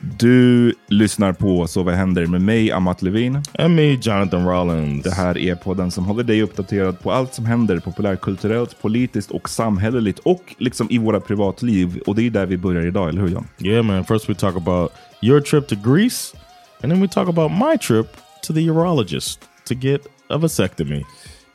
Du 0.00 0.74
lyssnar 0.88 1.32
på 1.32 1.66
Så 1.66 1.82
vad 1.82 1.94
händer 1.94 2.26
med 2.26 2.40
mig, 2.40 2.72
Amat 2.72 3.02
Levin. 3.02 3.42
Och 3.58 3.70
mig, 3.70 3.98
Jonathan 4.02 4.46
Rollins. 4.46 5.02
Det 5.02 5.14
här 5.14 5.38
är 5.38 5.54
podden 5.54 5.90
som 5.90 6.04
håller 6.04 6.24
dig 6.24 6.42
uppdaterad 6.42 7.00
på 7.00 7.12
allt 7.12 7.34
som 7.34 7.46
händer 7.46 7.78
populärkulturellt, 7.78 8.82
politiskt 8.82 9.30
och 9.30 9.48
samhälleligt 9.48 10.18
och 10.18 10.54
liksom 10.58 10.86
i 10.90 10.98
våra 10.98 11.20
privatliv. 11.20 12.00
Och 12.06 12.14
det 12.14 12.26
är 12.26 12.30
där 12.30 12.46
vi 12.46 12.56
börjar 12.56 12.86
idag, 12.86 13.08
eller 13.08 13.20
hur 13.20 13.28
John? 13.28 13.46
Yeah 13.58 13.82
man, 13.82 14.04
first 14.04 14.28
we 14.28 14.34
talk 14.34 14.56
about 14.56 14.92
your 15.22 15.40
trip 15.40 15.68
to 15.68 15.76
Greece 15.84 16.36
and 16.82 16.92
then 16.92 17.00
we 17.00 17.08
talk 17.08 17.28
about 17.28 17.52
my 17.52 17.78
trip 17.78 18.06
to 18.46 18.52
the 18.54 18.60
urologist 18.60 19.40
to 19.68 19.74
get 19.74 20.00
a 20.28 20.38
vasectomy. 20.38 21.04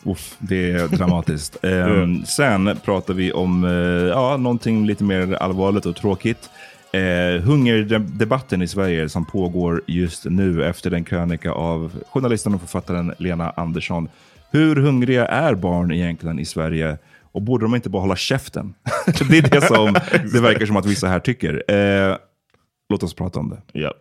Uff, 0.04 0.36
det 0.40 0.72
är 0.72 0.88
dramatiskt. 0.98 1.58
um, 1.62 2.26
sen 2.26 2.78
pratar 2.86 3.14
vi 3.14 3.32
om 3.32 3.64
uh, 3.64 4.08
ja, 4.08 4.38
någonting 4.38 4.86
lite 4.86 5.04
mer 5.04 5.34
allvarligt 5.34 5.86
och 5.86 5.96
tråkigt. 5.96 6.50
Eh, 6.94 7.42
hungerdebatten 7.42 8.62
i 8.62 8.68
Sverige 8.68 9.10
som 9.10 9.26
pågår 9.26 9.82
just 9.88 10.26
nu 10.26 10.66
efter 10.66 10.90
den 10.90 11.04
krönika 11.04 11.52
av 11.52 12.04
journalisten 12.10 12.56
och 12.56 12.62
författaren 12.62 13.14
Lena 13.18 13.50
Andersson. 13.50 14.10
Hur 14.52 14.76
hungriga 14.76 15.26
är 15.26 15.56
barn 15.56 15.92
egentligen 15.92 16.40
i 16.40 16.46
Sverige? 16.46 16.98
Och 17.32 17.42
borde 17.42 17.66
de 17.66 17.76
inte 17.76 17.90
bara 17.90 18.02
hålla 18.02 18.16
käften? 18.16 18.74
det 19.30 19.38
är 19.38 19.50
det 19.50 19.68
som 19.68 19.94
det 20.34 20.42
verkar 20.42 20.66
som 20.66 20.78
att 20.78 20.86
vissa 20.86 21.08
här 21.08 21.20
tycker. 21.20 21.72
Eh, 21.72 22.18
låt 22.90 23.04
oss 23.04 23.14
prata 23.14 23.40
om 23.40 23.50
det. 23.50 23.80
Yep. 23.80 23.94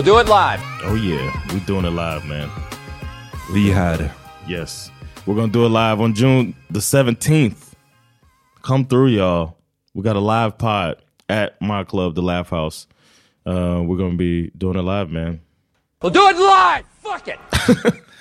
We'll 0.00 0.14
do 0.14 0.18
it 0.18 0.28
live. 0.28 0.62
Oh 0.84 0.94
yeah, 0.94 1.30
we're 1.52 1.66
doing 1.66 1.84
it 1.84 1.90
live, 1.90 2.24
man. 2.24 2.48
We 3.52 3.68
had 3.68 4.00
it. 4.00 4.10
Yes. 4.48 4.90
We're 5.26 5.34
gonna 5.34 5.52
do 5.52 5.66
it 5.66 5.68
live 5.68 6.00
on 6.00 6.14
June 6.14 6.54
the 6.70 6.78
17th. 6.78 7.74
Come 8.62 8.86
through, 8.86 9.08
y'all. 9.08 9.58
We 9.92 10.02
got 10.02 10.16
a 10.16 10.20
live 10.20 10.56
pod 10.56 10.96
at 11.28 11.60
my 11.60 11.84
club, 11.84 12.14
the 12.14 12.22
Laugh 12.22 12.48
House. 12.48 12.86
Uh, 13.44 13.82
we're 13.84 13.98
gonna 13.98 14.16
be 14.16 14.50
doing 14.56 14.78
it 14.78 14.84
live, 14.84 15.10
man. 15.10 15.40
We'll 16.00 16.12
do 16.12 16.26
it 16.30 16.36
live! 16.38 16.84
Fuck 17.02 17.28
it! 17.28 17.38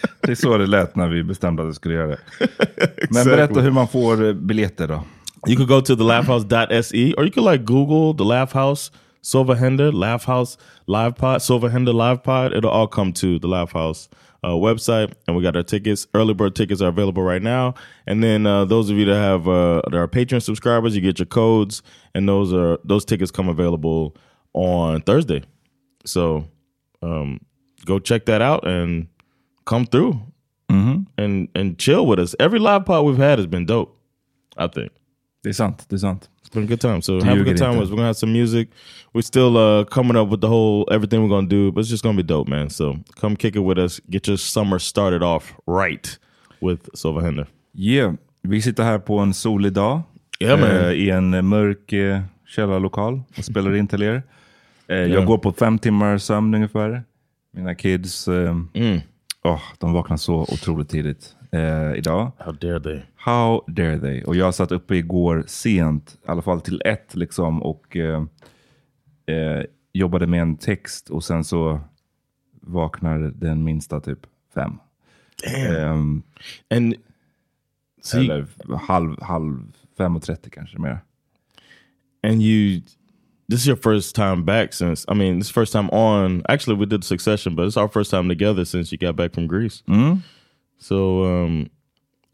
det 0.22 0.32
är 0.32 0.36
så 0.36 0.58
det 0.58 0.68
lät 0.68 0.96
när 0.96 1.08
vi 1.08 1.24
bestämde 1.24 1.64
att 1.64 1.70
vi 1.70 1.74
skulle 1.74 1.96
göra 1.96 2.08
det. 2.08 2.20
exactly. 2.40 3.08
Men 3.12 3.26
berätta 3.26 3.62
hur 3.62 3.72
man 3.72 3.88
får 3.88 4.28
eh, 4.28 4.34
biljetter 4.34 4.88
då. 4.88 5.04
You 5.48 5.56
can 5.56 5.68
go 5.68 5.82
to 5.82 5.96
the 5.96 6.04
thelaughhouse.se 6.04 7.14
or 7.14 7.24
you 7.24 7.32
can 7.32 7.46
like 7.46 7.64
Google 7.64 8.18
the 8.18 8.24
Laugh 8.24 8.54
House 8.54 8.92
Silver 9.22 9.56
Hender, 9.56 9.92
Laugh 9.92 10.26
House, 10.26 10.58
Live 10.88 11.16
Pod, 11.16 11.42
Silver 11.42 11.70
Hender 11.70 11.94
Live 11.94 12.24
Pod. 12.24 12.54
It'll 12.54 12.70
all 12.70 12.88
come 12.88 13.14
to 13.14 13.40
the 13.40 13.48
Laugh 13.48 13.74
House 13.74 14.10
uh, 14.44 14.50
website, 14.50 15.14
and 15.28 15.36
we 15.36 15.44
got 15.44 15.56
our 15.56 15.64
tickets. 15.64 16.08
Early 16.14 16.34
bird 16.34 16.56
tickets 16.56 16.82
are 16.82 16.88
available 16.88 17.24
right 17.24 17.42
now. 17.42 17.74
And 18.08 18.24
then 18.24 18.46
uh, 18.46 18.66
those 18.66 18.90
of 18.90 18.98
you 18.98 19.06
that 19.06 19.16
have 19.16 19.48
uh, 19.48 19.82
that 19.86 19.96
are 19.96 20.08
Patreon 20.08 20.42
subscribers, 20.42 20.96
you 20.96 21.02
get 21.02 21.20
your 21.20 21.26
codes, 21.26 21.82
and 22.16 22.28
those 22.28 22.54
are 22.54 22.80
those 22.84 23.06
tickets 23.06 23.32
come 23.32 23.50
available 23.50 24.16
on 24.54 25.02
Thursday. 25.02 25.44
So 26.06 26.48
um, 27.02 27.42
go 27.86 28.00
check 28.00 28.26
that 28.26 28.42
out 28.42 28.66
and 28.66 29.08
come 29.66 29.86
through 29.86 30.22
and 31.18 31.50
and 31.56 31.78
chill 31.78 32.06
with 32.06 32.20
us. 32.20 32.36
Every 32.40 32.60
live 32.60 32.86
pod 32.86 33.06
we've 33.06 33.18
had 33.18 33.40
has 33.40 33.48
been 33.48 33.66
dope. 33.66 33.98
I 34.58 34.68
think 34.68 34.92
Det 35.44 35.50
är 35.50 35.54
sant. 35.54 35.86
Det 35.90 35.96
är 35.96 35.98
sant. 36.00 36.30
it's 36.44 36.54
been 36.54 36.64
a 36.64 36.68
good 36.68 36.80
time. 36.82 37.02
So 37.02 37.20
Do 37.20 37.26
have 37.26 37.42
a 37.42 37.44
good 37.44 37.58
time 37.58 37.70
it 37.72 37.76
with 37.76 37.84
us. 37.84 37.90
We're 37.90 37.96
gonna 37.96 38.08
have 38.08 38.14
some 38.18 38.32
music. 38.34 38.70
We're 39.14 39.22
still 39.22 39.58
uh, 39.58 39.84
coming 39.86 40.18
up 40.18 40.30
with 40.32 40.42
the 40.42 40.48
whole 40.48 40.86
everything 40.96 41.22
we're 41.22 41.30
gonna 41.36 41.48
do, 41.50 41.72
but 41.72 41.82
it's 41.82 41.92
just 41.92 42.04
gonna 42.04 42.18
be 42.18 42.28
dope, 42.28 42.50
man. 42.50 42.70
So 42.70 42.98
come 43.22 43.36
kick 43.36 43.56
it 43.56 43.62
with 43.64 43.78
us. 43.80 44.02
Get 44.10 44.28
your 44.28 44.38
summer 44.38 44.80
started 44.80 45.24
off 45.24 45.54
right 45.68 46.20
with 46.62 46.90
Silva 46.94 47.22
Hender. 47.22 47.48
Yeah. 47.74 48.14
Vi 48.42 48.62
sitter 48.62 48.84
här 48.84 49.00
på 49.00 49.18
en 49.20 49.34
solig 49.34 49.74
dag. 49.74 50.02
Ja, 50.40 50.58
man. 50.58 50.70
eh, 50.70 50.92
I 50.92 51.10
en 51.10 51.48
mörk 51.48 51.94
eh, 51.94 52.22
källarlokal 52.48 53.22
och 53.38 53.46
spelar 53.46 53.76
in 53.76 53.88
till 53.88 54.04
er. 54.04 54.24
Eh, 54.88 54.96
Jag 54.98 55.26
går 55.26 55.38
på 55.38 55.52
fem 55.52 55.80
timmar 55.80 56.18
sömn 56.18 56.54
ungefär. 56.56 57.04
Mina 57.54 57.76
kids, 57.76 58.28
eh, 58.28 58.56
åh, 59.44 59.62
de 59.80 59.94
vaknar 59.94 60.18
så 60.18 60.36
otroligt 60.42 60.90
tidigt 60.90 61.36
eh, 61.52 61.94
idag. 61.98 62.32
How 62.38 62.52
dare 62.52 62.80
they? 62.80 63.02
How 63.16 63.64
dare 63.68 64.00
they? 64.00 64.24
Och 64.24 64.36
jag 64.36 64.56
satt 64.56 64.72
uppe 64.72 64.96
igår 64.96 65.44
sent, 65.48 66.18
i 66.28 66.28
alla 66.32 66.42
fall 66.42 66.62
till 66.62 66.82
ett 66.86 67.16
liksom 67.16 67.62
och 67.64 67.98
eh, 67.98 68.24
eh, 69.26 69.64
jobbade 69.94 70.28
med 70.28 70.42
en 70.42 70.58
text 70.58 71.10
och 71.10 71.24
sen 71.24 71.44
så 71.44 71.80
vaknar 72.62 73.20
den 73.20 73.64
minsta 73.64 74.00
typ 74.00 74.20
fem. 74.54 74.74
Ehm, 75.68 76.24
And 76.70 76.96
see, 78.02 78.20
eller 78.20 78.48
halv, 78.88 79.22
halv 79.22 79.72
fem 79.98 80.16
och 80.16 80.22
trettio 80.22 80.50
kanske 80.50 80.80
mer. 80.80 81.00
and 82.24 82.42
you 82.42 82.82
this 83.50 83.62
is 83.62 83.68
your 83.68 83.78
first 83.78 84.16
time 84.16 84.44
back 84.44 84.74
since 84.74 85.06
i 85.08 85.14
mean 85.16 85.40
this 85.40 85.48
is 85.48 85.54
first 85.54 85.72
time 85.74 85.90
on 85.90 86.42
actually 86.50 86.76
we 86.80 86.86
did 86.86 87.04
succession 87.04 87.56
but 87.56 87.66
it's 87.68 87.78
our 87.82 87.88
first 87.88 88.12
time 88.12 88.28
together 88.30 88.66
since 88.66 88.92
you 88.96 88.98
got 89.08 89.16
back 89.16 89.34
from 89.34 89.48
greece 89.48 89.84
so 90.80 91.26
um 91.26 91.70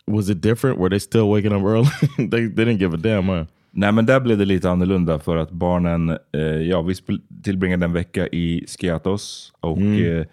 was 0.08 0.30
it 0.30 0.42
different 0.42 0.80
were 0.80 0.90
they 0.90 1.00
still 1.00 1.30
waking 1.34 1.52
up 1.54 1.64
early 1.64 1.88
they, 2.32 2.48
they 2.48 2.66
didn't 2.66 2.78
give 2.80 2.94
a 2.94 2.98
damn 2.98 3.30
huh? 3.30 3.46
Nej 3.78 3.92
men 3.92 4.06
där 4.06 4.20
blev 4.20 4.38
det 4.38 4.46
lite 4.46 4.70
annorlunda 4.70 5.20
för 5.20 5.38
att 5.38 5.52
barnen, 5.52 6.10
eh, 6.10 6.42
ja 6.42 6.82
vi 6.82 6.96
tillbringade 7.44 7.86
en 7.86 7.94
vecka 7.94 8.28
i 8.28 8.66
Skiathos 8.68 9.54
och 9.60 9.78
eh, 9.80 10.26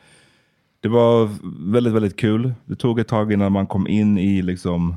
det 0.80 0.88
var 0.88 1.28
väldigt, 1.72 1.92
väldigt 1.92 2.16
kul. 2.16 2.52
Det 2.64 2.74
tog 2.74 3.00
ett 3.00 3.08
tag 3.08 3.32
innan 3.32 3.52
man 3.52 3.66
kom 3.66 3.88
in 3.88 4.18
i 4.18 4.42
liksom 4.42 4.94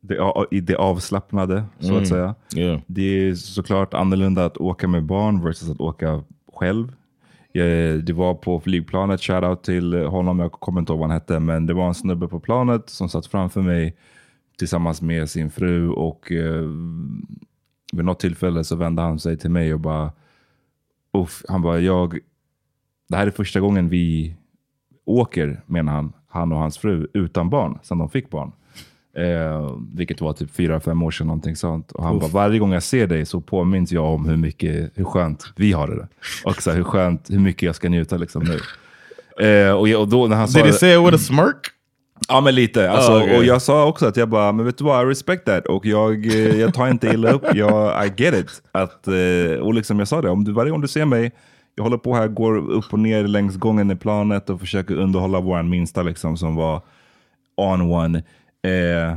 det, 0.00 0.18
i 0.50 0.60
det 0.60 0.76
avslappnade 0.76 1.64
så 1.80 1.96
att 1.96 2.08
säga. 2.08 2.34
yeah 2.56 2.80
Det 2.86 3.02
är 3.02 3.34
såklart 3.34 3.94
annorlunda 3.94 4.44
att 4.44 4.56
åka 4.56 4.88
med 4.88 5.02
barn 5.04 5.40
versus 5.44 5.70
att 5.70 5.80
åka 5.80 6.22
själv. 6.52 6.92
Eh, 7.56 7.94
det 7.94 8.12
var 8.12 8.34
på 8.34 8.60
flygplanet, 8.60 9.20
shoutout 9.20 9.62
till 9.62 9.94
honom, 9.94 10.38
jag 10.38 10.52
kommer 10.52 10.80
inte 10.80 10.92
ihåg 10.92 11.00
vad 11.00 11.08
han 11.08 11.20
hette, 11.20 11.40
men 11.40 11.66
det 11.66 11.74
var 11.74 11.88
en 11.88 11.94
snubbe 11.94 12.28
på 12.28 12.40
planet 12.40 12.90
som 12.90 13.08
satt 13.08 13.26
framför 13.26 13.62
mig 13.62 13.96
tillsammans 14.58 15.02
med 15.02 15.30
sin 15.30 15.50
fru 15.50 15.88
och 15.88 16.32
eh, 16.32 16.62
vid 17.92 18.04
något 18.04 18.20
tillfälle 18.20 18.64
så 18.64 18.76
vände 18.76 19.02
han 19.02 19.18
sig 19.18 19.36
till 19.38 19.50
mig 19.50 19.74
och 19.74 19.80
bara, 19.80 20.12
Uff, 21.12 21.42
han 21.48 21.62
bara, 21.62 21.80
jag, 21.80 22.18
det 23.08 23.16
här 23.16 23.26
är 23.26 23.30
första 23.30 23.60
gången 23.60 23.88
vi 23.88 24.36
åker, 25.04 25.62
menar 25.66 25.92
han, 25.92 26.12
han 26.28 26.52
och 26.52 26.58
hans 26.58 26.78
fru, 26.78 27.06
utan 27.14 27.50
barn, 27.50 27.78
sedan 27.82 27.98
de 27.98 28.10
fick 28.10 28.30
barn. 28.30 28.52
Eh, 29.18 29.76
vilket 29.94 30.20
var 30.20 30.32
typ 30.32 30.54
fyra, 30.54 30.80
fem 30.80 31.02
år 31.02 31.10
sedan, 31.10 31.26
någonting 31.26 31.56
sånt. 31.56 31.92
Och 31.92 32.04
han 32.04 32.18
bara, 32.18 32.30
varje 32.30 32.58
gång 32.58 32.72
jag 32.72 32.82
ser 32.82 33.06
dig 33.06 33.26
så 33.26 33.40
påminns 33.40 33.92
jag 33.92 34.04
om 34.04 34.28
hur 34.28 34.36
mycket, 34.36 34.92
hur 34.94 35.04
skönt 35.04 35.44
vi 35.56 35.72
har 35.72 35.88
det. 35.88 36.08
Och 36.44 36.62
så 36.62 36.70
här, 36.70 36.76
hur 36.76 36.84
skönt, 36.84 37.30
hur 37.30 37.38
mycket 37.38 37.62
jag 37.62 37.74
ska 37.74 37.88
njuta 37.88 38.16
liksom 38.16 38.42
nu. 38.44 38.58
Eh, 39.46 39.72
och, 39.72 39.88
jag, 39.88 40.00
och 40.00 40.08
då 40.08 40.26
när 40.26 40.36
han 40.36 40.48
sa 40.48 40.58
did 40.58 40.66
he 40.66 40.72
say 40.72 40.94
it 40.94 41.06
with 41.06 41.14
a 41.14 41.18
smirk 41.18 41.72
Ja 42.28 42.40
men 42.40 42.54
lite. 42.54 42.90
Alltså, 42.90 43.12
Oh, 43.12 43.22
okay. 43.22 43.36
Och 43.36 43.44
jag 43.44 43.62
sa 43.62 43.86
också 43.86 44.06
att 44.06 44.16
jag 44.16 44.28
bara, 44.28 44.52
men 44.52 44.66
vet 44.66 44.78
du 44.78 44.84
vad, 44.84 45.06
I 45.06 45.10
respect 45.10 45.44
that. 45.44 45.66
Och 45.66 45.86
jag, 45.86 46.26
eh, 46.26 46.60
jag 46.60 46.74
tar 46.74 46.88
inte 46.88 47.06
illa 47.06 47.32
upp, 47.32 47.54
jag, 47.54 48.06
I 48.06 48.22
get 48.22 48.34
it. 48.34 48.62
Att, 48.72 49.08
eh, 49.08 49.60
och 49.60 49.74
liksom 49.74 49.98
jag 49.98 50.08
sa 50.08 50.22
det, 50.22 50.30
om 50.30 50.44
du, 50.44 50.52
varje 50.52 50.70
gång 50.70 50.80
du 50.80 50.88
ser 50.88 51.04
mig, 51.04 51.32
jag 51.74 51.84
håller 51.84 51.96
på 51.96 52.14
här, 52.14 52.28
går 52.28 52.56
upp 52.70 52.92
och 52.92 52.98
ner 52.98 53.22
längs 53.22 53.56
gången 53.56 53.90
i 53.90 53.96
planet 53.96 54.50
och 54.50 54.60
försöker 54.60 54.94
underhålla 54.94 55.40
vår 55.40 55.62
minsta 55.62 56.02
liksom, 56.02 56.36
som 56.36 56.56
var 56.56 56.82
on 57.56 57.80
one. 57.80 58.22
Eh, 58.66 59.16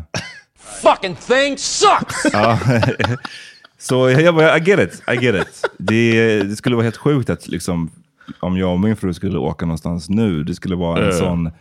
Fucking 0.82 1.16
thing 1.16 1.58
sucks! 1.58 2.16
så 3.78 4.10
jag 4.10 4.36
bara, 4.36 4.58
I 4.58 4.62
get 4.62 4.80
it, 4.80 5.02
I 5.12 5.26
get 5.26 5.36
it. 5.36 5.66
Det, 5.78 6.44
det 6.44 6.56
skulle 6.56 6.76
vara 6.76 6.84
helt 6.84 6.98
sjukt 6.98 7.30
att 7.30 7.48
liksom, 7.48 7.92
om 8.40 8.58
jag 8.58 8.72
och 8.72 8.80
min 8.80 8.96
fru 8.96 9.14
skulle 9.14 9.38
åka 9.38 9.66
någonstans 9.66 10.10
nu, 10.10 10.44
det 10.44 10.56
skulle 10.56 10.76
vara 10.76 11.00
en 11.00 11.06
Ja. 11.06 11.12
sån 11.12 11.52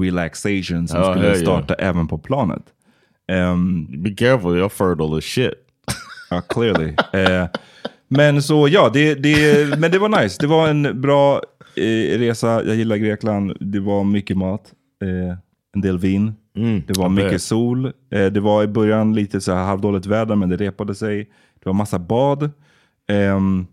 relaxation 0.00 0.88
som 0.88 1.00
Ja, 1.00 1.12
skulle 1.12 1.26
hell 1.28 1.36
yeah. 1.42 1.42
starta 1.42 1.74
även 1.74 2.08
på 2.08 2.18
planet. 2.18 2.62
Ehm, 3.32 4.02
be 4.02 4.10
careful 4.10 4.50
you're 4.50 4.68
fertile 4.68 5.18
as 5.18 5.24
shit 5.24 5.54
Ja, 6.30 6.40
clearly. 6.40 6.94
Eh, 7.12 7.46
men 8.08 8.42
så 8.42 8.68
ja, 8.68 8.90
det, 8.94 9.14
det, 9.14 9.66
men 9.78 9.90
det 9.90 9.98
var 9.98 10.22
nice. 10.22 10.36
Det 10.40 10.46
var 10.46 10.68
en 10.68 11.00
bra 11.00 11.42
eh, 11.76 12.18
resa. 12.18 12.62
Jag 12.66 12.76
gillar 12.76 12.96
Grekland. 12.96 13.52
Det 13.60 13.80
var 13.80 14.04
mycket 14.04 14.36
mat, 14.36 14.62
eh, 15.02 15.36
en 15.74 15.80
del 15.80 15.98
vin. 15.98 16.32
det 16.86 16.98
var 16.98 17.08
mycket 17.08 17.30
bet. 17.30 17.42
sol. 17.42 17.86
Eh, 17.86 18.26
det 18.26 18.40
var 18.40 18.62
i 18.62 18.66
början 18.66 19.14
lite 19.14 19.40
så 19.40 19.52
här 19.52 19.64
halvdåligt 19.64 20.06
väder, 20.06 20.36
men 20.36 20.48
det 20.48 20.56
repade 20.56 20.94
sig. 20.94 21.18
Det 21.62 21.66
var 21.68 21.72
massa 21.72 21.98
bad. 21.98 22.50
Ehm, 23.08 23.66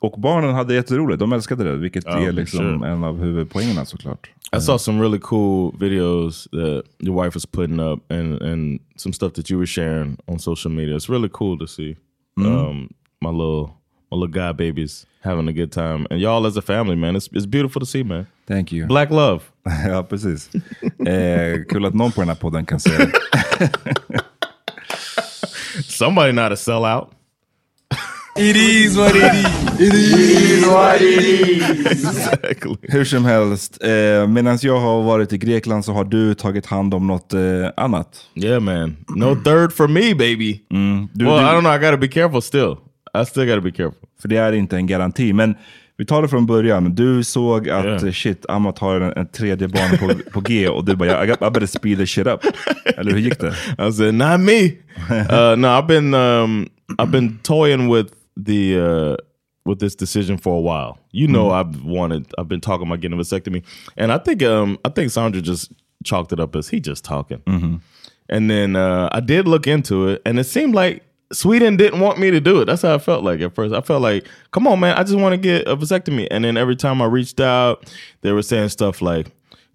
och 0.00 0.20
barnen 0.20 0.54
hade 0.54 0.74
jätteroligt. 0.74 1.20
De 1.20 1.32
älskade 1.32 1.64
det, 1.64 1.76
vilket 1.76 2.04
Ja, 2.06 2.18
är 2.18 2.32
liksom 2.32 2.58
sure. 2.78 2.90
en 2.90 3.04
av 3.04 3.18
huvudpoängerna 3.18 3.84
såklart. 3.84 4.30
I 4.56 4.60
saw 4.60 4.78
some 4.78 5.00
really 5.02 5.18
cool 5.18 5.72
videos 5.80 6.44
that 6.44 6.84
your 7.00 7.24
wife 7.24 7.34
was 7.36 7.46
putting 7.46 7.80
up 7.80 8.12
and, 8.12 8.42
and 8.42 8.80
some 8.96 9.12
stuff 9.12 9.32
that 9.32 9.50
you 9.50 9.58
were 9.58 9.66
sharing 9.66 10.16
on 10.26 10.38
social 10.38 10.72
media. 10.74 10.96
It's 10.96 11.10
really 11.12 11.28
cool 11.32 11.58
to 11.58 11.66
see 11.66 11.96
um, 12.38 12.88
my 13.20 13.30
little 13.30 13.70
my 14.10 14.16
little 14.16 14.28
guy 14.28 14.52
babies 14.52 15.06
having 15.22 15.48
a 15.48 15.52
good 15.52 15.72
time. 15.72 16.06
And 16.10 16.20
y'all 16.20 16.46
as 16.46 16.56
a 16.56 16.62
family, 16.62 16.96
man, 16.96 17.16
it's, 17.16 17.28
it's 17.32 17.46
beautiful 17.46 17.80
to 17.80 17.86
see, 17.86 18.02
man. 18.02 18.26
Thank 18.46 18.72
you. 18.72 18.86
Black 18.86 19.10
love. 19.10 19.42
ja, 19.86 20.02
precis. 20.02 20.50
Eh, 21.06 21.64
kul 21.68 21.84
att 21.84 21.94
någon 21.94 22.12
på 22.12 22.20
den 22.20 22.28
här 22.28 22.36
podden 22.36 22.66
kan 22.66 22.80
säga 22.80 22.98
det. 22.98 23.12
Somebody 25.82 26.32
not 26.32 26.52
a 26.52 26.56
sellout. 26.56 27.10
exactly. 31.90 32.76
Hur 32.82 33.04
som 33.04 33.24
helst, 33.24 33.82
eh, 33.82 34.26
medan 34.28 34.58
jag 34.62 34.80
har 34.80 35.02
varit 35.02 35.32
i 35.32 35.38
Grekland 35.38 35.84
så 35.84 35.92
har 35.92 36.04
du 36.04 36.34
tagit 36.34 36.66
hand 36.66 36.94
om 36.94 37.06
något 37.06 37.32
eh, 37.32 37.40
annat. 37.76 38.20
Yeah, 38.34 38.60
man. 38.60 38.96
No 39.08 39.34
third 39.34 39.72
for 39.72 39.88
me, 39.88 40.14
baby. 40.14 40.60
Du, 41.12 41.24
well, 41.24 41.38
du, 41.38 41.42
I 41.42 41.52
don't 41.52 41.60
know. 41.60 41.74
I 41.74 41.78
gotta 41.78 41.96
be 41.96 42.08
careful 42.08 42.42
still. 42.42 42.76
I 43.22 43.24
still 43.26 43.46
gotta 43.46 43.60
be 43.60 43.70
careful. 43.70 44.08
För 44.20 44.28
det 44.28 44.36
är 44.36 44.52
inte 44.52 44.76
en 44.76 44.86
garanti. 44.86 45.32
Men 45.32 45.54
vi 45.98 46.04
tar 46.04 46.22
det 46.22 46.28
från 46.28 46.46
början. 46.46 46.94
Du 46.94 47.24
såg 47.24 47.68
att 47.68 47.84
Yeah. 47.84 48.04
eh, 48.04 48.12
shit, 48.12 48.46
Amat 48.48 48.78
har 48.78 49.00
en, 49.00 49.12
en 49.16 49.26
tredje 49.26 49.68
barn 49.68 49.98
på, 49.98 50.30
på 50.32 50.40
G 50.40 50.68
och 50.68 50.84
du 50.84 50.96
bara, 50.96 51.24
I, 51.24 51.26
got, 51.26 51.36
I 51.42 51.50
better 51.50 51.66
speed 51.66 51.98
this 51.98 52.10
shit 52.10 52.26
up. 52.26 52.40
Eller 52.96 53.10
hur 53.12 53.18
gick 53.18 53.40
det? 53.40 53.54
I 53.88 53.92
said, 53.96 54.14
not 54.14 54.40
me. 54.40 54.64
uh, 55.10 55.56
no, 55.56 55.68
I've 55.78 55.86
been 55.86 56.14
um, 56.14 56.68
I've 56.98 57.10
been 57.10 57.38
toying 57.42 57.88
with 57.92 58.12
the 58.46 58.78
uh, 58.80 59.16
with 59.64 59.80
this 59.80 59.96
decision 59.96 60.38
for 60.38 60.52
a 60.58 60.60
while. 60.60 60.98
You 61.12 61.26
know, 61.28 61.50
I've 61.50 61.84
wanted. 61.84 62.24
I've 62.38 62.48
been 62.48 62.60
talking 62.60 62.86
about 62.86 63.00
getting 63.00 63.18
a 63.18 63.22
vasectomy, 63.22 63.62
and 63.96 64.12
I 64.12 64.18
think 64.18 64.42
um, 64.42 64.78
I 64.84 64.90
think 64.90 65.10
Sandra 65.10 65.40
just 65.42 65.72
chalked 66.04 66.32
it 66.32 66.40
up 66.40 66.54
as 66.56 66.68
he 66.68 66.80
just 66.80 67.04
talking. 67.04 67.42
And 68.28 68.50
then 68.50 68.76
uh, 68.76 69.08
I 69.12 69.20
did 69.20 69.46
look 69.48 69.66
into 69.66 70.08
it, 70.08 70.22
and 70.26 70.38
it 70.38 70.44
seemed 70.46 70.74
like 70.74 71.02
Sweden 71.36 71.76
didn't 71.76 72.00
want 72.00 72.18
me 72.18 72.30
to 72.30 72.40
do 72.40 72.60
it. 72.62 72.64
That's 72.64 72.80
how 72.80 72.94
I 72.94 72.98
felt 72.98 73.22
like 73.22 73.40
at 73.40 73.54
first. 73.54 73.74
I 73.74 73.82
felt 73.82 74.00
like, 74.00 74.26
come 74.52 74.66
on, 74.66 74.80
man, 74.80 74.96
I 74.96 75.02
just 75.02 75.18
want 75.18 75.34
to 75.34 75.36
get 75.36 75.68
a 75.68 75.76
vasectomy. 75.76 76.26
And 76.30 76.44
then 76.44 76.56
every 76.56 76.76
time 76.76 77.02
I 77.02 77.04
reached 77.04 77.40
out, 77.40 77.92
they 78.22 78.32
were 78.32 78.42
saying 78.42 78.70
stuff 78.70 79.02
like, 79.02 79.26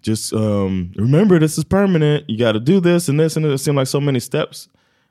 just 0.02 0.32
um, 0.32 0.92
remember 0.96 1.38
this 1.38 1.56
is 1.56 1.62
permanent. 1.64 2.28
You 2.28 2.36
got 2.36 2.52
to 2.52 2.60
do 2.60 2.80
this 2.80 3.08
and 3.08 3.18
this 3.18 3.36
and 3.36 3.44
this. 3.44 3.60
It 3.60 3.64
seemed 3.64 3.76
like 3.76 3.86
so 3.86 4.00
many 4.00 4.18
steps. 4.18 4.68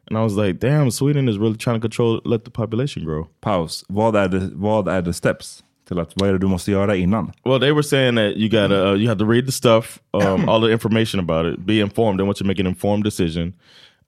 And 0.07 0.17
I 0.17 0.23
was 0.23 0.35
like, 0.35 0.59
damn, 0.59 0.91
Sweden 0.91 1.29
is 1.29 1.37
really 1.37 1.55
trying 1.55 1.77
to 1.77 1.79
control, 1.79 2.19
let 2.25 2.43
the 2.43 2.51
population 2.51 3.05
grow. 3.05 3.29
Paus. 3.39 3.85
Vad 3.87 4.15
är 4.15 4.27
det, 4.27 4.51
vad 4.53 4.87
är 4.87 5.01
det 5.01 5.13
steps? 5.13 5.63
Till 5.87 5.99
att, 5.99 6.13
vad 6.15 6.29
är 6.29 6.33
det 6.33 6.39
du 6.39 6.47
måste 6.47 6.71
göra 6.71 6.95
innan? 6.95 7.31
Well, 7.45 7.59
they 7.59 7.71
were 7.71 7.83
saying 7.83 8.15
that 8.15 8.35
you 8.35 8.49
gotta 8.49 8.91
uh, 8.91 8.95
you 8.95 9.07
have 9.07 9.19
to 9.19 9.25
read 9.25 9.45
the 9.45 9.51
stuff, 9.51 9.99
um, 10.13 10.49
all 10.49 10.61
the 10.61 10.71
information 10.71 11.19
about 11.19 11.45
it, 11.45 11.65
be 11.65 11.79
informed. 11.79 12.19
They 12.19 12.25
want 12.25 12.39
you 12.39 12.43
to 12.43 12.47
make 12.47 12.59
an 12.59 12.67
informed 12.67 13.03
decision, 13.03 13.53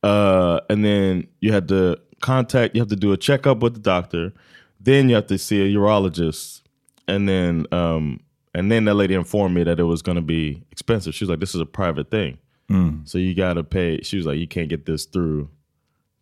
uh, 0.04 0.60
and 0.70 0.84
then 0.84 1.28
you 1.42 1.54
had 1.54 1.68
to 1.70 1.98
contact. 2.24 2.76
You 2.76 2.82
have 2.82 2.90
to 2.90 2.96
do 2.96 3.12
a 3.12 3.18
checkup 3.18 3.60
with 3.62 3.74
the 3.76 3.80
doctor. 3.80 4.34
Then 4.80 5.10
you 5.10 5.16
have 5.16 5.28
to 5.28 5.38
see 5.38 5.62
a 5.62 5.78
urologist, 5.80 6.62
and 7.08 7.30
then 7.30 7.68
um, 7.72 8.20
and 8.56 8.72
then 8.72 8.86
that 8.86 8.96
lady 8.96 9.14
informed 9.14 9.56
me 9.56 9.64
that 9.64 9.80
it 9.80 9.84
was 9.84 10.02
going 10.02 10.16
to 10.16 10.22
be 10.22 10.64
expensive. 10.72 11.14
She 11.14 11.24
was 11.26 11.30
like, 11.30 11.40
"This 11.40 11.56
is 11.56 11.62
a 11.62 11.66
private 11.66 12.10
thing, 12.10 12.38
so 13.06 13.18
you 13.18 13.36
got 13.36 13.54
to 13.54 13.64
pay." 13.64 14.02
She 14.02 14.18
was 14.18 14.26
like, 14.26 14.40
"You 14.40 14.48
can't 14.48 14.70
get 14.70 14.86
this 14.86 15.06
through 15.06 15.50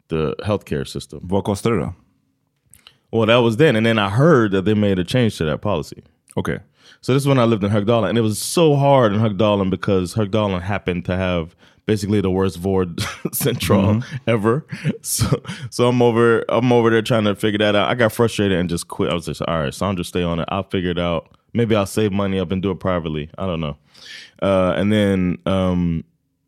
the 0.10 0.36
healthcare 0.46 0.86
system." 0.86 1.20
Vad 1.24 1.44
kostar 1.44 1.72
det 1.72 1.80
då? 1.80 1.94
Well, 3.12 3.26
that 3.28 3.44
was 3.44 3.58
then, 3.58 3.76
and 3.76 3.86
then 3.86 4.00
I 4.00 4.10
heard 4.10 4.52
that 4.52 4.66
they 4.66 4.74
made 4.74 5.00
a 5.00 5.04
change 5.04 5.38
to 5.38 5.46
that 5.46 5.62
policy. 5.62 6.04
Okej. 6.36 6.62
So 7.02 7.14
this 7.14 7.24
is 7.24 7.28
when 7.28 7.40
I 7.40 7.46
lived 7.46 7.64
in 7.64 7.72
Högdalen, 7.72 8.10
and 8.10 8.18
it 8.18 8.22
was 8.22 8.40
so 8.40 8.76
hard 8.76 9.14
in 9.14 9.20
Högdalen 9.20 9.70
because 9.70 10.14
Högdalen 10.14 10.62
happened 10.62 11.06
to 11.06 11.16
have 11.16 11.56
basically 11.86 12.22
the 12.22 12.30
worst 12.30 12.62
Vord 12.62 13.02
central 13.34 14.04
ever. 14.28 14.66
So 15.02 15.42
so 15.72 15.88
I'm 15.88 16.02
over 16.02 16.46
I'm 16.48 16.72
over 16.72 16.90
there 16.90 17.02
trying 17.02 17.24
to 17.24 17.36
figure 17.36 17.58
that 17.60 17.76
out. 17.76 17.90
I 17.90 17.96
got 17.96 18.12
frustrated 18.12 18.58
and 18.58 18.70
just 18.70 18.88
quit. 18.88 19.10
I 19.10 19.14
was 19.16 19.26
just 19.26 19.42
all 19.42 19.60
right, 19.60 19.74
Sandra, 19.74 20.04
stay 20.04 20.24
on 20.24 20.40
it. 20.40 20.48
I'll 20.50 20.64
figure 20.64 20.92
it 20.92 21.00
out. 21.00 21.36
Maybe 21.54 21.76
I'll 21.76 21.86
save 21.88 22.12
money 22.12 22.40
up 22.40 22.52
and 22.52 22.62
do 22.62 22.72
it 22.72 22.80
privately. 22.80 23.30
I 23.38 23.46
don't 23.48 23.60
know. 23.60 23.78
Uh, 24.42 24.74
and 24.78 24.92
then 24.94 25.38
um, 25.46 26.04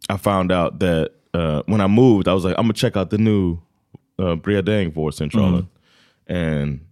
I 0.10 0.18
found 0.18 0.52
out 0.52 0.80
that 0.80 1.12
uh, 1.34 1.64
when 1.66 1.82
I 1.82 1.88
moved, 1.88 2.28
I 2.28 2.34
was 2.34 2.46
like, 2.46 2.56
I'm 2.58 2.66
gonna 2.66 2.74
check 2.74 2.96
out 2.96 3.10
the 3.10 3.18
new 3.18 3.60
uh, 4.20 4.36
Briadang 4.36 4.94
vård 4.94 5.14
central, 5.14 5.68
and 6.28 6.86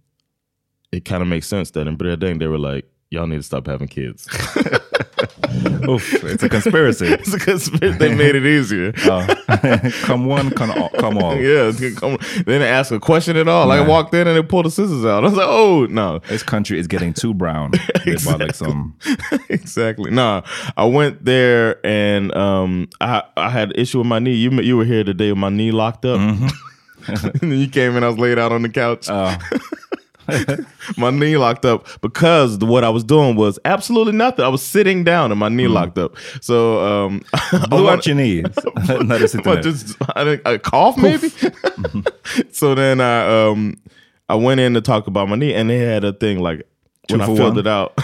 it 0.90 1.04
kind 1.04 1.22
of 1.22 1.28
makes 1.28 1.46
sense 1.46 1.70
that 1.72 1.86
in 1.86 1.96
Briadang 1.96 2.38
they 2.38 2.48
were 2.48 2.58
like, 2.58 2.86
y'all 3.12 3.26
need 3.26 3.36
to 3.36 3.42
stop 3.42 3.66
having 3.66 3.88
kids. 3.88 4.26
Oof, 5.88 6.24
it's 6.24 6.42
a 6.42 6.48
conspiracy. 6.48 7.06
it's 7.12 7.34
a 7.34 7.38
conspiracy. 7.38 7.98
They 7.98 8.14
made 8.14 8.34
it 8.34 8.46
easier. 8.46 8.92
Ja. 9.04 9.26
come 10.02 10.24
one, 10.26 10.50
come 10.50 10.70
all. 10.70 10.88
Come 10.90 11.18
all. 11.18 11.36
yeah, 11.36 11.72
come- 11.96 12.16
they 12.36 12.52
didn't 12.52 12.62
ask 12.62 12.90
a 12.90 12.98
question 12.98 13.36
at 13.36 13.48
all. 13.48 13.66
Like 13.66 13.80
I 13.80 13.86
walked 13.86 14.14
in 14.14 14.26
and 14.26 14.36
they 14.36 14.42
pulled 14.42 14.64
the 14.64 14.70
scissors 14.70 15.04
out. 15.04 15.24
I 15.24 15.26
was 15.26 15.34
like, 15.34 15.46
oh 15.48 15.86
no, 15.90 16.20
This 16.20 16.42
country 16.42 16.78
is 16.78 16.86
getting 16.86 17.12
too 17.12 17.34
brown. 17.34 17.72
Det 18.04 18.10
är 18.10 18.24
bara 18.24 18.46
liksom... 18.46 18.94
exactly. 19.48 20.10
Nah, 20.10 20.42
I 20.76 20.84
went 20.86 21.24
there 21.24 21.76
and 21.84 22.34
um, 22.34 22.88
I 23.00 23.22
I 23.36 23.50
had 23.50 23.72
issue 23.76 23.98
with 23.98 24.06
my 24.08 24.18
knee. 24.18 24.34
You 24.34 24.50
you 24.62 24.76
were 24.76 24.86
here 24.86 25.04
today 25.04 25.30
with 25.32 25.38
my 25.38 25.50
knee 25.50 25.70
locked 25.70 26.04
up. 26.04 26.18
and 27.08 27.32
then 27.40 27.58
you 27.58 27.68
came 27.68 27.96
in. 27.96 28.04
I 28.04 28.08
was 28.08 28.18
laid 28.18 28.38
out 28.38 28.52
on 28.52 28.62
the 28.62 28.68
couch. 28.68 29.08
my 30.96 31.10
knee 31.10 31.36
locked 31.36 31.64
up 31.64 31.86
because 32.00 32.58
the, 32.58 32.66
what 32.66 32.84
I 32.84 32.88
was 32.90 33.04
doing 33.04 33.36
was 33.36 33.58
absolutely 33.64 34.12
nothing. 34.12 34.44
I 34.44 34.48
was 34.48 34.62
sitting 34.62 35.04
down 35.04 35.30
and 35.30 35.40
my 35.40 35.48
knee 35.48 35.68
locked 35.68 35.98
up. 35.98 36.16
So 36.40 36.80
um, 36.84 37.22
I 37.34 37.66
Blew 37.68 37.88
out 37.88 38.06
your 38.06 38.16
knee 38.16 38.42
när 38.42 39.18
du 39.18 39.28
sitter 39.28 39.48
What, 39.50 39.56
ner. 39.56 39.62
just 39.62 39.96
I 40.16 40.58
cough 40.58 40.96
maybe. 40.96 41.30
so 42.52 42.74
then 42.74 43.00
I 43.00 43.46
um 43.48 43.74
I 44.28 44.34
went 44.34 44.60
in 44.60 44.74
to 44.74 44.80
talk 44.80 45.06
about 45.06 45.28
my 45.28 45.36
knee 45.36 45.54
and 45.54 45.68
they 45.68 45.78
had 45.78 46.04
a 46.04 46.12
thing 46.12 46.40
like 46.40 46.62
when 47.10 47.20
I 47.20 47.26
filled 47.26 47.56
one? 47.56 47.58
it 47.58 47.66
out. 47.66 47.98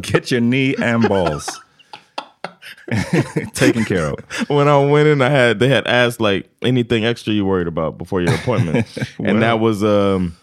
Get 0.00 0.30
your 0.30 0.40
knee 0.40 0.74
and 0.76 1.08
balls. 1.08 1.60
Taken 3.54 3.84
care 3.84 4.06
of. 4.12 4.48
when 4.48 4.66
I 4.68 4.78
went 4.84 5.08
in, 5.08 5.20
I 5.20 5.28
had 5.28 5.58
they 5.58 5.68
had 5.68 5.86
asked 5.86 6.20
like 6.20 6.48
anything 6.62 7.04
extra 7.04 7.32
you 7.34 7.44
worried 7.44 7.66
about 7.66 7.98
before 7.98 8.22
your 8.22 8.34
appointment, 8.34 8.86
and 9.18 9.42
that 9.42 9.60
was 9.60 9.84
um 9.84 10.36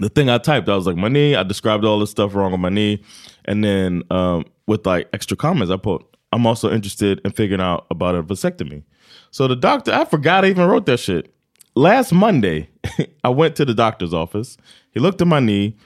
the 0.00 0.08
thing 0.08 0.28
I 0.28 0.38
typed. 0.38 0.68
I 0.68 0.74
was 0.74 0.86
like 0.86 0.96
my 0.96 1.08
knee. 1.08 1.34
I 1.36 1.42
described 1.42 1.84
all 1.84 1.98
this 1.98 2.10
stuff 2.10 2.34
wrong 2.34 2.52
on 2.52 2.60
my 2.60 2.70
knee, 2.70 3.02
and 3.44 3.62
then 3.62 4.02
um 4.10 4.44
with 4.66 4.86
like 4.86 5.08
extra 5.12 5.36
comments, 5.36 5.70
I 5.70 5.76
put 5.76 6.04
I'm 6.32 6.46
also 6.46 6.70
interested 6.70 7.20
in 7.24 7.32
figuring 7.32 7.60
out 7.60 7.86
about 7.90 8.14
a 8.14 8.22
vasectomy. 8.22 8.82
So 9.30 9.48
the 9.48 9.56
doctor, 9.56 9.92
I 9.92 10.04
forgot 10.04 10.44
I 10.44 10.48
even 10.48 10.68
wrote 10.68 10.86
that 10.86 10.98
shit. 10.98 11.34
Last 11.74 12.12
Monday, 12.12 12.68
I 13.24 13.28
went 13.28 13.56
to 13.56 13.64
the 13.64 13.74
doctor's 13.74 14.14
office. 14.14 14.56
He 14.92 15.00
looked 15.00 15.20
at 15.20 15.26
my 15.26 15.40
knee. 15.40 15.76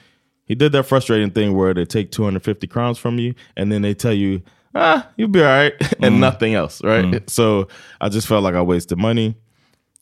He 0.45 0.55
did 0.55 0.71
that 0.73 0.83
frustrating 0.83 1.31
thing 1.31 1.55
where 1.55 1.73
they 1.73 1.85
take 1.85 2.11
250 2.11 2.67
crowns 2.67 2.97
from 2.99 3.17
you 3.17 3.33
and 3.57 3.71
then 3.71 3.81
they 3.81 3.93
tell 3.95 4.13
you, 4.13 4.43
ah, 4.75 5.07
you'll 5.17 5.27
be 5.27 5.41
all 5.41 5.47
right, 5.47 5.73
and 6.03 6.19
nothing 6.19 6.53
else, 6.53 6.83
right? 6.83 7.27
So 7.29 7.67
I 7.99 8.09
just 8.09 8.27
felt 8.27 8.43
like 8.43 8.53
I 8.53 8.61
wasted 8.61 8.99
money. 8.99 9.35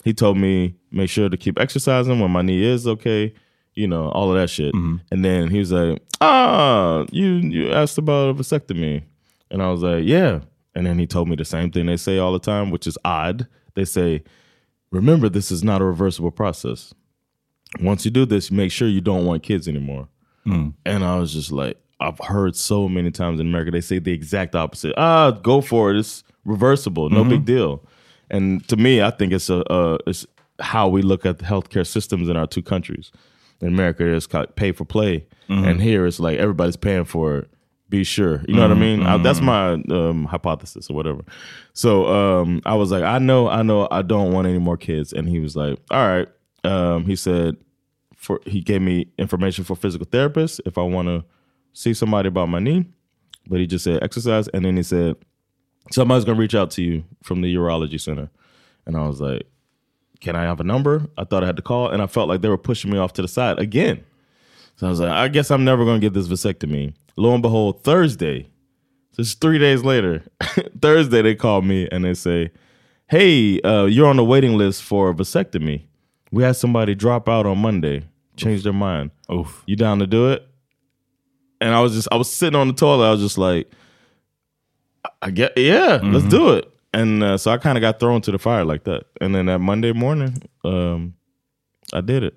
He 0.04 0.14
told 0.14 0.38
me, 0.38 0.76
make 0.92 1.10
sure 1.10 1.30
to 1.30 1.38
keep 1.38 1.58
exercising 1.60 2.20
when 2.20 2.32
my 2.32 2.42
knee 2.42 2.64
is 2.64 2.86
okay, 2.88 3.34
you 3.76 3.88
know, 3.88 4.10
all 4.10 4.30
of 4.30 4.36
that 4.36 4.50
shit. 4.50 4.74
And 5.12 5.26
then 5.26 5.50
he 5.50 5.60
was 5.60 5.72
like, 5.72 6.02
ah, 6.22 7.06
you, 7.12 7.26
you 7.26 7.72
asked 7.72 7.98
about 7.98 8.30
a 8.30 8.34
vasectomy. 8.34 9.04
And 9.50 9.62
I 9.62 9.70
was 9.70 9.82
like, 9.82 10.04
yeah. 10.06 10.40
And 10.76 10.86
then 10.86 10.98
he 11.00 11.06
told 11.08 11.30
me 11.30 11.36
the 11.36 11.46
same 11.46 11.72
thing 11.72 11.86
they 11.86 11.98
say 11.98 12.18
all 12.18 12.34
the 12.34 12.40
time, 12.40 12.72
which 12.72 12.88
is 12.88 12.98
odd. 13.06 13.48
They 13.76 13.86
say, 13.86 14.24
remember, 14.92 15.30
this 15.30 15.52
is 15.52 15.64
not 15.64 15.82
a 15.82 15.86
reversible 15.86 16.32
process. 16.32 16.94
Once 17.82 18.06
you 18.06 18.12
do 18.12 18.26
this, 18.26 18.52
make 18.52 18.72
sure 18.72 18.88
you 18.88 19.02
don't 19.02 19.26
want 19.26 19.44
kids 19.44 19.68
anymore. 19.68 20.08
And 20.86 21.04
I 21.04 21.18
was 21.18 21.34
just 21.34 21.52
like, 21.52 21.78
I've 22.00 22.20
heard 22.20 22.56
so 22.56 22.90
many 22.90 23.12
times 23.12 23.40
in 23.40 23.48
America, 23.48 23.72
they 23.72 23.82
say 23.82 24.00
the 24.00 24.12
exact 24.12 24.56
opposite. 24.56 24.94
Ah, 24.98 25.32
go 25.32 25.62
for 25.62 25.92
it. 25.92 25.98
It's 25.98 26.24
reversible. 26.44 27.10
No 27.10 27.24
big 27.30 27.46
deal. 27.46 27.82
And 28.30 28.68
to 28.68 28.76
me, 28.76 29.02
I 29.02 29.10
think 29.12 29.32
it's 29.32 29.50
a, 29.50 29.64
uh, 29.72 29.98
it's 30.06 30.26
how 30.60 30.88
we 30.88 31.02
look 31.02 31.26
at 31.26 31.40
the 31.40 31.46
healthcare 31.46 31.88
systems 31.88 32.30
in 32.30 32.36
our 32.36 32.46
two 32.48 32.62
countries. 32.62 33.12
In 33.64 33.70
America, 33.70 34.06
it's 34.06 34.28
called 34.28 34.56
pay 34.56 34.72
for 34.74 34.86
play, 34.86 35.26
and 35.48 35.82
here 35.82 36.06
it's 36.06 36.20
like 36.20 36.38
everybody's 36.38 36.76
paying 36.76 37.06
for 37.06 37.38
it. 37.38 37.50
Be 37.90 38.04
sure, 38.04 38.44
you 38.48 38.56
know 38.56 38.62
what 38.64 38.72
I 38.72 38.80
mean. 38.80 39.04
I, 39.04 39.18
that's 39.18 39.40
my 39.40 39.74
um, 39.92 40.26
hypothesis 40.26 40.90
or 40.90 40.96
whatever. 40.96 41.22
So 41.74 42.08
um, 42.08 42.62
I 42.66 42.74
was 42.76 42.92
like, 42.92 43.04
I 43.04 43.20
know, 43.20 43.48
I 43.48 43.62
know, 43.62 43.88
I 43.92 44.02
don't 44.02 44.32
want 44.32 44.48
any 44.48 44.58
more 44.58 44.78
kids. 44.78 45.14
And 45.14 45.30
he 45.30 45.40
was 45.40 45.56
like, 45.56 45.80
All 45.92 46.06
right. 46.08 46.28
Um, 46.64 47.06
he 47.06 47.16
said, 47.16 47.58
for 48.16 48.40
he 48.46 48.62
gave 48.62 48.82
me 48.82 49.12
information 49.20 49.64
for 49.64 49.76
physical 49.76 50.08
therapists 50.08 50.60
if 50.66 50.78
I 50.78 50.82
want 50.82 51.08
to 51.08 51.24
see 51.74 51.94
somebody 51.94 52.30
about 52.30 52.50
my 52.50 52.60
knee. 52.60 52.86
But 53.48 53.60
he 53.60 53.68
just 53.68 53.84
said 53.84 54.02
exercise, 54.02 54.48
and 54.50 54.66
then 54.66 54.76
he 54.78 54.84
said 54.84 55.16
somebody's 55.92 56.26
gonna 56.26 56.40
reach 56.40 56.56
out 56.56 56.72
to 56.72 56.82
you 56.82 57.04
from 57.22 57.42
the 57.42 57.54
urology 57.54 58.00
center. 58.00 58.30
And 58.86 58.98
I 58.98 59.08
was 59.08 59.22
like, 59.22 59.44
can 60.24 60.36
I 60.38 60.44
have 60.44 60.60
a 60.60 60.64
number? 60.64 61.06
I 61.18 61.26
thought 61.26 61.44
I 61.44 61.48
had 61.48 61.58
to 61.58 61.62
call, 61.62 61.90
and 61.90 62.02
I 62.02 62.08
felt 62.08 62.30
like 62.30 62.42
they 62.42 62.50
were 62.50 62.58
pushing 62.58 62.90
me 62.90 62.98
off 62.98 63.14
to 63.14 63.22
the 63.22 63.28
side 63.28 63.60
again. 63.60 64.04
So 64.78 64.88
I 64.88 64.90
was 64.90 65.00
like, 65.00 65.12
I 65.12 65.28
guess 65.28 65.52
I'm 65.52 65.66
never 65.66 65.86
gonna 65.86 66.00
get 66.00 66.14
this 66.14 66.28
vasectomy. 66.28 66.94
Lo 67.18 67.34
and 67.34 67.44
behold, 67.44 67.84
Thursday, 67.84 68.48
just 69.16 69.42
three 69.42 69.60
days 69.60 69.84
later, 69.84 70.24
Thursday 70.82 71.22
they 71.22 71.36
called 71.36 71.66
me 71.66 71.88
and 71.92 72.04
they 72.04 72.14
say, 72.14 72.52
Hey, 73.08 73.62
uh, 73.62 73.86
you're 73.86 74.08
on 74.08 74.16
the 74.16 74.24
waiting 74.24 74.58
list 74.58 74.82
for 74.82 75.10
a 75.10 75.14
vasectomy. 75.14 75.84
We 76.32 76.42
had 76.42 76.56
somebody 76.56 76.96
drop 76.96 77.30
out 77.30 77.46
on 77.46 77.60
Monday, 77.60 78.04
change 78.38 78.64
their 78.64 78.74
mind. 78.74 79.12
Oof. 79.32 79.62
You 79.68 79.76
down 79.76 80.00
to 80.00 80.08
do 80.08 80.32
it? 80.32 80.48
And 81.62 81.76
I 81.76 81.82
was 81.82 81.94
just, 81.94 82.08
I 82.12 82.16
was 82.16 82.34
sitting 82.34 82.60
on 82.60 82.68
the 82.70 82.74
toilet. 82.74 83.08
I 83.08 83.12
was 83.12 83.22
just 83.22 83.38
like, 83.38 83.70
I 85.22 85.30
get, 85.30 85.56
yeah, 85.58 86.00
let's 86.02 86.26
do 86.26 86.54
it. 86.54 86.73
And 86.94 87.24
uh, 87.24 87.38
so 87.38 87.52
I 87.52 87.58
kind 87.58 87.78
of 87.78 87.82
got 87.82 88.00
thrown 88.00 88.22
to 88.22 88.32
the 88.32 88.38
fire 88.38 88.64
like 88.66 88.84
that. 88.84 89.04
And 89.22 89.36
then 89.36 89.46
that 89.48 89.60
Monday 89.60 89.94
morning, 89.94 90.42
um, 90.64 91.14
I 91.94 92.02
did 92.02 92.24
it. 92.24 92.34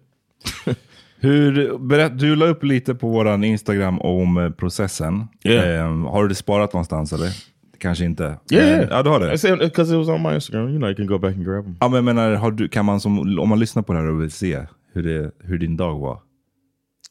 Hur, 1.20 1.78
berätt, 1.78 2.18
du 2.18 2.36
la 2.36 2.46
upp 2.46 2.62
lite 2.62 2.94
på 2.94 3.08
våran 3.08 3.44
Instagram 3.44 4.00
om 4.00 4.36
eh, 4.36 4.50
processen. 4.50 5.28
Yeah. 5.44 5.80
Eh, 5.80 6.10
har 6.10 6.22
du 6.22 6.28
det 6.28 6.34
sparat 6.34 6.72
någonstans 6.72 7.12
eller? 7.12 7.30
Kanske 7.78 8.04
inte. 8.04 8.38
Yeah, 8.50 8.80
Eh, 8.80 8.86
ja, 8.90 9.02
du 9.02 9.10
har 9.10 9.20
det. 9.20 9.48
I 9.48 9.56
because 9.56 9.92
it 9.94 9.98
was 9.98 10.08
on 10.08 10.22
my 10.22 10.34
Instagram. 10.34 10.68
You 10.68 10.78
know, 10.78 10.88
you 10.88 10.96
can 10.96 11.06
go 11.06 11.18
back 11.18 11.34
and 11.34 11.44
grab 11.44 11.64
them. 11.64 11.76
Ja, 11.80 11.88
men 11.88 12.04
menar, 12.04 12.34
har 12.34 12.50
du, 12.50 12.68
kan 12.68 12.84
man 12.84 13.00
som, 13.00 13.38
om 13.38 13.48
man 13.48 13.58
lyssnar 13.58 13.82
på 13.82 13.92
det 13.92 13.98
här 13.98 14.08
och 14.08 14.22
vill 14.22 14.30
se 14.30 14.66
hur, 14.92 15.02
det, 15.02 15.30
hur 15.44 15.58
din 15.58 15.76
dag 15.76 15.98
var. 15.98 16.20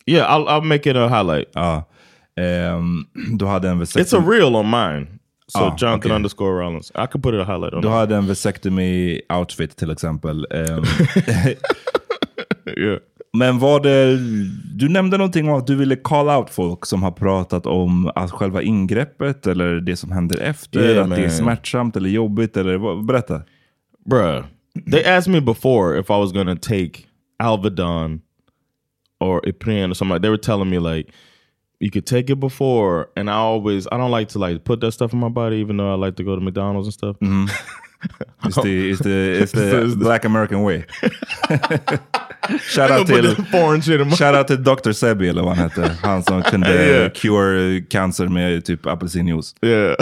Yeah, 0.05 0.31
I'll, 0.31 0.47
I'll 0.47 0.63
make 0.63 0.89
it 0.89 0.95
a 0.95 1.07
highlight. 1.07 1.49
Ja. 1.53 1.83
Ehm, 2.37 3.05
du 3.37 3.45
hade 3.45 3.69
en 3.69 3.81
It's 3.81 4.17
a 4.17 4.23
reel 4.27 4.55
on 4.55 4.69
mine. 4.69 5.07
So 5.47 5.59
Ah, 5.59 5.75
Jonathan 5.77 5.99
okay. 5.99 6.11
underscore 6.15 6.59
Rollins. 6.61 6.91
I 6.95 7.05
could 7.07 7.23
put 7.23 7.33
it 7.33 7.39
a 7.41 7.43
highlight 7.43 7.73
on 7.73 7.81
du 7.81 7.87
hade 7.87 8.15
en 8.15 8.27
vasectomy 8.27 9.21
outfit 9.29 9.75
till 9.77 9.91
exempel. 9.91 10.45
Ehm, 10.51 10.83
Yeah. 12.77 12.99
men 13.33 13.59
var 13.59 13.79
det, 13.79 14.17
du 14.77 14.89
nämnde 14.89 15.17
någonting 15.17 15.49
om 15.49 15.57
att 15.57 15.67
du 15.67 15.75
ville 15.75 15.95
call 15.95 16.29
out 16.29 16.49
folk 16.49 16.85
som 16.85 17.03
har 17.03 17.11
pratat 17.11 17.65
om 17.65 18.11
att 18.15 18.31
själva 18.31 18.61
ingreppet 18.61 19.47
eller 19.47 19.75
det 19.75 19.95
som 19.95 20.11
händer 20.11 20.39
efter, 20.41 20.79
Yeah, 20.89 21.03
att 21.03 21.09
det 21.09 21.15
är 21.15 21.21
man. 21.21 21.29
smärtsamt 21.31 21.95
eller 21.95 22.09
jobbigt. 22.09 22.57
Eller, 22.57 23.03
berätta. 23.03 23.41
Bruh, 24.09 24.43
they 24.91 25.03
asked 25.05 25.33
me 25.33 25.41
before 25.41 25.99
if 25.99 26.09
I 26.09 26.13
was 26.13 26.31
gonna 26.33 26.55
take 26.55 26.91
Alvedon 27.39 28.21
or 29.19 29.47
Ipren 29.49 29.91
or 29.91 29.93
something. 29.93 30.21
They 30.21 30.29
were 30.29 30.41
telling 30.41 30.69
me 30.69 30.79
like 30.95 31.11
you 31.79 31.91
could 31.91 32.05
take 32.05 32.29
it 32.29 32.39
before, 32.39 33.09
and 33.15 33.29
I 33.29 33.33
always 33.35 33.87
I 33.91 33.97
don't 33.97 34.11
like 34.11 34.29
to 34.29 34.39
like 34.39 34.63
put 34.63 34.79
that 34.81 34.91
stuff 34.93 35.13
in 35.13 35.19
my 35.19 35.29
body, 35.29 35.57
even 35.57 35.77
though 35.77 35.91
I 35.91 35.95
like 35.95 36.15
to 36.17 36.23
go 36.23 36.35
to 36.35 36.41
McDonald's 36.41 36.87
and 36.87 36.93
stuff. 36.93 37.15
Mm-hmm. 37.19 37.47
It's 38.45 38.55
the, 38.61 38.89
it's 38.91 38.99
the, 38.99 39.41
it's 39.41 39.51
the 39.51 39.81
It's 39.85 39.93
the- 39.95 40.03
black 40.05 40.25
American 40.25 40.61
way. 40.61 40.85
shout, 42.59 42.91
out 42.91 43.07
till, 43.07 43.35
foreign 43.45 43.81
shit 43.81 43.99
shout 44.15 44.35
out 44.35 44.47
till 44.47 44.57
Dr. 44.57 44.93
Sebi 44.93 45.27
eller 45.29 45.41
vad 45.43 45.55
han 45.57 45.69
hette. 45.69 45.97
Han 46.03 46.23
som 46.23 46.43
kunde 46.43 46.69
Yeah. 46.85 47.09
cure 47.11 47.77
uh, 47.77 47.81
cancer 47.89 48.27
med 48.27 48.65
typ 48.65 48.85
apelsinjuice. 48.85 49.55
Yeah. 49.61 49.95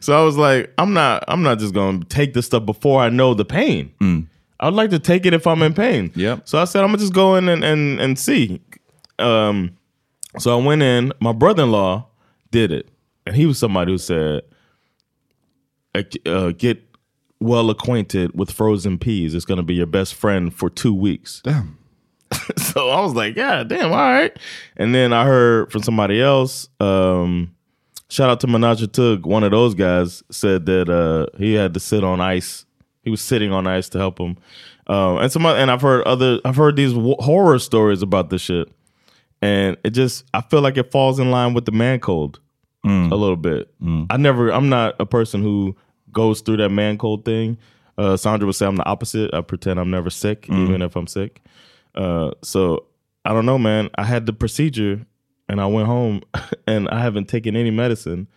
so 0.00 0.12
I 0.14 0.24
was 0.24 0.36
like, 0.36 0.72
I'm 0.78 0.94
not 0.94 1.24
I'm 1.28 1.42
not 1.42 1.58
just 1.58 1.74
gonna 1.74 2.00
take 2.08 2.32
this 2.32 2.46
stuff 2.46 2.64
before 2.64 3.06
I 3.06 3.10
know 3.10 3.34
the 3.34 3.44
pain. 3.44 3.90
Mm. 4.00 4.26
I'd 4.60 4.74
like 4.74 4.90
to 4.90 4.98
take 4.98 5.26
it 5.28 5.34
if 5.34 5.46
I'm 5.46 5.62
in 5.62 5.74
pain. 5.74 6.10
Yeah. 6.14 6.38
So 6.44 6.58
I 6.62 6.64
said 6.64 6.80
I'm 6.82 6.88
gonna 6.88 6.98
just 6.98 7.12
go 7.14 7.36
in 7.36 7.48
and 7.48 7.64
and, 7.64 8.00
and 8.00 8.18
see. 8.18 8.60
Um 9.18 9.70
so 10.38 10.58
I 10.58 10.62
went 10.62 10.82
in, 10.82 11.12
my 11.20 11.32
brother-in-law 11.32 12.06
did 12.50 12.72
it. 12.72 12.88
And 13.26 13.36
he 13.36 13.46
was 13.46 13.58
somebody 13.58 13.92
who 13.92 13.98
said 13.98 14.42
uh, 15.94 16.52
get 16.52 16.82
well 17.40 17.70
acquainted 17.70 18.38
with 18.38 18.50
frozen 18.50 18.98
peas. 18.98 19.34
It's 19.34 19.44
gonna 19.44 19.62
be 19.62 19.74
your 19.74 19.86
best 19.86 20.14
friend 20.14 20.52
for 20.52 20.70
two 20.70 20.94
weeks. 20.94 21.40
Damn. 21.44 21.78
so 22.56 22.90
I 22.90 23.00
was 23.00 23.14
like, 23.14 23.36
yeah, 23.36 23.64
damn, 23.64 23.92
all 23.92 23.98
right. 23.98 24.36
And 24.76 24.94
then 24.94 25.12
I 25.12 25.24
heard 25.24 25.72
from 25.72 25.82
somebody 25.82 26.20
else. 26.20 26.68
Um, 26.78 27.54
shout 28.08 28.30
out 28.30 28.40
to 28.40 28.46
Menage 28.46 28.90
Tug. 28.92 29.26
One 29.26 29.42
of 29.42 29.50
those 29.50 29.74
guys 29.74 30.22
said 30.30 30.66
that 30.66 30.88
uh, 30.88 31.26
he 31.38 31.54
had 31.54 31.74
to 31.74 31.80
sit 31.80 32.04
on 32.04 32.20
ice. 32.20 32.66
He 33.02 33.10
was 33.10 33.20
sitting 33.20 33.52
on 33.52 33.66
ice 33.66 33.88
to 33.90 33.98
help 33.98 34.20
him. 34.20 34.36
Um, 34.86 35.18
and 35.18 35.32
some, 35.32 35.46
and 35.46 35.70
I've 35.70 35.82
heard 35.82 36.06
other, 36.06 36.40
I've 36.44 36.56
heard 36.56 36.76
these 36.76 36.92
w- 36.92 37.16
horror 37.18 37.58
stories 37.58 38.02
about 38.02 38.30
this 38.30 38.42
shit, 38.42 38.68
and 39.42 39.76
it 39.84 39.90
just, 39.90 40.24
I 40.34 40.40
feel 40.42 40.60
like 40.60 40.76
it 40.76 40.90
falls 40.92 41.18
in 41.18 41.30
line 41.30 41.54
with 41.54 41.64
the 41.64 41.72
man 41.72 42.00
cold 42.00 42.40
a 43.12 43.16
little 43.16 43.36
bit. 43.36 43.70
I 44.10 44.16
never, 44.16 44.50
I'm 44.52 44.68
not 44.68 44.96
a 45.00 45.06
person 45.06 45.42
who 45.42 45.76
goes 46.12 46.40
through 46.40 46.56
that 46.58 46.70
man 46.70 46.96
cold 46.98 47.24
thing. 47.24 47.58
Uh, 47.98 48.16
Sandra 48.16 48.46
would 48.46 48.54
say 48.54 48.66
I'm 48.66 48.76
the 48.76 48.86
opposite. 48.86 49.34
I 49.34 49.42
pretend 49.42 49.78
I'm 49.78 49.90
never 49.90 50.08
sick, 50.10 50.46
even 50.64 50.80
if 50.82 50.96
I'm 50.96 51.06
sick. 51.06 51.42
Uh, 51.94 52.30
so 52.42 52.86
I 53.24 53.32
don't 53.34 53.44
know, 53.44 53.58
man. 53.58 53.90
I 53.96 54.04
had 54.04 54.24
the 54.26 54.32
procedure 54.32 55.04
and 55.48 55.60
I 55.60 55.66
went 55.66 55.86
home 55.88 56.22
and 56.66 56.88
I 56.88 57.00
haven't 57.00 57.28
taken 57.28 57.54
any 57.56 57.70
medicine 57.70 58.28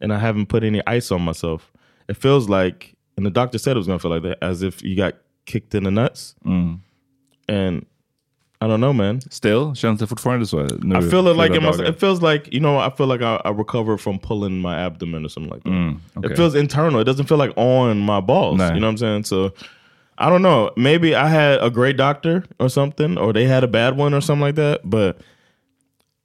and 0.00 0.12
I 0.12 0.18
haven't 0.18 0.46
put 0.46 0.62
any 0.62 0.80
ice 0.86 1.10
on 1.10 1.22
myself. 1.22 1.72
It 2.08 2.16
feels 2.16 2.48
like, 2.48 2.94
and 3.16 3.26
the 3.26 3.30
doctor 3.30 3.58
said 3.58 3.72
it 3.76 3.78
was 3.78 3.86
gonna 3.88 3.98
feel 3.98 4.12
like 4.12 4.22
that, 4.22 4.38
as 4.42 4.62
if 4.62 4.82
you 4.82 4.94
got 4.96 5.14
kicked 5.46 5.74
in 5.74 5.82
the 5.84 5.90
nuts. 5.90 6.36
And 7.48 7.84
I 8.60 8.66
don't 8.66 8.80
know, 8.80 8.92
man. 8.92 9.20
Still, 9.30 9.74
känns 9.74 10.00
det 10.00 10.06
fortfarande 10.06 10.46
så? 10.46 10.66
Nu, 10.80 10.98
I 10.98 11.10
feel 11.10 11.28
it 11.28 11.36
like 11.36 11.60
my, 11.60 11.70
dagar? 11.70 11.84
it 11.84 12.00
feels 12.00 12.20
like 12.22 12.48
you 12.52 12.60
know 12.60 12.78
I 12.78 12.90
feel 12.90 13.06
like 13.06 13.22
I, 13.24 13.36
I 13.44 13.52
recover 13.52 13.96
from 13.98 14.18
pulling 14.18 14.60
my 14.60 14.74
abdomen 14.86 15.24
or 15.24 15.28
something 15.28 15.52
like 15.52 15.62
that. 15.64 15.96
okay. 16.16 16.32
It 16.32 16.36
feels 16.36 16.54
internal. 16.56 17.00
It 17.00 17.04
doesn't 17.04 17.26
feel 17.26 17.38
like 17.38 17.52
on 17.56 18.00
my 18.00 18.20
balls. 18.20 18.58
Nah. 18.58 18.74
You 18.74 18.80
know 18.80 18.86
what 18.88 18.92
I'm 18.92 18.98
saying? 18.98 19.24
So 19.24 19.52
I 20.18 20.28
don't 20.28 20.42
know. 20.42 20.72
Maybe 20.76 21.14
I 21.14 21.28
had 21.28 21.62
a 21.62 21.70
great 21.70 21.96
doctor 21.96 22.44
or 22.58 22.68
something, 22.68 23.16
or 23.16 23.32
they 23.32 23.44
had 23.44 23.62
a 23.62 23.68
bad 23.68 23.96
one 23.96 24.12
or 24.12 24.20
something 24.20 24.46
like 24.46 24.56
that. 24.56 24.80
But 24.84 25.20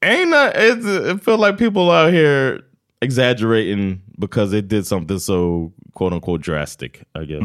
ain't 0.01 0.31
not. 0.31 0.53
It's, 0.55 0.85
it 0.85 1.23
feel 1.23 1.37
like 1.37 1.57
people 1.59 1.91
out 1.91 2.11
here 2.11 2.63
exaggerating 3.01 4.01
because 4.17 4.49
they 4.49 4.61
did 4.61 4.87
something 4.87 5.19
so 5.19 5.71
quote 5.93 6.13
unquote 6.13 6.41
drastic. 6.41 7.03
I 7.13 7.25
guess. 7.25 7.43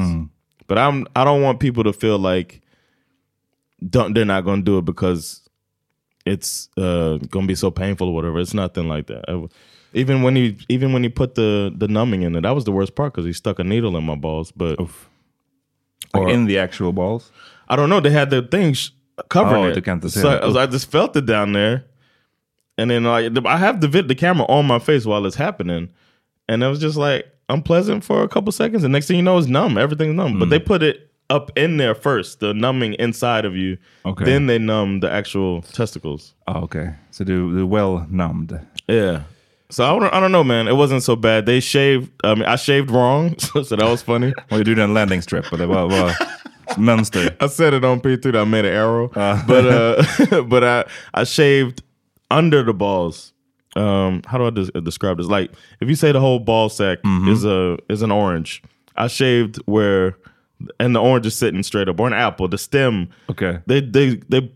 But 0.66 0.78
I'm. 0.78 1.06
I 1.14 1.24
don't 1.24 1.42
want 1.42 1.60
people 1.60 1.84
to 1.84 1.92
feel 1.92 2.18
like 2.18 2.62
don't 3.86 4.14
they're 4.14 4.24
not 4.24 4.44
going 4.44 4.60
to 4.60 4.64
do 4.64 4.78
it 4.78 4.84
because 4.84 5.42
it's 6.26 6.68
uh 6.76 7.16
gonna 7.30 7.46
be 7.46 7.54
so 7.54 7.70
painful 7.70 8.08
or 8.08 8.14
whatever. 8.14 8.38
It's 8.40 8.54
nothing 8.54 8.88
like 8.88 9.06
that. 9.06 9.24
I- 9.28 9.48
even 9.94 10.20
when 10.22 10.36
he 10.36 10.56
even 10.68 10.92
when 10.92 11.02
he 11.02 11.08
put 11.08 11.34
the 11.34 11.72
the 11.74 11.88
numbing 11.88 12.22
in 12.22 12.34
it, 12.36 12.42
that 12.42 12.54
was 12.54 12.64
the 12.64 12.72
worst 12.72 12.94
part 12.94 13.12
because 13.14 13.24
he 13.24 13.32
stuck 13.32 13.58
a 13.58 13.64
needle 13.64 13.96
in 13.96 14.04
my 14.04 14.14
balls. 14.16 14.52
But 14.52 14.78
Like 14.78 14.88
or- 16.14 16.28
in 16.30 16.46
the 16.46 16.58
actual 16.58 16.92
balls? 16.92 17.30
I 17.68 17.76
don't 17.76 17.88
know. 17.88 18.00
They 18.00 18.10
had 18.10 18.28
the 18.30 18.42
thing 18.42 18.74
sh- 18.74 18.90
covering 19.30 19.64
Oh, 19.64 19.68
it. 19.68 19.74
du 19.74 19.80
kan 19.80 19.98
inte 20.00 20.10
se 20.10 20.20
so. 20.20 20.28
I, 20.28 20.44
was- 20.46 20.56
I 20.56 20.66
just 20.66 20.90
felt 20.90 21.16
it 21.16 21.24
down 21.26 21.52
there, 21.52 21.84
and 22.76 22.90
then 22.90 23.04
like 23.04 23.32
I 23.46 23.56
have 23.56 23.80
the 23.80 23.88
vid, 23.88 24.08
the 24.08 24.14
camera 24.14 24.46
on 24.48 24.66
my 24.66 24.78
face 24.78 25.06
while 25.06 25.24
it's 25.26 25.36
happening, 25.36 25.88
and 26.48 26.62
it 26.62 26.66
was 26.68 26.80
just 26.80 26.96
like 26.98 27.24
unpleasant 27.48 28.04
for 28.04 28.22
a 28.22 28.28
couple 28.28 28.52
seconds. 28.52 28.84
And 28.84 28.92
next 28.92 29.06
thing 29.08 29.16
you 29.16 29.22
know, 29.22 29.38
it's 29.38 29.46
numb. 29.48 29.78
Everything's 29.78 30.14
numb. 30.14 30.34
Mm. 30.34 30.38
But 30.40 30.50
they 30.50 30.58
put 30.58 30.82
it 30.82 31.07
up 31.30 31.50
in 31.56 31.76
there 31.76 31.94
first, 31.94 32.40
the 32.40 32.54
numbing 32.54 32.94
inside 32.94 33.44
of 33.44 33.54
you. 33.56 33.76
Okay. 34.04 34.24
Then 34.24 34.46
they 34.46 34.58
numb 34.58 35.00
the 35.00 35.10
actual 35.10 35.62
testicles. 35.62 36.34
Okej, 36.46 36.94
så 37.10 37.24
du, 37.24 37.50
du 37.54 37.60
är 37.60 37.68
well 37.68 38.06
numbed. 38.10 38.60
Yeah. 38.88 39.22
So 39.70 39.84
I 39.84 39.98
don't, 39.98 40.14
I 40.14 40.20
don't 40.20 40.32
know, 40.32 40.44
man. 40.44 40.66
It 40.66 40.76
wasn't 40.76 41.02
so 41.02 41.14
bad. 41.14 41.44
They 41.44 41.60
shaved. 41.60 42.10
I 42.24 42.34
mean, 42.34 42.44
I 42.44 42.56
shaved 42.56 42.90
wrong, 42.90 43.34
so, 43.38 43.62
so 43.62 43.76
that 43.76 43.88
was 43.88 44.02
funny. 44.02 44.32
Och 44.50 44.58
you 44.58 44.64
do 44.64 44.74
that 44.76 44.88
landing 44.88 45.20
strip 45.22 45.52
och 45.52 45.58
det 45.58 45.66
var, 45.66 45.88
var 45.88 46.12
mönster. 46.78 47.36
I 47.40 47.48
said 47.48 47.74
it 47.74 47.84
on 47.84 48.00
P3 48.00 48.22
that 48.32 48.36
I 48.36 48.44
made 48.44 48.64
an 48.64 48.72
arrow, 48.74 49.08
but 49.46 49.66
uh, 49.66 50.42
but 50.42 50.64
I 50.64 50.84
I 51.14 51.24
shaved 51.24 51.82
under 52.30 52.62
the 52.64 52.72
balls. 52.72 53.32
Um, 53.76 54.22
how 54.26 54.38
do 54.38 54.46
I 54.46 54.50
des- 54.50 54.80
describe 54.80 55.18
this? 55.18 55.26
Like 55.26 55.50
if 55.80 55.88
you 55.88 55.94
say 55.94 56.12
the 56.12 56.20
whole 56.20 56.38
ball 56.40 56.68
sack 56.70 56.98
is 57.28 57.44
a 57.44 57.76
is 57.90 58.02
an 58.02 58.10
orange, 58.10 58.62
I 58.96 59.06
shaved 59.08 59.58
where, 59.66 60.16
and 60.80 60.94
the 60.94 61.00
orange 61.00 61.26
is 61.26 61.34
sitting 61.36 61.62
straight 61.62 61.88
up, 61.88 61.98
or 62.00 62.06
an 62.06 62.12
apple. 62.12 62.48
The 62.48 62.58
stem, 62.58 63.08
Okay. 63.30 63.58
they 63.66 63.80
they 63.80 64.16
they 64.28 64.50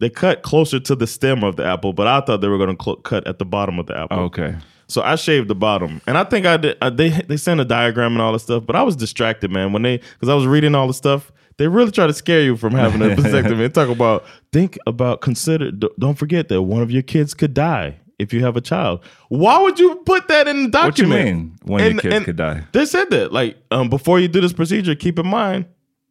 they 0.00 0.10
cut 0.10 0.42
closer 0.42 0.80
to 0.80 0.94
the 0.96 1.06
stem 1.06 1.44
of 1.44 1.56
the 1.56 1.64
apple, 1.64 1.92
but 1.92 2.06
I 2.06 2.20
thought 2.20 2.40
they 2.40 2.48
were 2.48 2.58
going 2.58 2.76
to 2.76 2.82
cl- 2.82 2.96
cut 2.96 3.26
at 3.26 3.38
the 3.38 3.44
bottom 3.44 3.78
of 3.78 3.86
the 3.86 3.96
apple. 3.96 4.18
okay 4.18 4.56
So 4.88 5.02
I 5.02 5.14
shaved 5.16 5.48
the 5.48 5.54
bottom, 5.54 6.00
and 6.06 6.18
I 6.18 6.24
think 6.24 6.46
I 6.46 6.56
did. 6.56 6.76
Uh, 6.82 6.90
they 6.90 7.10
they 7.10 7.36
sent 7.36 7.60
a 7.60 7.64
diagram 7.64 8.12
and 8.12 8.20
all 8.22 8.32
this 8.32 8.42
stuff, 8.42 8.64
but 8.66 8.76
I 8.76 8.82
was 8.82 8.96
distracted, 8.96 9.50
man. 9.50 9.72
When 9.72 9.82
they 9.82 9.98
because 9.98 10.28
I 10.28 10.34
was 10.34 10.46
reading 10.46 10.74
all 10.74 10.86
the 10.86 10.94
stuff, 10.94 11.32
they 11.58 11.68
really 11.68 11.90
try 11.92 12.06
to 12.06 12.12
scare 12.12 12.42
you 12.42 12.56
from 12.56 12.72
having 12.74 13.00
a 13.00 13.14
vasectomy. 13.14 13.64
and 13.66 13.74
talk 13.74 13.88
about 13.88 14.24
think 14.52 14.78
about 14.86 15.20
consider. 15.20 15.70
Don't 15.70 16.18
forget 16.18 16.48
that 16.48 16.62
one 16.62 16.82
of 16.82 16.90
your 16.90 17.02
kids 17.02 17.32
could 17.34 17.54
die 17.54 17.98
if 18.18 18.32
you 18.32 18.44
have 18.44 18.56
a 18.56 18.60
child. 18.60 19.00
Why 19.28 19.60
would 19.60 19.78
you 19.78 19.96
put 20.06 20.28
that 20.28 20.46
in 20.48 20.70
the 20.70 20.78
What 20.78 20.98
you 20.98 21.04
document? 21.06 21.24
mean, 21.24 21.56
one 21.64 21.80
of 21.80 21.92
your 21.92 22.00
kids 22.02 22.24
could 22.24 22.36
die? 22.36 22.64
They 22.72 22.86
said 22.86 23.10
that 23.10 23.32
like 23.32 23.56
um, 23.70 23.88
before 23.88 24.20
you 24.20 24.28
do 24.28 24.40
this 24.40 24.52
procedure, 24.52 24.94
keep 24.94 25.18
in 25.18 25.26
mind 25.26 25.66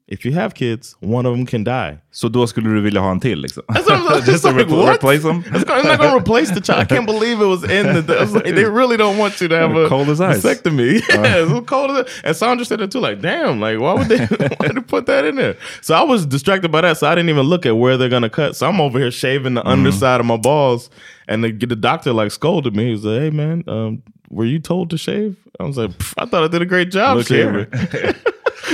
if 0.08 0.26
you 0.26 0.34
have 0.34 0.54
kids, 0.54 0.96
one 1.00 1.26
of 1.26 1.34
them 1.38 1.46
can 1.46 1.64
die. 1.64 1.98
Så 2.12 2.28
då 2.30 2.48
skulle 2.48 2.70
du 2.70 2.82
vilja 2.82 3.02
ha 3.02 3.12
en 3.12 3.20
till 3.20 3.40
liksom? 3.42 3.64
That's 3.68 3.90
what 3.90 4.00
I'm 4.00 4.16
Just 4.26 4.28
just 4.28 4.44
to 4.44 4.52
like, 4.52 4.70
what? 4.70 4.96
replace 4.96 5.24
them? 5.24 5.44
It's 5.56 5.66
not, 5.68 5.70
I'm 5.80 5.88
not 5.88 5.98
gonna 6.00 6.18
replace 6.18 6.52
the 6.54 6.62
child. 6.62 6.82
I 6.82 6.86
can't 6.96 7.06
believe 7.08 7.42
it 7.42 7.48
was 7.48 7.64
in 7.64 8.06
the. 8.06 8.14
Was 8.20 8.34
like, 8.34 8.56
they 8.56 8.66
really 8.66 8.98
don't 8.98 9.18
want 9.18 9.42
you 9.42 9.48
to 9.48 9.56
have 9.58 9.76
a 9.76 9.88
Cold 9.90 10.10
as 10.10 10.20
ice. 10.22 10.44
vasectomy. 10.44 11.02
Yeah, 11.10 11.46
it's 11.46 11.66
cold 11.70 11.92
as 11.92 12.22
And 12.24 12.36
Sandra 12.36 12.66
said 12.66 12.82
it 12.82 12.92
too. 12.92 13.00
Like, 13.00 13.22
damn, 13.22 13.60
like 13.62 13.80
why 13.80 13.94
would 13.94 14.08
they? 14.10 14.26
why 14.58 14.68
they 14.74 14.82
put 14.82 15.06
that 15.06 15.26
in 15.26 15.36
there? 15.36 15.56
So 15.82 15.96
I 15.96 16.04
was 16.04 16.26
distracted 16.26 16.72
by 16.72 16.82
that, 16.82 16.98
so 16.98 17.08
I 17.08 17.16
didn't 17.16 17.30
even 17.30 17.46
look 17.50 17.66
at 17.66 17.78
where 17.78 17.98
they're 17.98 18.10
gonna 18.10 18.30
cut. 18.30 18.56
So 18.56 18.68
I'm 18.68 18.82
over 18.82 19.00
here 19.00 19.12
shaving 19.12 19.54
the 19.56 19.66
underside 19.68 20.20
of 20.20 20.26
my 20.26 20.38
balls, 20.38 20.90
and 21.28 21.44
the, 21.44 21.52
the 21.66 21.76
doctor 21.76 22.14
like 22.14 22.32
scolded 22.32 22.76
me. 22.76 22.86
He 22.86 22.92
was 22.92 23.06
like, 23.06 23.22
"Hey 23.22 23.30
man, 23.30 23.64
um, 23.68 24.04
were 24.30 24.46
you 24.46 24.60
told 24.60 24.90
to 24.90 24.98
shave?" 24.98 25.36
I 25.60 25.64
was 25.64 25.78
like, 25.78 25.92
"I 26.18 26.26
thought 26.26 26.44
I 26.44 26.48
did 26.50 26.62
a 26.62 26.66
great 26.66 26.92
job 26.92 27.18
Look 27.18 27.28
shaving." 27.28 27.68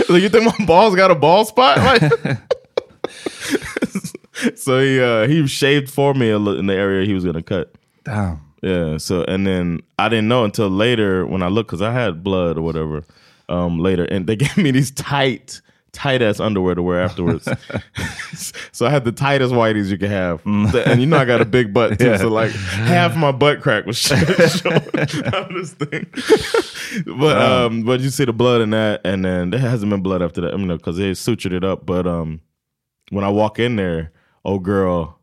Like, 0.09 0.21
you 0.21 0.29
think 0.29 0.45
my 0.59 0.65
balls 0.65 0.95
got 0.95 1.11
a 1.11 1.15
ball 1.15 1.45
spot? 1.45 1.77
Like, 1.77 2.37
so 4.55 4.79
he 4.79 4.99
uh, 4.99 5.27
he 5.27 5.45
shaved 5.47 5.89
for 5.89 6.13
me 6.13 6.29
in 6.29 6.65
the 6.65 6.73
area 6.73 7.05
he 7.05 7.13
was 7.13 7.25
gonna 7.25 7.43
cut. 7.43 7.73
Damn. 8.03 8.41
Yeah. 8.61 8.97
So 8.97 9.23
and 9.23 9.45
then 9.45 9.81
I 9.97 10.09
didn't 10.09 10.27
know 10.27 10.43
until 10.43 10.69
later 10.69 11.25
when 11.25 11.43
I 11.43 11.47
looked 11.47 11.69
because 11.69 11.81
I 11.81 11.91
had 11.91 12.23
blood 12.23 12.57
or 12.57 12.61
whatever. 12.61 13.03
Um, 13.47 13.79
later, 13.79 14.05
and 14.05 14.27
they 14.27 14.35
gave 14.37 14.57
me 14.57 14.69
these 14.69 14.91
tight, 14.91 15.61
tight 15.91 16.21
ass 16.21 16.39
underwear 16.39 16.75
to 16.75 16.82
wear 16.82 17.02
afterwards. 17.02 17.47
so 18.71 18.86
I 18.86 18.89
had 18.89 19.06
the 19.06 19.12
tightest 19.12 19.54
whiteys 19.54 19.89
you 19.89 19.97
could 19.97 20.10
have, 20.10 20.41
and 20.45 21.02
you 21.02 21.06
know 21.06 21.17
I 21.17 21.25
got 21.25 21.41
a 21.41 21.45
big 21.45 21.73
butt 21.73 21.99
too. 21.99 22.06
Yeah. 22.06 22.17
So 22.17 22.30
like 22.30 22.52
half 22.52 23.15
my 23.15 23.32
butt 23.32 23.62
crack 23.62 23.86
was 23.86 23.97
showing 23.99 24.23
out 24.25 25.52
of 25.52 25.54
this 25.54 25.73
thing. 25.73 26.08
but 27.17 27.38
um, 27.38 27.84
but 27.84 27.99
you 27.99 28.10
see 28.10 28.25
the 28.25 28.34
blood 28.34 28.62
in 28.62 28.71
that, 28.71 29.02
and 29.04 29.23
then 29.23 29.49
there 29.49 29.60
hasn't 29.60 29.89
been 29.89 30.02
blood 30.02 30.21
after 30.21 30.41
that. 30.41 30.54
I 30.54 30.58
mean, 30.58 30.67
because 30.69 30.97
they 30.97 31.12
sutured 31.12 31.54
it 31.54 31.63
up. 31.63 31.86
But 31.86 32.08
um, 32.08 32.41
when 33.10 33.23
I 33.23 33.30
walk 33.30 33.60
in 33.60 33.75
there, 33.75 34.12
old 34.45 34.63
girl 34.63 35.19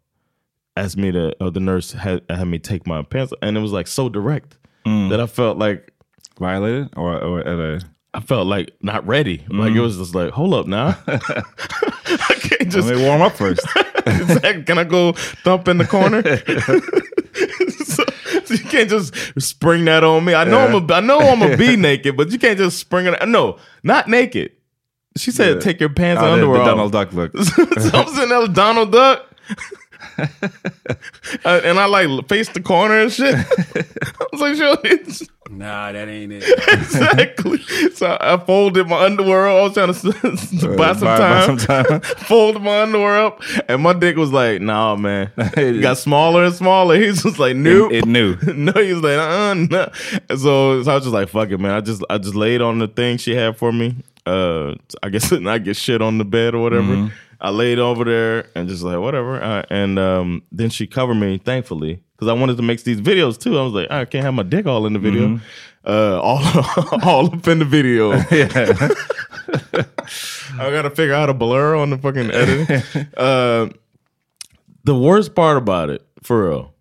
asked 0.77 0.97
me 0.97 1.11
to, 1.13 1.35
or 1.43 1.51
the 1.51 1.61
nurse 1.61 1.93
had 1.93 2.23
had 2.29 2.45
me 2.45 2.59
take 2.59 2.87
my 2.87 3.03
pants, 3.03 3.33
and 3.43 3.57
it 3.57 3.61
was 3.61 3.73
like 3.73 3.87
so 3.87 4.09
direct 4.09 4.59
that 4.85 5.19
I 5.21 5.27
felt 5.27 5.59
like 5.59 5.93
Violated? 6.39 6.91
Or, 6.97 7.19
or, 7.19 7.47
eller? 7.47 7.81
I 8.17 8.21
felt 8.21 8.47
like 8.47 8.73
not 8.81 9.07
ready. 9.07 9.45
Like 9.51 9.73
it 9.73 9.75
mm. 9.75 9.83
was 9.83 9.99
just 9.99 10.15
like, 10.15 10.31
hold 10.31 10.55
up 10.55 10.67
now. 10.67 10.99
I 11.07 11.21
can't 12.41 12.61
Let 12.61 12.69
just 12.71 12.89
me 12.89 13.05
warm 13.05 13.21
up 13.21 13.35
first. 13.37 13.61
Can 14.65 14.79
I 14.79 14.85
go 14.85 15.13
thump 15.13 15.69
in 15.69 15.77
the 15.77 15.85
corner? 15.85 16.23
so, 17.85 18.05
so 18.47 18.55
you 18.55 18.71
can't 18.71 18.89
just 18.89 19.15
spring 19.39 19.85
that 19.85 20.03
on 20.03 20.25
me. 20.25 20.33
I 20.33 20.45
know 20.45 20.61
I'm 20.61 20.91
a, 20.91 20.95
I 20.95 21.01
know 21.01 21.19
I'm 21.19 21.43
a 21.43 21.59
be 21.59 21.77
naked, 21.77 22.17
but 22.17 22.31
you 22.31 22.39
can't 22.39 22.57
just 22.57 22.79
spring 22.79 23.05
it. 23.05 23.29
No, 23.29 23.59
not 23.83 24.09
naked. 24.09 24.53
She 25.19 25.31
said, 25.31 25.57
Yeah. 25.57 25.61
take 25.61 25.79
your 25.79 25.91
pants 25.91 26.23
Ja, 26.23 26.25
and 26.25 26.41
underwear 26.41 26.57
the 26.57 26.63
off. 26.63 26.69
Donald 26.69 26.93
Duck 26.93 27.13
look. 27.13 27.37
so 27.37 27.65
I'm 27.93 28.09
sitting 28.09 28.31
there 28.31 28.41
with 28.41 28.55
Donald 28.55 28.93
Duck. 28.93 29.31
Uh, 31.45 31.61
and 31.65 31.79
I 31.79 31.87
like 31.87 32.29
faced 32.29 32.55
the 32.55 32.61
corner 32.61 33.01
and 33.01 33.13
shit. 33.13 33.35
I 33.35 34.27
was 34.33 34.41
like, 34.41 34.57
yo, 34.57 34.77
it's 34.85 35.23
Nah, 35.51 35.93
that 35.93 36.09
ain't 36.09 36.33
it. 36.33 36.43
exactly. 36.69 37.59
So 37.91 38.17
I 38.21 38.37
folded 38.39 38.89
my 38.89 39.05
underwear. 39.05 39.49
up. 39.49 39.57
I 39.57 39.63
was 39.63 39.75
trying 39.75 39.95
to, 39.95 40.59
to 40.61 40.77
buy 40.77 40.93
some 40.93 41.01
buy- 41.03 41.19
buy 41.19 41.47
time. 41.47 41.59
some 41.59 41.59
time. 41.59 42.01
folded 42.01 42.63
my 42.63 42.83
underwear 42.83 43.27
up, 43.27 43.43
and 43.69 43.83
my 43.83 43.93
dick 43.93 44.17
was 44.17 44.33
like, 44.33 44.61
"Nah, 44.61 44.97
man." 44.97 45.31
It 45.37 45.81
got 45.81 45.99
smaller 45.99 46.45
and 46.45 46.55
smaller. 46.55 46.97
He's 46.99 47.23
just 47.23 47.39
like, 47.39 47.57
"Nope." 47.57 47.93
It, 47.93 47.99
it 47.99 48.07
knew. 48.07 48.37
no, 48.43 48.73
he 48.73 48.93
was 48.93 49.03
like, 49.03 49.19
uh, 49.19 49.55
no. 49.55 49.91
So, 50.37 50.83
so 50.83 50.91
I 50.91 50.95
was 50.95 51.05
just 51.05 51.15
like, 51.15 51.29
"Fuck 51.29 51.51
it, 51.51 51.59
man." 51.59 51.73
I 51.73 51.81
just, 51.81 52.03
I 52.11 52.19
just 52.19 52.35
laid 52.35 52.61
on 52.61 52.79
the 52.79 52.89
thing 52.89 53.19
she 53.19 53.35
had 53.35 53.57
for 53.57 53.73
me. 53.73 53.97
Uh, 54.25 54.75
I 55.03 55.11
guess 55.11 55.33
I 55.33 55.59
get 55.59 55.77
shit 55.77 56.03
on 56.03 56.19
the 56.19 56.25
bed 56.25 56.55
or 56.55 56.63
whatever. 56.63 57.13
I 57.40 57.51
laid 57.51 57.79
over 57.79 58.05
there 58.05 58.46
and 58.55 58.68
just 58.68 58.83
like 58.83 58.99
whatever. 58.99 59.42
Uh, 59.42 59.62
and 59.70 59.99
um, 59.99 60.42
then 60.53 60.70
she 60.70 60.87
covered 60.87 61.16
me, 61.16 61.38
thankfully, 61.38 62.01
because 62.16 62.29
I 62.29 62.33
wanted 62.33 62.57
to 62.57 62.62
make 62.62 62.83
these 62.85 63.01
videos 63.01 63.38
too. 63.38 63.59
I 63.59 63.62
was 63.62 63.72
like, 63.72 63.90
I 63.90 64.05
can't 64.05 64.25
have 64.25 64.35
my 64.35 64.42
dick 64.42 64.66
all 64.66 64.87
in 64.87 64.92
the 64.94 64.99
video. 64.99 65.40
Uh, 65.87 66.20
all, 66.20 66.40
all 67.05 67.27
up 67.35 67.46
in 67.49 67.59
the 67.61 67.64
video. 67.64 68.12
I 70.59 70.70
gotta 70.70 70.90
figure 70.90 71.14
out 71.14 71.29
a 71.31 71.35
blur 71.35 71.75
on 71.77 71.90
the 71.90 71.99
fucking 71.99 72.31
editing. 72.31 73.07
uh, 73.16 73.68
The 74.85 74.94
worst 74.94 75.35
part 75.35 75.57
about 75.57 75.90
it, 75.90 76.07
for 76.22 76.49
real, 76.49 76.75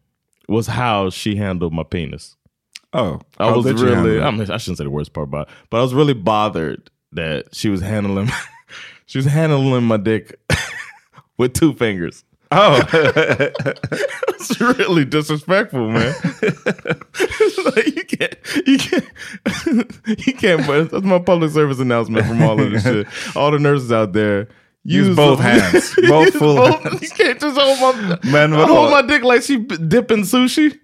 was 0.48 0.68
how 0.68 1.10
she 1.10 1.36
handled 1.36 1.74
my 1.74 1.84
penis. 1.84 2.36
Oh, 2.94 3.20
I 3.38 3.52
was 3.52 3.66
really. 3.82 4.22
I, 4.22 4.32
mean, 4.32 4.50
I 4.50 4.58
shouldn't 4.58 4.78
say 4.78 4.86
the 4.86 4.90
worst 4.90 5.12
part 5.14 5.28
about 5.28 5.50
it, 5.50 5.54
but 5.70 5.80
I 5.80 5.82
was 5.82 5.94
really 5.94 6.14
bothered 6.14 6.90
that 7.12 7.54
she 7.54 7.68
was 7.70 7.82
handling, 7.82 8.30
she 9.06 9.18
was 9.18 9.26
handling 9.26 9.84
my 9.84 9.98
dick 9.98 10.40
with 11.38 11.54
two 11.54 11.74
fingers. 11.74 12.24
Oh, 12.52 12.82
It's 14.48 14.62
really 14.62 15.06
disrespectful, 15.06 15.90
man. 15.90 16.14
like, 17.76 17.96
you 17.96 18.04
can't, 18.06 18.36
you 18.68 18.78
can't, 18.78 20.28
you 20.28 20.34
can't. 20.34 20.68
But 20.68 20.92
that's 20.92 21.04
my 21.04 21.18
public 21.20 21.50
service 21.52 21.80
announcement 21.80 22.28
from 22.28 22.44
all 22.44 22.62
of 22.62 22.72
this 22.72 22.84
shit. 22.84 23.08
All 23.36 23.50
the 23.52 23.58
nurses 23.60 23.92
out 23.92 24.14
there. 24.14 24.48
Use 24.84 25.16
both 25.16 25.40
hands. 25.40 25.96
Both 26.08 26.36
full 26.36 26.58
both- 26.58 26.84
hands. 26.84 27.02
You 27.02 27.10
can't 27.10 27.40
just 27.42 27.60
hold 27.60 27.80
my, 27.98 28.46
vadå? 28.46 28.68
hold 28.68 28.92
my 28.92 29.02
dick 29.02 29.24
like 29.24 29.42
she 29.42 29.58
dipping 29.58 30.22
sushi. 30.22 30.78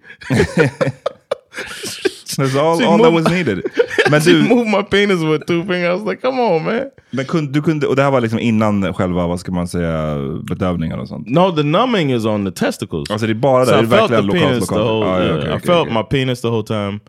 That's 2.38 2.56
all, 2.56 2.78
She 2.78 2.84
all 2.86 2.98
that 3.02 3.12
was 3.12 3.24
needed. 3.28 3.62
Men 4.10 4.20
du, 4.22 4.42
moved 4.42 4.68
my 4.70 4.82
penis 4.82 5.20
with 5.22 5.46
two 5.46 5.62
fingers. 5.64 5.90
I 5.90 5.92
was 5.94 6.02
like, 6.04 6.20
come 6.22 6.40
on, 6.40 6.64
man. 6.64 6.90
men 7.10 7.24
kun, 7.26 7.52
du 7.52 7.62
kunde, 7.62 7.86
och 7.86 7.96
det 7.96 8.02
här 8.02 8.10
var 8.10 8.20
liksom 8.20 8.38
innan 8.38 8.94
själva, 8.94 9.26
vad 9.26 9.40
ska 9.40 9.52
man 9.52 9.68
säga, 9.68 10.16
bedövningar 10.48 10.98
och 10.98 11.08
sånt? 11.08 11.28
No, 11.28 11.50
the 11.56 11.62
numbing 11.62 12.12
is 12.12 12.24
on 12.24 12.44
the 12.44 12.50
testicles. 12.50 13.10
Alltså 13.10 13.26
det 13.26 13.32
är 13.32 13.34
bara 13.34 13.64
So 13.66 13.70
där, 13.72 13.78
I 13.82 13.86
det 13.86 13.96
är 13.96 14.00
verkligen 14.08 14.26
lokalt, 14.26 14.60
Lokal. 14.60 14.78
whole. 14.78 15.06
Ah, 15.06 15.18
ja, 15.18 15.24
yeah, 15.24 15.36
okay, 15.38 15.50
I 15.50 15.56
okej, 15.56 15.66
felt 15.66 15.80
okay. 15.88 15.94
my 15.94 16.02
penis 16.02 16.40
the 16.40 16.48
whole 16.48 16.62
time. 16.66 17.00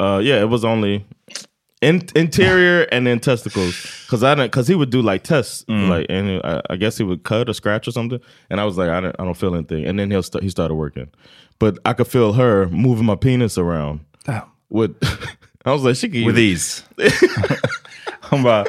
Uh, 0.00 0.20
yeah, 0.26 0.42
it 0.44 0.50
was 0.50 0.64
only 0.64 1.04
in, 1.82 2.02
interior 2.14 2.86
and 2.92 3.06
then 3.06 3.18
testicles 3.20 4.06
Cause 4.10 4.22
I 4.22 4.34
didn't 4.34 4.50
cause 4.52 4.66
he 4.72 4.74
would 4.74 4.90
do 4.90 5.02
like 5.02 5.22
tests 5.24 5.64
Mm. 5.68 5.88
like 5.88 6.06
and 6.10 6.40
I, 6.44 6.60
I 6.70 6.76
guess 6.76 6.98
he 6.98 7.04
would 7.04 7.22
cut 7.22 7.48
or 7.48 7.54
scratch 7.54 7.86
or 7.88 7.92
something 7.92 8.20
and 8.50 8.60
I 8.60 8.64
was 8.64 8.76
like 8.78 8.88
I 8.90 9.00
don't 9.00 9.16
I 9.18 9.24
don't 9.24 9.36
feel 9.36 9.54
anything 9.54 9.86
and 9.86 9.98
then 9.98 10.10
he'll 10.10 10.22
st- 10.22 10.42
he 10.42 10.50
started 10.50 10.74
working, 10.74 11.08
but 11.58 11.78
I 11.84 11.92
could 11.94 12.06
feel 12.08 12.32
her 12.34 12.68
moving 12.68 13.06
my 13.06 13.16
penis 13.16 13.58
around 13.58 14.00
Damn. 14.26 14.42
With. 14.68 14.96
I 15.64 15.72
was 15.72 15.82
like 15.82 15.96
she 15.96 16.08
could 16.08 16.24
With 16.26 16.38
use- 16.38 16.84
ease. 16.98 17.18
Hon 18.22 18.42
bara, 18.42 18.66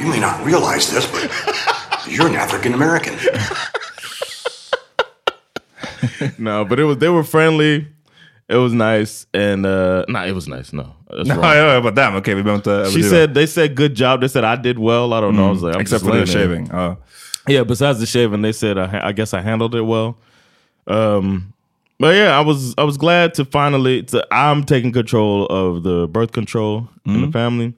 You 0.00 0.06
may 0.08 0.20
not 0.20 0.44
realize 0.44 0.90
this, 0.92 1.06
but 1.06 1.28
you're 2.08 2.28
an 2.28 2.36
African 2.36 2.74
American. 2.74 3.14
no, 6.38 6.64
but 6.64 6.78
it 6.80 6.84
was 6.84 6.98
they 6.98 7.08
were 7.08 7.24
friendly. 7.24 7.88
It 8.48 8.56
was 8.56 8.72
nice 8.72 9.26
and 9.32 9.64
uh 9.64 10.04
nah, 10.08 10.24
it 10.26 10.32
was 10.32 10.46
nice. 10.48 10.72
No, 10.72 10.94
that's 11.08 11.28
ja, 11.28 11.34
wrong. 11.34 11.44
ja, 11.44 11.72
jag 11.74 11.82
bara 11.82 11.94
damn, 11.94 12.14
okej 12.16 12.34
vi 12.34 12.42
behöver 12.42 12.54
inte 12.56 12.90
She 12.92 13.02
said 13.02 13.34
they 13.34 13.46
said 13.46 13.74
good 13.74 13.94
job. 13.96 14.20
They 14.20 14.28
said 14.28 14.44
I 14.44 14.56
did 14.56 14.78
well. 14.78 15.12
I 15.14 15.20
don't 15.20 15.34
know. 15.34 15.46
I 15.48 15.50
was 15.50 15.62
like, 15.62 15.74
I'm 15.74 15.80
Except 15.80 16.04
just 16.04 16.12
for 16.12 16.18
the 16.20 16.26
shaving. 16.26 16.66
Ja. 16.66 16.96
Yeah, 17.48 17.64
besides 17.64 17.98
the 18.00 18.06
shaving, 18.06 18.42
they 18.42 18.52
said 18.52 18.78
I, 18.78 19.08
I 19.08 19.12
guess 19.12 19.32
I 19.34 19.40
handled 19.40 19.74
it 19.74 19.82
well. 19.82 20.16
Um, 20.86 21.53
but 21.98 22.14
yeah, 22.14 22.36
I 22.36 22.40
was 22.40 22.74
I 22.76 22.84
was 22.84 22.96
glad 22.96 23.34
to 23.34 23.44
finally. 23.44 24.02
To, 24.04 24.26
I'm 24.30 24.64
taking 24.64 24.92
control 24.92 25.46
of 25.46 25.82
the 25.82 26.08
birth 26.08 26.32
control 26.32 26.88
in 27.06 27.20
the 27.22 27.30
family. 27.32 27.74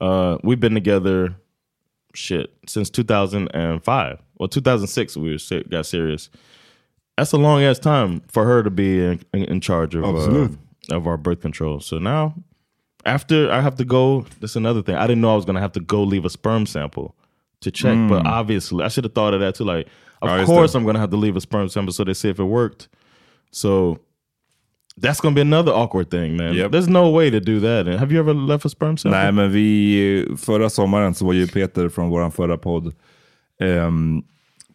Uh, 0.00 0.38
we've 0.42 0.60
been 0.60 0.74
together, 0.74 1.34
shit, 2.14 2.52
since 2.66 2.90
2005. 2.90 4.22
Well, 4.38 4.48
2006 4.48 5.16
we 5.16 5.30
were 5.32 5.62
got 5.70 5.86
serious. 5.86 6.30
That's 7.16 7.32
a 7.32 7.36
long 7.36 7.62
ass 7.62 7.78
time 7.78 8.20
for 8.28 8.44
her 8.44 8.62
to 8.64 8.70
be 8.70 9.04
in, 9.04 9.20
in, 9.32 9.44
in 9.44 9.60
charge 9.60 9.94
of 9.94 10.04
uh, 10.04 10.48
of 10.90 11.06
our 11.06 11.16
birth 11.16 11.40
control. 11.40 11.80
So 11.80 11.98
now, 11.98 12.34
after 13.06 13.50
I 13.50 13.60
have 13.60 13.76
to 13.76 13.84
go, 13.84 14.26
that's 14.40 14.56
another 14.56 14.82
thing. 14.82 14.96
I 14.96 15.06
didn't 15.06 15.20
know 15.22 15.32
I 15.32 15.36
was 15.36 15.44
gonna 15.44 15.60
have 15.60 15.72
to 15.72 15.80
go 15.80 16.02
leave 16.02 16.24
a 16.24 16.30
sperm 16.30 16.66
sample 16.66 17.14
to 17.60 17.70
check, 17.70 17.96
but 18.08 18.26
obviously 18.26 18.84
I 18.84 18.88
should 18.88 19.04
have 19.04 19.14
thought 19.14 19.32
of 19.32 19.40
that 19.40 19.54
too. 19.54 19.64
Like, 19.64 19.86
of 20.20 20.28
just 20.28 20.46
course. 20.46 20.74
I'm 20.74 20.84
gonna 20.84 20.98
have 20.98 21.10
to 21.10 21.16
leave 21.16 21.36
a 21.36 21.40
sperm 21.40 21.68
sample 21.68 21.92
so 21.92 22.04
they 22.04 22.14
see 22.14 22.28
if 22.28 22.38
it 22.38 22.44
worked. 22.44 22.88
So 23.54 23.98
that's 25.02 25.20
gonna 25.20 25.34
be 25.34 25.40
another 25.40 25.72
awkward 25.72 26.10
thing, 26.10 26.36
man. 26.36 26.54
Yep. 26.54 26.72
There's 26.72 26.88
no 26.88 27.10
way 27.10 27.30
to 27.30 27.40
do 27.40 27.60
that. 27.60 27.98
Have 27.98 28.12
you 28.12 28.20
ever 28.20 28.34
left 28.34 28.66
a 28.66 28.68
sperm 28.68 28.96
sample? 28.96 29.20
Nej, 29.20 29.32
men 29.32 29.52
vi, 29.52 30.36
förra 30.38 30.70
sommaren 30.70 31.14
så 31.14 31.26
var 31.26 31.32
ju 31.32 31.46
Peter 31.46 31.88
från 31.88 32.08
vår 32.08 32.30
förra 32.30 32.58
podd, 32.58 32.94
um, 33.60 34.24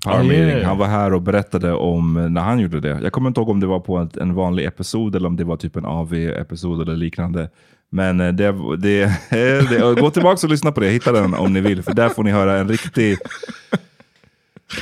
Oh, 0.06 0.26
yeah. 0.26 0.68
han 0.68 0.78
var 0.78 0.88
här 0.88 1.13
och 1.13 1.22
berättade 1.22 1.74
om 1.74 2.34
när 2.34 2.42
han 2.42 2.60
gjorde 2.60 2.80
det. 2.80 3.00
Jag 3.04 3.12
kommer 3.12 3.28
inte 3.28 3.39
ihåg 3.39 3.50
om 3.50 3.60
det 3.60 3.68
var 3.68 3.80
på 3.80 3.98
en, 3.98 4.10
en 4.22 4.34
vanlig 4.34 4.65
episod 4.65 5.15
eller 5.15 5.28
om 5.28 5.36
det 5.36 5.44
var 5.44 5.58
typ 5.58 5.76
en 5.76 5.86
AV-episod 5.86 6.82
eller 6.82 6.96
liknande. 6.96 7.50
Men 7.89 8.20
eh, 8.20 8.34
det, 8.34 8.52
det, 8.78 9.06
det, 9.70 10.02
gå 10.02 10.12
tillbaka 10.12 10.48
och 10.48 10.50
lyssna 10.50 10.72
på 10.72 10.80
det, 10.80 10.89
hitta 10.89 11.12
den 11.12 11.34
om 11.34 11.54
ni 11.54 11.62
vill, 11.62 11.84
för 11.84 11.94
där 11.94 12.10
får 12.10 12.24
ni 12.24 12.32
höra 12.32 12.58
en 12.58 12.68
riktig 12.68 13.18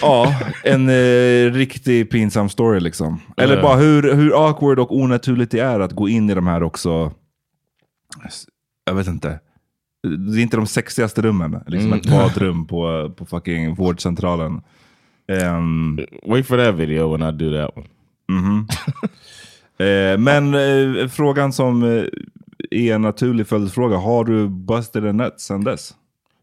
Ja, 0.02 0.36
en 0.64 0.90
eh, 0.90 1.52
riktig 1.54 2.12
pinsam 2.12 2.50
story 2.50 2.80
liksom. 2.80 3.20
Eller 3.38 3.62
bara 3.62 3.76
hur, 3.76 4.14
hur 4.14 4.48
awkward 4.48 4.80
och 4.80 4.96
onaturligt 4.96 5.52
det 5.52 5.60
är 5.60 5.80
att 5.80 5.92
gå 5.92 6.10
in 6.10 6.30
i 6.30 6.34
de 6.34 6.48
här 6.48 6.64
också, 6.64 7.12
jag 8.86 8.94
vet 8.94 9.08
inte. 9.08 9.40
Det 10.34 10.40
är 10.40 10.44
inte 10.44 10.58
de 10.58 10.68
sexigaste 10.68 11.22
rummen. 11.22 11.64
Liksom 11.68 11.94
Mm. 11.94 12.00
ett 12.00 12.10
badrum 12.10 12.68
på, 12.68 13.12
på 13.18 13.26
fucking 13.26 13.76
vårdcentralen. 13.76 14.62
Ehm, 15.28 16.00
Wait 16.26 16.48
for 16.48 16.58
that 16.58 16.76
video 16.76 17.18
when 17.18 17.30
I 17.30 17.32
do 17.38 17.52
that 17.58 17.78
one. 17.78 17.88
eh, 19.90 20.18
men 20.18 20.54
eh, 20.54 21.08
frågan 21.08 21.54
som 21.54 21.84
eh, 21.84 22.04
är 22.72 22.96
en 22.96 23.02
naturlig 23.02 23.48
följdfråga. 23.48 23.98
Har 23.98 24.26
du 24.26 24.48
busted 24.50 25.06
a 25.06 25.12
nut 25.12 25.34
sen 25.38 25.64
dess? 25.64 25.94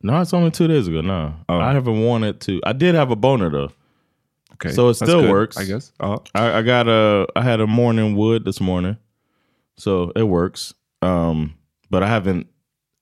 No, 0.04 0.20
it's 0.20 0.34
only 0.34 0.50
two 0.50 0.68
days 0.68 0.86
ago. 0.86 1.00
No, 1.00 1.34
Oh. 1.48 1.58
I 1.58 1.72
haven't 1.72 2.04
wanted 2.04 2.40
to. 2.42 2.60
I 2.64 2.72
did 2.74 2.94
have 2.94 3.10
a 3.10 3.16
boner 3.16 3.50
though. 3.50 3.70
Okay. 4.52 4.70
So 4.70 4.90
it 4.90 4.94
still 4.94 5.22
good, 5.22 5.30
works. 5.30 5.56
I 5.56 5.64
guess. 5.64 5.92
Ja. 6.00 6.18
I, 6.34 6.58
I 6.58 6.62
got 6.62 6.86
a 6.88 7.26
I 7.34 7.42
had 7.42 7.60
a 7.60 7.66
morning 7.66 8.14
wood 8.14 8.44
this 8.44 8.60
morning, 8.60 8.96
so 9.76 10.12
it 10.14 10.24
works. 10.24 10.74
Um, 11.02 11.54
but 11.90 12.02
I 12.02 12.06
haven't. 12.08 12.46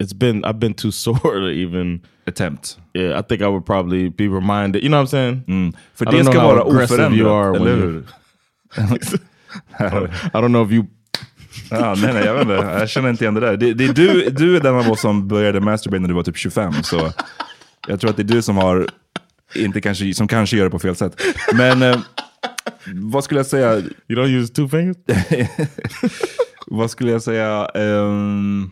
It's 0.01 0.12
been 0.15 0.45
I've 0.45 0.59
been 0.61 0.75
too 0.75 0.91
sore 1.03 1.41
to 1.41 1.49
even. 1.49 2.03
Attempt. 2.27 2.77
Yeah, 2.95 3.19
I 3.19 3.23
think 3.23 3.43
I 3.43 3.49
would 3.49 3.67
probably 3.67 4.09
be 4.09 4.29
reminded. 4.29 4.83
You 4.85 4.88
know 4.88 4.99
what 4.99 5.01
I'm 5.03 5.07
saying? 5.09 5.45
Mm. 5.49 5.75
För 5.95 6.07
I 6.09 6.11
don't 6.12 6.25
know 6.33 6.41
how 6.41 6.62
aggressive 6.69 7.12
you 7.17 7.29
are 7.29 7.53
when 7.53 7.62
you- 7.62 8.05
I 9.79 10.41
don't 10.41 10.53
know 10.53 10.62
if 10.62 10.71
you. 10.71 10.87
Ja, 11.71 11.95
nej, 12.03 12.15
nej, 12.15 12.25
jag 12.25 12.35
vet 12.35 12.43
inte. 12.43 12.55
Jag 12.55 12.88
känner 12.88 13.11
inte 13.11 13.25
igen 13.25 13.35
det 13.35 13.41
där. 13.41 13.57
Det, 13.57 13.75
det 13.75 13.85
är 13.85 13.93
du, 13.93 14.31
du 14.31 14.57
är 14.57 14.61
den 14.61 14.75
av 14.75 14.91
oss 14.91 15.01
som 15.01 15.29
började 15.29 15.61
masturbate 15.61 16.01
när 16.01 16.09
du 16.09 16.15
var 16.15 16.23
typ 16.23 16.37
25. 16.37 16.73
Så 16.83 17.12
jag 17.88 18.01
tror 18.01 18.11
att 18.11 18.17
det 18.17 18.23
är 18.23 18.35
du 18.35 18.43
som 18.43 18.57
har, 18.57 18.87
inte 19.55 19.81
kanske, 19.81 20.15
som 20.15 20.29
kanske 20.29 20.57
gör 20.57 20.65
det 20.65 20.71
på 20.71 20.79
fel 20.79 20.97
sätt. 20.97 21.21
Men 21.55 21.83
eh, 21.83 21.99
vad 22.95 23.25
skulle 23.25 23.41
jag 23.41 23.47
säga? 23.47 23.77
You 23.77 23.93
don't 24.09 24.29
use 24.29 24.53
two 24.53 24.69
fingers. 24.69 24.97
Vad 26.67 26.91
skulle 26.91 27.11
jag 27.11 27.23
säga? 27.23 27.67
Ehm, 27.75 28.71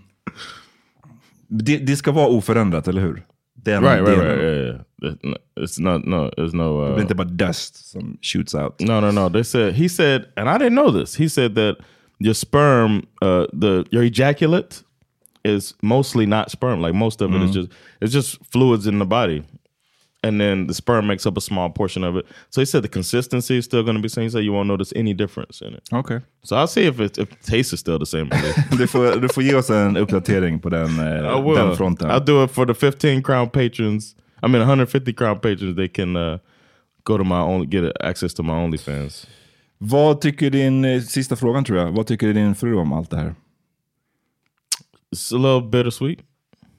det, 1.48 1.76
det 1.76 1.96
ska 1.96 2.12
vara 2.12 2.26
oförändrat, 2.26 2.88
eller 2.88 3.00
hur? 3.02 3.22
Den 3.54 3.82
right, 3.82 4.08
right, 4.08 4.18
right. 4.18 4.42
Yeah, 4.42 4.66
yeah. 5.02 5.36
It's 5.60 5.80
not-. 5.80 6.04
No, 6.04 6.30
there's 6.36 6.54
no. 6.56 6.84
Det 6.84 6.90
Uh, 6.90 6.96
är 6.96 7.00
inte 7.00 7.14
bara 7.14 7.28
dust 7.28 7.90
som 7.90 8.18
shoots 8.22 8.54
out. 8.54 8.80
No, 8.80 9.00
no, 9.00 9.10
no. 9.10 9.30
They 9.30 9.44
said 9.44 9.74
he 9.74 9.88
said, 9.88 10.24
and 10.36 10.48
I 10.48 10.64
didn't 10.64 10.76
know 10.76 11.00
this. 11.00 11.16
He 11.16 11.28
said 11.28 11.54
that 11.54 11.76
your 12.20 12.34
sperm, 12.34 13.06
uh, 13.22 13.46
the 13.52 13.84
your 13.90 14.02
ejaculate, 14.04 14.82
is 15.44 15.74
mostly 15.82 16.26
not 16.26 16.50
sperm. 16.50 16.80
Like 16.82 16.94
most 16.94 17.20
of 17.22 17.34
it 17.34 17.42
is 17.42 17.50
just 17.52 17.68
it's 18.00 18.12
just 18.12 18.38
fluids 18.52 18.86
in 18.86 18.98
the 18.98 19.06
body, 19.06 19.42
and 20.22 20.38
then 20.40 20.66
the 20.66 20.74
sperm 20.74 21.06
makes 21.06 21.24
up 21.26 21.36
a 21.36 21.40
small 21.40 21.70
portion 21.70 22.04
of 22.04 22.16
it. 22.16 22.26
So 22.50 22.60
he 22.60 22.66
said 22.66 22.82
the 22.82 22.88
consistency 22.88 23.56
is 23.56 23.64
still 23.64 23.82
going 23.82 23.96
to 23.96 24.02
be 24.02 24.08
the 24.08 24.14
same. 24.14 24.24
He 24.24 24.30
said 24.30 24.44
you 24.44 24.52
won't 24.52 24.68
notice 24.68 24.92
any 24.94 25.14
difference 25.14 25.62
in 25.62 25.72
it. 25.74 25.82
Okay. 25.92 26.20
So 26.44 26.56
I'll 26.56 26.66
see 26.66 26.84
if 26.86 27.00
it 27.00 27.18
if 27.18 27.30
the 27.30 27.50
taste 27.50 27.72
is 27.72 27.80
still 27.80 27.98
the 27.98 28.06
same. 28.06 28.28
Du, 28.76 28.86
får, 28.86 29.20
du 29.20 29.28
får 29.28 29.42
ge 29.42 29.54
oss 29.54 29.70
en 29.70 29.96
uppdatering 29.96 30.60
på 30.60 30.68
den, 30.70 30.98
eh, 30.98 31.36
I 31.36 31.40
will. 31.40 31.54
den 31.54 31.76
fronten. 31.76 32.10
I'll 32.10 32.24
do 32.24 32.44
it 32.44 32.50
for 32.50 32.66
the 32.66 32.74
15 32.74 33.22
crown 33.22 33.48
patrons. 33.50 34.14
I 34.42 34.46
mean, 34.48 34.60
150 34.60 35.12
crown 35.12 35.38
patrons. 35.40 35.76
They 35.76 35.88
can 35.88 36.16
uh, 36.16 36.38
go 37.04 37.16
to 37.18 37.24
my 37.24 37.40
only 37.40 37.66
get 37.66 37.92
access 38.02 38.34
to 38.34 38.42
my 38.42 38.52
OnlyFans. 38.52 39.26
Vad 39.82 40.20
tycker 40.20 40.50
din, 40.50 40.84
eh, 40.84 41.00
sista 41.02 41.36
frågan 41.36 41.64
tror 41.64 41.78
jag, 41.78 41.92
vad 41.92 42.06
tycker 42.06 42.34
din 42.34 42.54
fru 42.54 42.74
om 42.76 42.92
allt 42.92 43.10
det 43.10 43.16
här? 43.16 43.34
it's 45.16 45.32
a 45.34 45.38
little 45.38 45.68
bittersweet 45.70 46.18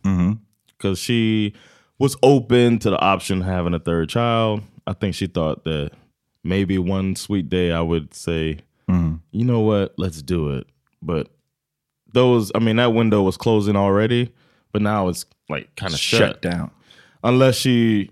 Mm-hmm. 0.03 0.31
because 0.77 0.99
she 1.01 1.51
was 1.99 2.15
open 2.21 2.79
to 2.79 2.89
the 2.89 2.97
option 2.97 3.41
of 3.41 3.47
having 3.47 3.73
a 3.75 3.79
third 3.79 4.09
child. 4.09 4.61
I 4.87 4.93
think 4.93 5.15
she 5.15 5.27
thought 5.27 5.63
that 5.63 5.89
maybe 6.43 6.77
one 6.79 7.15
sweet 7.15 7.49
day 7.49 7.71
I 7.71 7.81
would 7.81 8.13
say, 8.13 8.59
Mm-hmm. 8.87 9.15
you 9.31 9.45
know 9.45 9.59
what, 9.59 9.93
let's 9.97 10.21
do 10.23 10.49
it. 10.57 10.67
But 11.01 11.27
those, 12.13 12.51
I 12.55 12.59
mean, 12.59 12.77
that 12.77 12.93
window 12.93 13.21
was 13.21 13.37
closing 13.37 13.75
already, 13.75 14.29
but 14.73 14.81
now 14.81 15.07
it's 15.09 15.25
like 15.49 15.69
kind 15.75 15.93
of 15.93 15.99
shut. 15.99 16.19
Shut 16.19 16.41
down. 16.41 16.71
Unless 17.23 17.57
she 17.57 18.09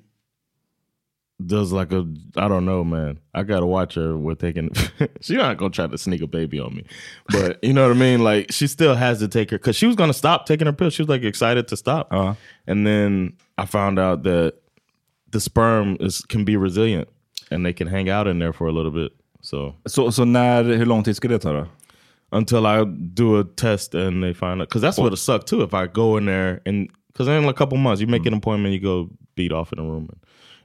does 1.45 1.71
like 1.71 1.91
a, 1.91 2.05
I 2.35 2.47
don't 2.47 2.65
know, 2.65 2.83
man. 2.83 3.19
I 3.33 3.43
gotta 3.43 3.65
watch 3.65 3.95
her 3.95 4.17
with 4.17 4.39
taking. 4.39 4.69
She's 5.21 5.37
not 5.37 5.57
gonna 5.57 5.71
try 5.71 5.87
to 5.87 5.97
sneak 5.97 6.21
a 6.21 6.27
baby 6.27 6.59
on 6.59 6.75
me, 6.75 6.85
but 7.29 7.63
you 7.63 7.73
know 7.73 7.87
what 7.87 7.95
I 7.95 7.99
mean. 7.99 8.23
Like 8.23 8.51
she 8.51 8.67
still 8.67 8.95
has 8.95 9.19
to 9.19 9.27
take 9.27 9.51
her 9.51 9.57
because 9.57 9.75
she 9.75 9.87
was 9.87 9.95
gonna 9.95 10.13
stop 10.13 10.45
taking 10.45 10.67
her 10.67 10.73
pills. 10.73 10.93
She 10.93 11.01
was 11.01 11.09
like 11.09 11.23
excited 11.23 11.67
to 11.69 11.77
stop, 11.77 12.07
uh-huh. 12.11 12.35
and 12.67 12.85
then 12.85 13.33
I 13.57 13.65
found 13.65 13.99
out 13.99 14.23
that 14.23 14.55
the 15.31 15.39
sperm 15.39 15.97
is 15.99 16.21
can 16.21 16.43
be 16.45 16.57
resilient. 16.57 17.07
and 17.51 17.65
they 17.65 17.73
can 17.73 17.87
hang 17.87 18.09
out 18.09 18.27
in 18.27 18.39
there 18.39 18.53
for 18.53 18.67
a 18.67 18.71
little 18.71 18.91
bit. 18.91 19.11
So 19.41 19.75
so 19.87 20.09
so 20.09 20.25
när, 20.25 20.63
hur 20.63 20.85
lång 20.85 21.03
tid 21.03 21.15
ska 21.15 21.27
det 21.27 21.39
ta 21.39 21.53
då? 21.53 21.67
until 22.31 22.67
I 22.67 22.83
do 22.85 23.39
a 23.39 23.43
test 23.43 23.95
and 23.95 24.23
they 24.23 24.33
find 24.33 24.61
out, 24.61 24.69
because 24.69 24.83
that's 24.83 24.99
what 24.99 25.13
it 25.13 25.17
suck 25.17 25.45
too. 25.47 25.63
If 25.63 25.73
I 25.73 25.87
go 25.87 26.17
in 26.17 26.25
there 26.25 26.61
and 26.65 26.87
because 27.07 27.27
in 27.27 27.43
a 27.45 27.53
couple 27.53 27.77
months 27.77 28.01
you 28.01 28.07
make 28.07 28.27
an 28.27 28.35
appointment, 28.35 28.73
you 28.73 28.79
go 28.79 29.09
beat 29.33 29.51
off 29.51 29.73
in 29.73 29.79
a 29.79 29.83
room, 29.83 30.09
and, 30.11 30.19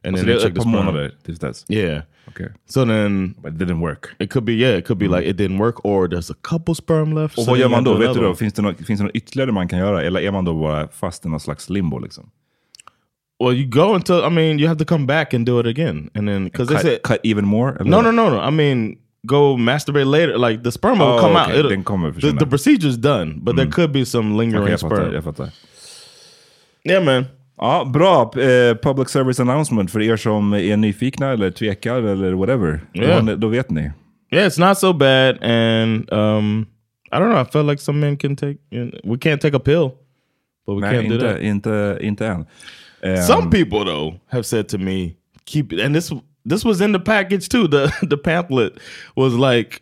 and 0.05 0.17
Så 0.19 0.25
then 0.25 0.27
det 0.35 0.41
they 0.41 0.49
check 0.51 0.61
sperm. 0.63 0.71
månader 0.73 1.11
tills 1.25 1.39
dess? 1.39 1.65
Yeah. 1.71 2.03
Okay. 2.29 2.47
So 2.67 2.85
then 2.85 3.35
But 3.43 3.53
it 3.53 3.59
didn't 3.59 3.81
work. 3.81 4.15
it 4.19 4.31
could 4.31 4.45
be 4.45 4.53
yeah, 4.53 4.79
it 4.79 4.85
could 4.87 4.99
be 4.99 5.09
like 5.09 5.31
it 5.31 5.37
didn't 5.37 5.59
work, 5.59 5.85
or 5.85 6.09
there's 6.09 6.31
a 6.31 6.37
couple 6.51 6.75
sperm 6.75 7.13
left. 7.15 7.39
Och 7.39 7.45
so 7.45 7.51
vad 7.51 7.59
then 7.61 7.71
gör 7.71 7.77
man 7.77 7.85
då? 7.85 7.95
Vet 7.95 8.15
du 8.15 8.21
då? 8.21 8.35
Finns 8.35 8.53
det, 8.55 8.63
något, 8.63 8.77
finns 8.87 9.01
det 9.01 9.05
något 9.07 9.15
ytterligare 9.17 9.53
man 9.53 9.69
kan 9.69 9.79
göra? 9.79 10.03
Eller 10.03 10.21
är 10.21 10.31
man 10.33 10.45
då 10.45 10.55
bara 10.55 10.89
fast 10.89 11.27
i 11.27 11.29
någon 11.29 11.41
slags 11.41 11.71
limbo 11.71 11.99
liksom? 11.99 12.31
Well, 13.45 13.55
you 13.55 13.67
go 13.67 13.95
until 13.95 14.15
I 14.25 14.31
mean 14.31 14.59
you 14.59 14.69
have 14.69 14.79
to 14.79 14.85
come 14.85 15.07
back 15.07 15.35
and 15.35 15.47
do 15.47 15.61
it 15.61 15.67
again, 15.67 16.11
and 16.15 16.29
then 16.29 16.45
because 16.45 16.69
they 16.75 16.83
said 16.83 17.03
cut 17.03 17.19
even 17.25 17.45
more? 17.45 17.77
No, 17.85 18.01
no, 18.03 18.11
no, 18.11 18.31
no. 18.31 18.49
I 18.49 18.51
mean 18.51 18.97
go 19.27 19.57
masturbate 19.57 20.05
later. 20.05 20.39
Like 20.39 20.63
the 20.63 20.71
sperm 20.73 20.99
will 20.99 21.07
Oh, 21.09 21.21
come 21.21 21.33
okay. 21.37 21.51
out. 21.51 21.59
It'll- 21.59 21.71
Den 21.71 21.85
kommer 21.85 22.11
the, 22.13 22.33
the 22.33 22.47
procedure's 22.47 22.97
done, 22.97 23.41
but 23.43 23.57
there 23.57 23.71
could 23.71 23.93
be 23.93 24.05
some 24.05 24.37
lingering 24.37 24.67
fattar. 24.79 24.97
sperm. 24.97 25.15
Jag 25.15 25.25
fattar. 25.25 25.51
Yeah, 26.85 27.05
man. 27.05 27.25
Ja, 27.57 27.85
bra. 27.85 28.23
Eh, 28.43 28.75
public 28.83 29.09
service 29.09 29.41
announcement 29.41 29.91
för 29.91 30.01
er 30.03 30.17
som 30.17 30.53
är 30.53 30.77
nyfikna 30.77 31.33
eller 31.33 31.51
tvekar 31.51 32.03
eller 32.03 32.33
whatever. 32.33 32.81
Ja. 32.93 33.21
Då, 33.21 33.37
då 33.37 33.49
vet 33.49 33.71
ni. 33.71 33.91
Yeah, 34.33 34.47
it's 34.49 34.69
not 34.69 34.79
so 34.79 34.93
bad, 34.93 35.43
and 35.43 36.13
um, 36.13 36.67
I 37.13 37.17
don't 37.17 37.31
know. 37.31 37.41
I 37.41 37.45
feel 37.45 37.65
like 37.67 37.81
some 37.83 38.01
men 38.01 38.17
can 38.17 38.37
take. 38.37 38.59
We 39.05 39.17
can't 39.17 39.39
take 39.41 39.57
a 39.57 39.61
pill, 39.61 39.91
but 40.67 40.77
we 40.77 40.81
Nej, 40.81 40.95
can't 40.95 41.09
do 41.09 41.15
inte, 41.15 41.29
that. 41.29 41.43
inte, 41.43 41.99
inte 42.01 42.27
än. 42.27 42.47
Eh, 43.03 43.21
Some 43.21 43.51
people 43.51 43.85
though 43.85 44.15
have 44.29 44.43
said 44.45 44.69
to 44.69 44.79
me, 44.79 45.11
"Keep 45.47 45.73
it." 45.73 45.81
And 45.85 45.95
this 45.95 46.11
this 46.51 46.65
was 46.65 46.81
in 46.81 46.93
the 46.93 46.99
package 46.99 47.49
too. 47.49 47.69
The 47.69 47.93
the 48.11 48.17
pamphlet 48.17 48.73
was 49.17 49.33
like, 49.35 49.79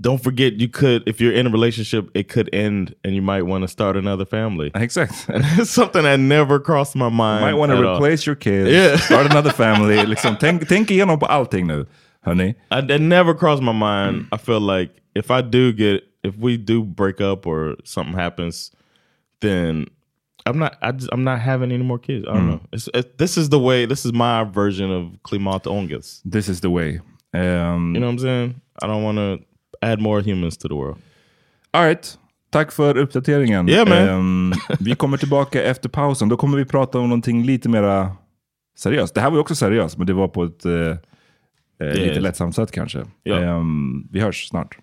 "Don't 0.00 0.22
forget, 0.22 0.60
you 0.60 0.68
could 0.68 1.02
if 1.06 1.20
you're 1.20 1.32
in 1.32 1.46
a 1.46 1.50
relationship, 1.50 2.10
it 2.14 2.28
could 2.28 2.48
end, 2.52 2.94
and 3.04 3.14
you 3.14 3.22
might 3.22 3.42
want 3.46 3.62
to 3.62 3.68
start 3.68 3.96
another 3.96 4.24
family." 4.26 4.70
Exakt. 4.74 5.26
And 5.28 5.44
it's 5.58 5.70
something 5.70 6.02
that 6.02 6.18
never 6.20 6.58
crossed 6.60 6.96
my 6.96 7.08
mind. 7.08 7.40
Might 7.44 7.54
want 7.54 7.72
to 7.72 7.78
at 7.78 7.84
all. 7.84 7.96
replace 7.96 8.26
your 8.26 8.36
kids, 8.36 8.70
Yeah. 8.70 8.96
start 8.98 9.26
another 9.30 9.52
family. 9.52 9.96
like 9.96 10.08
Liksom, 10.08 10.36
tänk, 10.38 10.68
tänk 10.68 10.90
igenom 10.90 11.18
på 11.18 11.26
allting 11.26 11.66
nu, 11.66 11.86
hörni. 12.26 12.54
I, 12.70 12.80
that 12.82 13.00
never 13.00 13.34
crossed 13.34 13.62
my 13.62 13.72
mind. 13.72 14.26
I 14.32 14.36
feel 14.38 14.60
like 14.60 14.90
if 15.14 15.30
I 15.30 15.40
do 15.42 15.72
get, 15.72 16.02
if 16.22 16.34
we 16.38 16.56
do 16.56 16.82
break 16.84 17.20
up 17.20 17.46
or 17.46 17.76
something 17.84 18.14
happens, 18.14 18.70
then 19.40 19.86
I'm 20.46 20.58
not. 20.58 20.76
I 20.82 20.92
just, 20.92 21.08
I'm 21.12 21.24
not 21.24 21.40
having 21.40 21.72
any 21.72 21.82
more 21.82 21.98
kids. 21.98 22.24
I 22.28 22.34
don't 22.34 22.46
know. 22.48 22.60
It's, 22.72 22.88
it, 22.94 23.18
this 23.18 23.36
is 23.36 23.48
the 23.48 23.58
way. 23.58 23.86
This 23.86 24.04
is 24.06 24.12
my 24.12 24.44
version 24.44 24.90
of 24.92 25.04
klimatongus. 25.24 26.20
This 26.24 26.48
is 26.48 26.60
the 26.60 26.70
way. 26.70 27.00
Um, 27.34 27.94
You 27.94 28.00
know 28.00 28.06
what 28.06 28.12
I'm 28.12 28.18
saying? 28.18 28.60
I 28.82 28.86
don't 28.86 29.02
want 29.02 29.18
to 29.18 29.40
add 29.80 30.00
more 30.00 30.22
humans 30.22 30.58
to 30.58 30.68
the 30.68 30.74
world. 30.74 30.98
All 31.70 31.84
right. 31.84 32.18
Tack 32.50 32.72
för 32.72 32.96
uppdateringen. 32.96 33.68
Yeah, 33.68 33.88
man. 33.88 33.98
Ehm, 33.98 34.52
vi 34.80 34.94
kommer 34.94 35.16
tillbaka 35.16 35.62
efter 35.62 35.88
pausen. 35.88 36.28
Då 36.28 36.36
kommer 36.36 36.58
vi 36.58 36.64
prata 36.64 36.98
om 36.98 37.08
någonting 37.08 37.44
lite 37.44 37.68
mera 37.68 38.12
seriöst. 38.78 39.14
Det 39.14 39.20
här 39.20 39.30
var 39.30 39.36
ju 39.36 39.40
också 39.40 39.54
seriöst, 39.54 39.98
men 39.98 40.06
det 40.06 40.12
var 40.12 40.28
på 40.28 40.44
ett 40.44 40.64
eh, 40.64 40.72
eh, 41.80 41.94
lite 41.94 42.20
lättsamt 42.20 42.54
sätt 42.54 42.72
kanske. 42.72 43.04
Ja. 43.22 43.36
Ehm, 43.36 44.08
vi 44.10 44.20
hörs 44.20 44.48
snart. 44.48 44.78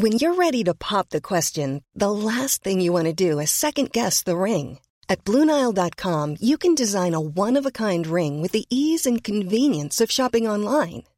When 0.00 0.12
you're 0.12 0.36
ready 0.36 0.64
to 0.64 0.74
pop 0.74 1.08
the 1.08 1.20
question, 1.20 1.82
the 2.00 2.10
last 2.10 2.62
thing 2.62 2.80
you 2.80 2.92
want 2.92 3.18
to 3.18 3.24
do 3.30 3.40
is 3.40 3.50
second 3.50 3.90
guess 3.92 4.22
the 4.22 4.36
ring. 4.36 4.78
At 5.08 5.24
Bluenile.com, 5.24 6.36
you 6.40 6.56
can 6.56 6.74
design 6.74 7.14
a 7.14 7.20
one 7.20 7.56
of 7.56 7.66
a 7.66 7.70
kind 7.70 8.06
ring 8.06 8.42
with 8.42 8.52
the 8.52 8.64
ease 8.70 9.06
and 9.06 9.24
convenience 9.24 10.04
of 10.04 10.10
shopping 10.10 10.48
online. 10.48 11.02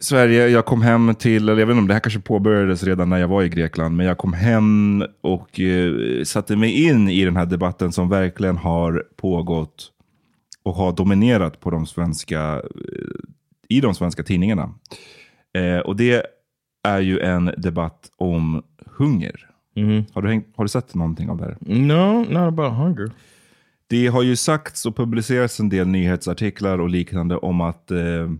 Sverige, 0.00 0.48
jag 0.48 0.66
kom 0.66 0.82
hem 0.82 1.14
till, 1.14 1.48
eller 1.48 1.60
jag 1.60 1.66
vet 1.66 1.74
inte 1.74 1.80
om 1.80 1.88
det 1.88 1.94
här 1.94 2.00
kanske 2.00 2.20
påbörjades 2.20 2.82
redan 2.82 3.08
när 3.08 3.18
jag 3.18 3.28
var 3.28 3.42
i 3.42 3.48
Grekland, 3.48 3.96
men 3.96 4.06
jag 4.06 4.18
kom 4.18 4.32
hem 4.32 5.04
och 5.20 5.60
eh, 5.60 6.24
satte 6.24 6.56
mig 6.56 6.84
in 6.84 7.08
i 7.08 7.24
den 7.24 7.36
här 7.36 7.46
debatten 7.46 7.92
som 7.92 8.08
verkligen 8.08 8.56
har 8.56 9.04
pågått 9.16 9.92
och 10.62 10.74
har 10.74 10.92
dominerat 10.92 11.60
på 11.60 11.70
de 11.70 11.86
svenska, 11.86 12.54
eh, 12.54 13.18
i 13.68 13.80
de 13.80 13.94
svenska 13.94 14.22
tidningarna. 14.22 14.74
Eh, 15.58 15.78
och 15.78 15.96
det 15.96 16.22
är 16.84 17.00
ju 17.00 17.20
en 17.20 17.54
debatt 17.56 18.10
om 18.16 18.62
hunger. 18.86 19.44
Har, 20.12 20.22
du 20.22 20.28
hängt, 20.28 20.46
har 20.56 20.64
du 20.64 20.68
sett 20.68 20.94
någonting 20.94 21.30
av 21.30 21.36
det 21.36 21.44
här? 21.44 21.56
No, 21.60 22.18
not 22.18 22.36
about 22.36 22.72
hunger. 22.72 23.10
Det 23.86 24.06
har 24.06 24.22
ju 24.22 24.36
sagts 24.36 24.86
och 24.86 24.96
publicerats 24.96 25.60
en 25.60 25.68
del 25.68 25.88
nyhetsartiklar 25.88 26.78
och 26.78 26.88
liknande 26.88 27.36
om 27.36 27.60
att 27.60 27.90
eh, 27.90 28.30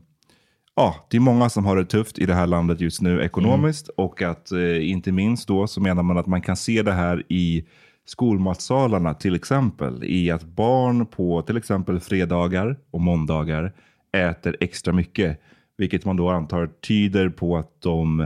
ja, 0.78 1.06
det 1.08 1.16
är 1.16 1.20
många 1.20 1.48
som 1.48 1.66
har 1.66 1.76
det 1.76 1.84
tufft 1.84 2.18
i 2.18 2.26
det 2.26 2.34
här 2.34 2.46
landet 2.46 2.80
just 2.80 3.00
nu 3.00 3.22
ekonomiskt 3.22 3.88
och 3.88 4.22
att 4.22 4.52
eh, 4.52 4.90
inte 4.90 5.12
minst 5.12 5.48
då 5.48 5.66
så 5.66 5.80
menar 5.80 6.02
man 6.02 6.18
att 6.18 6.26
man 6.26 6.42
kan 6.42 6.56
se 6.56 6.82
det 6.82 6.92
här 6.92 7.22
i 7.28 7.64
skolmatsalarna 8.04 9.14
till 9.14 9.34
exempel 9.34 10.04
i 10.04 10.30
att 10.30 10.44
barn 10.44 11.06
på 11.06 11.42
till 11.42 11.56
exempel 11.56 12.00
fredagar 12.00 12.76
och 12.90 13.00
måndagar 13.00 13.72
äter 14.12 14.56
extra 14.60 14.92
mycket, 14.92 15.40
vilket 15.76 16.04
man 16.04 16.16
då 16.16 16.28
antar 16.30 16.66
tyder 16.66 17.28
på 17.28 17.56
att 17.56 17.80
de 17.80 18.20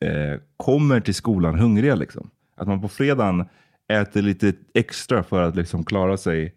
eh, 0.00 0.40
kommer 0.56 1.00
till 1.00 1.14
skolan 1.14 1.58
hungriga. 1.58 1.94
Liksom. 1.94 2.30
Att 2.56 2.68
man 2.68 2.80
på 2.80 2.88
fredagen 2.88 3.44
äter 3.88 4.22
lite 4.22 4.52
extra 4.74 5.22
för 5.22 5.42
att 5.42 5.56
liksom 5.56 5.84
klara 5.84 6.16
sig. 6.16 6.54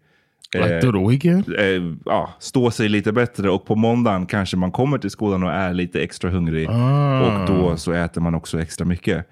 The 0.52 1.08
weekend? 1.08 1.54
Eh, 1.58 1.94
ja, 2.04 2.34
stå 2.38 2.70
sig 2.70 2.88
lite 2.88 3.12
bättre 3.12 3.50
och 3.50 3.66
på 3.66 3.76
måndagen 3.76 4.26
kanske 4.26 4.56
man 4.56 4.72
kommer 4.72 4.98
till 4.98 5.10
skolan 5.10 5.42
och 5.42 5.52
är 5.52 5.74
lite 5.74 6.02
extra 6.02 6.30
hungrig. 6.30 6.68
Ah. 6.70 7.20
Och 7.20 7.48
då 7.48 7.76
så 7.76 7.92
äter 7.92 8.20
man 8.20 8.34
också 8.34 8.60
extra 8.60 8.84
mycket. 8.86 9.26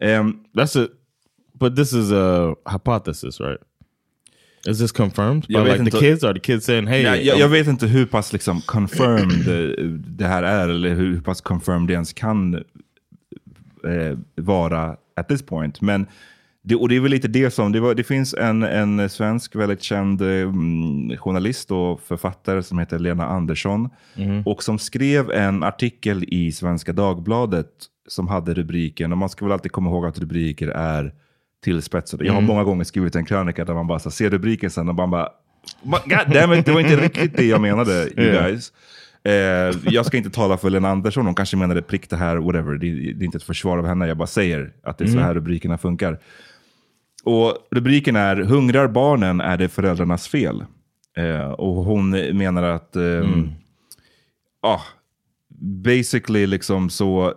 Ehm, 0.00 0.36
That's 0.54 0.84
it. 0.84 0.90
But 1.60 1.76
this 1.76 1.92
is 1.92 2.12
a 2.12 2.54
hypothesis, 2.72 3.40
right? 3.40 3.60
Is 4.68 4.78
this 4.78 4.92
confirmed 4.92 5.46
by 5.48 5.54
like 5.54 5.76
the 5.76 5.82
inte- 5.82 5.98
kids? 5.98 6.24
Are 6.24 6.34
the 6.34 6.40
kids 6.40 6.66
saying, 6.66 6.86
"Hey"? 6.86 7.02
Nej, 7.02 7.26
jag, 7.26 7.38
jag 7.38 7.46
um, 7.46 7.52
vet 7.52 7.66
inte 7.66 7.86
hur 7.86 8.06
pass 8.06 8.32
liksom 8.32 8.60
confirmed 8.60 9.48
eh, 9.48 9.84
det 9.94 10.26
här 10.26 10.42
är 10.42 10.68
eller 10.68 10.94
hur 10.94 11.20
pass 11.20 11.40
confirmed 11.40 11.88
det 11.88 11.92
ens 11.92 12.12
kan 12.12 12.54
eh, 12.54 14.18
vara 14.34 14.96
at 15.16 15.28
this 15.28 15.42
point. 15.42 15.80
Men 15.80 16.06
det, 16.62 16.74
och 16.74 16.88
det 16.88 16.96
är 16.96 17.00
väl 17.00 17.10
lite 17.10 17.28
det 17.28 17.50
som, 17.50 17.72
det, 17.72 17.80
var, 17.80 17.94
det 17.94 18.04
finns 18.04 18.34
en, 18.34 18.62
en 18.62 19.08
svensk 19.08 19.56
väldigt 19.56 19.82
känd 19.82 20.22
mm, 20.22 21.16
journalist 21.16 21.70
och 21.70 22.00
författare 22.00 22.62
som 22.62 22.78
heter 22.78 22.98
Lena 22.98 23.26
Andersson. 23.26 23.90
Mhm. 24.16 24.42
Och 24.46 24.62
som 24.62 24.78
skrev 24.78 25.30
en 25.30 25.62
artikel 25.62 26.24
i 26.28 26.52
Svenska 26.52 26.92
Dagbladet 26.92 27.66
som 28.08 28.28
hade 28.28 28.54
rubriken, 28.54 29.12
och 29.12 29.18
man 29.18 29.28
ska 29.28 29.44
väl 29.44 29.52
alltid 29.52 29.72
komma 29.72 29.90
ihåg 29.90 30.06
att 30.06 30.18
rubriker 30.18 30.68
är 30.68 31.14
tillspetsade. 31.64 32.24
Jag 32.24 32.32
har 32.32 32.38
Mm. 32.38 32.48
många 32.48 32.64
gånger 32.64 32.84
skrivit 32.84 33.16
en 33.16 33.24
krönika 33.24 33.64
där 33.64 33.74
man 33.74 33.86
bara 33.86 33.98
så 33.98 34.10
ser 34.10 34.30
rubriken 34.30 34.70
sen 34.70 34.88
och 34.88 34.94
man 34.94 35.10
bara, 35.10 35.28
God 35.84 36.34
damn 36.34 36.52
it, 36.52 36.66
det 36.66 36.72
var 36.72 36.80
inte 36.80 36.96
riktigt 36.96 37.36
det 37.36 37.44
jag 37.46 37.60
menade, 37.60 37.92
you 37.92 38.32
guys. 38.32 38.72
Eh, 39.24 39.32
jag 39.92 40.06
ska 40.06 40.16
inte 40.16 40.30
tala 40.30 40.56
för 40.56 40.70
Lena 40.70 40.88
Andersson, 40.88 41.26
hon 41.26 41.34
kanske 41.34 41.56
menade 41.56 41.82
prick 41.82 42.10
det 42.10 42.16
här, 42.16 42.36
whatever. 42.36 42.72
Det, 42.72 42.86
det 43.12 43.22
är 43.22 43.24
inte 43.24 43.36
ett 43.36 43.42
försvar 43.42 43.78
av 43.78 43.86
henne, 43.86 44.06
jag 44.06 44.16
bara 44.16 44.26
säger 44.26 44.72
att 44.82 44.98
det 44.98 45.04
är 45.04 45.06
så 45.06 45.12
Mm. 45.12 45.24
här 45.24 45.34
rubrikerna 45.34 45.78
funkar. 45.78 46.18
Och 47.24 47.54
rubriken 47.70 48.16
är 48.16 48.36
“Hungrar 48.36 48.88
barnen 48.88 49.40
är 49.40 49.56
det 49.56 49.68
föräldrarnas 49.68 50.28
fel”. 50.28 50.64
Eh, 51.16 51.50
och 51.50 51.74
hon 51.84 52.10
menar 52.10 52.62
att, 52.62 52.96
ehm, 52.96 53.48
ah, 54.62 54.80
basically 55.84 56.46
liksom 56.46 56.90
så 56.90 57.34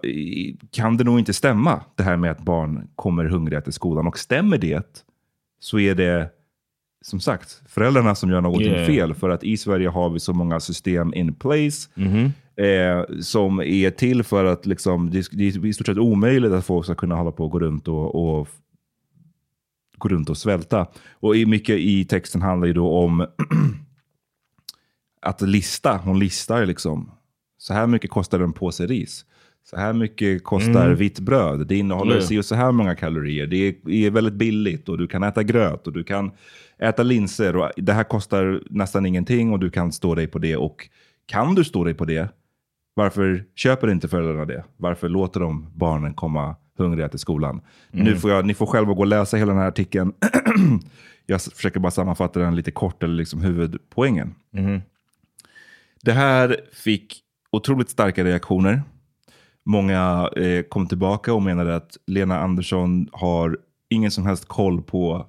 kan 0.72 0.98
det 0.98 1.04
nog 1.04 1.20
inte 1.20 1.34
stämma 1.34 1.82
det 1.96 2.04
här 2.04 2.18
med 2.18 2.32
att 2.32 2.42
barn 2.42 2.88
kommer 2.96 3.26
hungriga 3.26 3.62
till 3.62 3.74
skolan. 3.74 4.08
Och 4.08 4.20
stämmer 4.20 4.58
det 4.58 5.04
så 5.60 5.80
är 5.80 5.96
det 5.96 6.30
som 7.02 7.20
sagt 7.20 7.62
föräldrarna 7.68 8.16
som 8.16 8.30
gör 8.30 8.42
någonting 8.42 8.72
Yeah. 8.74 8.86
fel. 8.88 9.14
För 9.14 9.30
att 9.30 9.44
i 9.44 9.58
Sverige 9.58 9.88
har 9.90 10.10
vi 10.10 10.20
så 10.20 10.34
många 10.34 10.60
system 10.60 11.14
in 11.14 11.34
place 11.34 11.90
Mhm. 11.96 12.32
eh, 12.56 13.20
som 13.22 13.60
är 13.60 13.90
till 13.90 14.24
för 14.24 14.46
att 14.46 14.66
liksom, 14.66 15.10
det 15.12 15.18
är 15.34 15.66
i 15.66 15.74
stort 15.74 15.88
sett 15.88 15.98
omöjligt 15.98 16.52
att 16.52 16.66
folk 16.66 16.86
ska 16.86 16.96
kunna 16.96 17.16
hålla 17.16 17.32
på 17.32 17.44
och 17.44 17.52
gå 17.52 17.60
runt 17.60 17.88
och, 17.88 18.40
och 18.40 18.48
gå 20.04 20.10
runt 20.10 20.30
och 20.30 20.38
svälta. 20.38 20.88
Och 21.12 21.36
i 21.36 21.46
mycket 21.46 21.80
i 21.80 22.06
texten 22.06 22.42
handlar 22.42 22.68
ju 22.68 22.74
då 22.74 22.98
om 22.98 23.22
att 25.22 25.42
lista. 25.42 25.98
Hon 25.98 26.20
listar 26.20 26.66
liksom. 26.66 27.12
Så 27.58 27.74
här 27.74 27.88
mycket 27.88 28.10
kostar 28.10 28.40
en 28.40 28.54
påse 28.54 28.88
ris. 28.88 29.26
Så 29.66 29.78
här 29.78 29.94
mycket 29.94 30.44
kostar 30.44 30.86
Mm. 30.86 30.96
vitt 30.96 31.20
bröd. 31.20 31.68
Det 31.68 31.76
innehåller 31.76 32.40
och 32.40 32.46
så 32.46 32.56
här 32.56 32.72
många 32.72 32.96
kalorier. 32.96 33.48
Det 33.48 33.58
är, 33.58 33.90
är 33.90 34.12
väldigt 34.12 34.34
billigt 34.34 34.90
och 34.90 34.98
du 34.98 35.08
kan 35.08 35.24
äta 35.24 35.44
gröt 35.44 35.88
och 35.88 35.94
du 35.94 36.04
kan 36.04 36.32
äta 36.80 37.04
linser. 37.04 37.56
Och 37.56 37.72
det 37.78 37.94
här 37.94 38.04
kostar 38.04 38.62
nästan 38.70 39.06
ingenting 39.06 39.52
och 39.52 39.60
du 39.60 39.70
kan 39.70 39.92
stå 39.92 40.16
dig 40.16 40.28
på 40.28 40.40
det. 40.40 40.58
Och 40.58 40.90
kan 41.26 41.56
du 41.56 41.64
stå 41.64 41.84
dig 41.84 41.94
på 41.94 42.06
det, 42.06 42.30
varför 42.94 43.46
köper 43.56 43.92
inte 43.92 44.08
föräldrarna 44.08 44.46
det? 44.46 44.64
Varför 44.78 45.10
låter 45.10 45.40
de 45.40 45.68
barnen 45.76 46.14
komma 46.14 46.56
hungriga 46.78 47.10
till 47.10 47.20
skolan? 47.20 47.62
Mm. 47.94 48.06
Nu 48.06 48.16
får 48.16 48.32
jag, 48.32 48.46
ni 48.46 48.54
får 48.54 48.66
själva 48.66 48.94
gå 48.94 49.00
och 49.00 49.08
läsa 49.08 49.38
hela 49.38 49.52
den 49.54 49.62
här 49.62 49.68
artikeln. 49.68 50.14
jag 51.26 51.42
försöker 51.42 51.80
bara 51.80 51.92
sammanfatta 51.92 52.40
den 52.40 52.56
lite 52.56 52.72
kort, 52.72 53.04
eller 53.04 53.14
liksom 53.16 53.42
huvudpoängen. 53.42 54.36
Mhm. 54.52 54.82
Det 56.02 56.12
här 56.12 56.58
fick 56.74 57.20
otroligt 57.52 57.90
starka 57.90 58.24
reaktioner. 58.24 58.82
Många 59.66 60.30
eh, 60.36 60.64
kom 60.64 60.88
tillbaka 60.88 61.34
och 61.34 61.42
menade 61.42 61.76
att 61.76 61.98
Lena 62.08 62.40
Andersson 62.40 63.08
har 63.12 63.58
ingen 63.90 64.12
som 64.12 64.26
helst 64.26 64.48
koll 64.48 64.82
på 64.82 65.26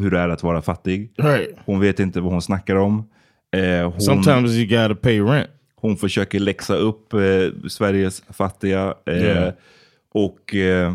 hur 0.00 0.10
det 0.10 0.18
är 0.18 0.28
att 0.28 0.42
vara 0.42 0.62
fattig. 0.62 1.12
Right. 1.16 1.50
Hon 1.64 1.80
vet 1.80 2.00
inte 2.00 2.20
vad 2.20 2.32
hon 2.32 2.42
snackar 2.42 2.76
om. 2.76 3.08
Eh, 3.56 3.90
hon, 3.90 4.00
Sometimes 4.00 4.50
you 4.52 4.66
gotta 4.66 4.94
pay 4.94 5.20
rent. 5.20 5.50
hon 5.74 5.96
försöker 5.96 6.40
läxa 6.40 6.74
upp 6.74 7.12
eh, 7.12 7.20
Sveriges 7.68 8.22
fattiga. 8.30 8.94
Eh, 9.06 9.14
Yeah. 9.14 9.52
Och 10.14 10.54
eh, 10.54 10.94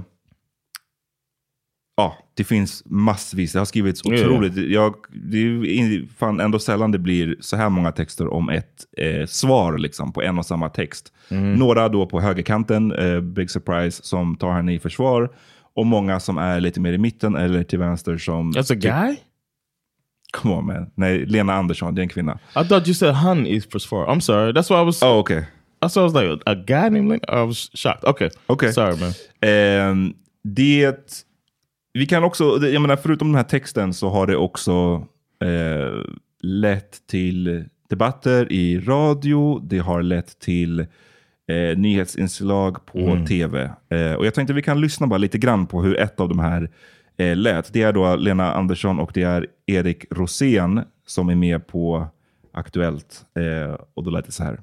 ja, 1.98 2.18
det 2.34 2.44
finns 2.44 2.84
massvis. 2.86 3.54
Det 3.54 3.60
har 3.60 3.66
skrivits 3.66 4.06
Yeah. 4.06 4.26
otroligt. 4.32 4.72
Jag, 4.72 4.96
det 5.10 5.38
är 5.38 6.08
fan 6.18 6.40
ändå 6.40 6.60
sällan 6.60 6.92
det 6.92 7.00
blir 7.00 7.36
så 7.40 7.56
här 7.56 7.70
många 7.70 7.92
texter 7.92 8.34
om 8.34 8.50
ett 8.50 8.86
eh, 8.98 9.26
svar 9.26 9.78
liksom, 9.78 10.14
på 10.14 10.22
en 10.22 10.38
och 10.38 10.46
samma 10.46 10.70
text. 10.70 11.14
Mm. 11.30 11.54
Några 11.54 11.90
då 11.90 12.06
på 12.06 12.22
högerkanten, 12.22 12.92
eh, 12.92 13.22
big 13.22 13.50
surprise, 13.50 14.04
som 14.04 14.36
tar 14.36 14.52
henne 14.52 14.74
i 14.74 14.80
försvar. 14.80 15.36
Och 15.76 15.86
många 15.86 16.20
som 16.20 16.38
är 16.38 16.60
lite 16.60 16.80
mer 16.80 16.94
i 16.94 16.98
mitten 16.98 17.36
eller 17.36 17.64
till 17.64 17.80
vänster 17.80 18.18
som... 18.18 18.52
That's 18.52 18.74
a 18.74 18.76
guy? 18.76 19.16
Come 20.34 20.54
on 20.54 20.66
man. 20.66 20.92
Nej, 20.96 21.26
Lena 21.26 21.54
Andersson, 21.54 21.96
det 21.96 22.02
är 22.02 22.04
en 22.04 22.10
kvinna. 22.10 22.40
I 22.50 22.68
thought 22.68 22.88
you 22.88 22.94
said 22.94 23.16
hun 23.16 23.48
is 23.48 23.66
for 23.70 23.80
svar. 23.80 24.08
I'm 24.08 24.20
sorry. 24.20 24.52
That's 24.52 24.70
why 24.70 24.82
I 24.82 24.86
was. 24.86 25.04
Oh, 25.04 25.18
okay. 25.18 25.44
That's 25.84 25.96
why 25.96 26.02
I 26.02 26.04
was 26.04 26.14
like 26.14 26.42
a 26.46 26.56
guy 26.56 26.90
named 26.90 27.10
Lena. 27.10 27.44
I 27.44 27.46
was 27.48 27.70
shocked. 27.74 28.04
Okay. 28.04 28.30
Okay. 28.48 28.72
Sorry 28.72 28.96
man. 29.00 29.12
Ehm, 29.42 30.14
det, 30.44 31.26
vi 31.94 32.06
kan 32.06 32.24
också, 32.24 32.44
jag 32.68 32.82
menar 32.82 32.96
förutom 32.96 33.28
den 33.28 33.36
här 33.36 33.44
texten 33.44 33.94
så 33.94 34.10
har 34.10 34.28
det 34.28 34.36
också 34.36 35.08
eh, 35.44 36.02
lett 36.42 37.08
till 37.08 37.66
debatter 37.90 38.52
i 38.52 38.80
radio. 38.80 39.60
Det 39.60 39.78
har 39.80 40.02
lett 40.04 40.40
till 40.40 40.80
eh, 40.80 41.78
nyhetsinslag 41.78 42.86
på 42.86 42.98
Mm. 43.00 43.26
tv. 43.26 43.72
Eh, 43.90 44.14
och 44.14 44.26
jag 44.26 44.34
tänkte 44.34 44.54
vi 44.54 44.62
kan 44.62 44.82
lyssna 44.82 45.08
bara 45.08 45.18
lite 45.18 45.38
grann 45.38 45.68
på 45.68 45.82
hur 45.84 45.98
ett 46.00 46.20
av 46.20 46.30
de 46.30 46.40
här 46.40 46.70
eh, 47.18 47.36
lät. 47.36 47.74
Det 47.74 47.82
är 47.82 47.94
då 47.94 48.16
Lena 48.16 48.54
Andersson 48.54 49.00
och 49.00 49.12
det 49.14 49.24
är 49.24 49.48
Erik 49.66 50.06
Rosén 50.12 50.82
som 51.08 51.30
är 51.30 51.36
med 51.36 51.68
på 51.68 52.08
Aktuellt. 52.54 53.26
Eh, 53.36 53.76
och 53.94 54.04
då 54.04 54.10
lät 54.10 54.26
det 54.26 54.32
så 54.32 54.44
här. 54.44 54.60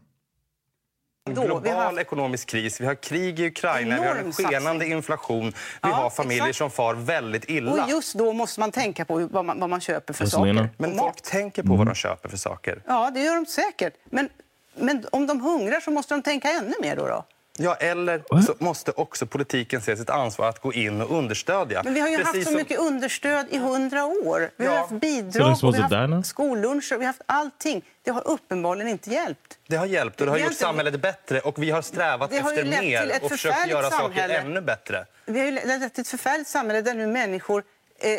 Global 1.24 1.98
ekonomisk 1.98 2.48
kris, 2.48 2.80
vi 2.80 2.86
har 2.86 2.94
krig 2.94 3.40
i 3.40 3.46
Ukraina, 3.46 4.00
vi 4.00 4.06
har 4.06 4.14
en 4.14 4.20
Enorm 4.20 4.32
skenande 4.32 4.70
satsning. 4.80 4.92
inflation, 4.92 5.44
vi 5.46 5.52
Ja, 5.82 5.88
har 5.88 6.10
familjer 6.10 6.42
exakt. 6.44 6.58
som 6.58 6.70
far 6.70 6.94
väldigt 6.94 7.50
illa. 7.50 7.84
Och 7.84 7.90
just 7.90 8.14
då 8.14 8.32
måste 8.32 8.60
man 8.60 8.70
tänka 8.72 9.04
på 9.04 9.28
vad 9.30 9.44
man, 9.44 9.60
vad 9.60 9.70
man 9.70 9.80
köper 9.80 10.14
för 10.14 10.26
saker. 10.26 10.68
Men 10.78 10.90
folk 10.90 11.02
mat. 11.02 11.24
tänker 11.24 11.62
på 11.62 11.74
vad 11.76 11.86
de 11.86 11.94
köper 11.94 12.28
för 12.28 12.36
saker. 12.36 12.82
Ja, 12.86 13.10
det 13.14 13.20
gör 13.20 13.34
de 13.34 13.46
säkert. 13.46 13.94
Men, 14.04 14.28
men 14.74 15.04
om 15.12 15.26
de 15.26 15.40
hungrar 15.40 15.80
så 15.80 15.90
måste 15.90 16.14
de 16.14 16.22
tänka 16.22 16.48
ännu 16.48 16.74
mer 16.80 16.96
då. 16.96 17.06
då. 17.06 17.24
Ja, 17.62 17.74
eller 17.74 18.22
så 18.46 18.54
måste 18.58 18.90
också 18.90 19.26
politiken 19.26 19.80
se 19.80 19.96
sitt 19.96 20.10
ansvar 20.10 20.48
att 20.48 20.58
gå 20.58 20.72
in 20.72 21.00
och 21.00 21.18
understödja. 21.18 21.82
Men 21.84 21.94
vi 21.94 22.00
har 22.00 22.08
ju 22.08 22.16
Precis 22.16 22.26
haft 22.34 22.38
så 22.44 22.50
som- 22.50 22.54
mycket 22.56 22.78
understöd 22.78 23.46
i 23.50 23.58
hundra 23.58 24.04
år. 24.04 24.50
Vi 24.56 24.66
har 24.66 24.76
haft 24.76 24.88
Så 24.88 24.94
det 24.94 25.00
bidrag, 25.00 25.56
vi 25.62 25.78
har 25.80 26.08
haft 26.16 26.28
skolluncher, 26.28 26.90
vi 26.98 27.04
har 27.04 27.06
haft 27.06 27.22
allting. 27.26 27.82
Det 28.02 28.10
har 28.10 28.28
uppenbarligen 28.28 28.88
inte 28.88 29.10
hjälpt. 29.10 29.58
Det 29.68 29.76
har 29.76 29.86
hjälpt 29.86 30.20
och 30.20 30.26
det 30.26 30.32
har 30.32 30.36
Vi 30.36 30.42
gjort 30.42 30.50
inte- 30.52 30.62
samhället 30.62 31.00
bättre 31.02 31.40
och 31.40 31.62
vi 31.62 31.70
har 31.70 31.82
strävat 31.82 32.30
Det 32.30 32.38
har 32.38 32.52
efter 32.52 32.64
mer 32.64 33.18
och 33.22 33.30
försökt 33.30 33.66
göra 33.68 33.90
samhälle. 33.90 34.34
saker 34.34 34.46
ännu 34.46 34.60
bättre. 34.60 35.06
Vi 35.26 35.38
har 35.38 35.46
ju 35.46 35.52
lett 35.52 35.94
till 35.94 36.00
ett 36.02 36.08
förfärligt 36.08 36.48
samhälle 36.48 36.80
där 36.82 36.94
nu 36.94 37.06
människor 37.06 37.62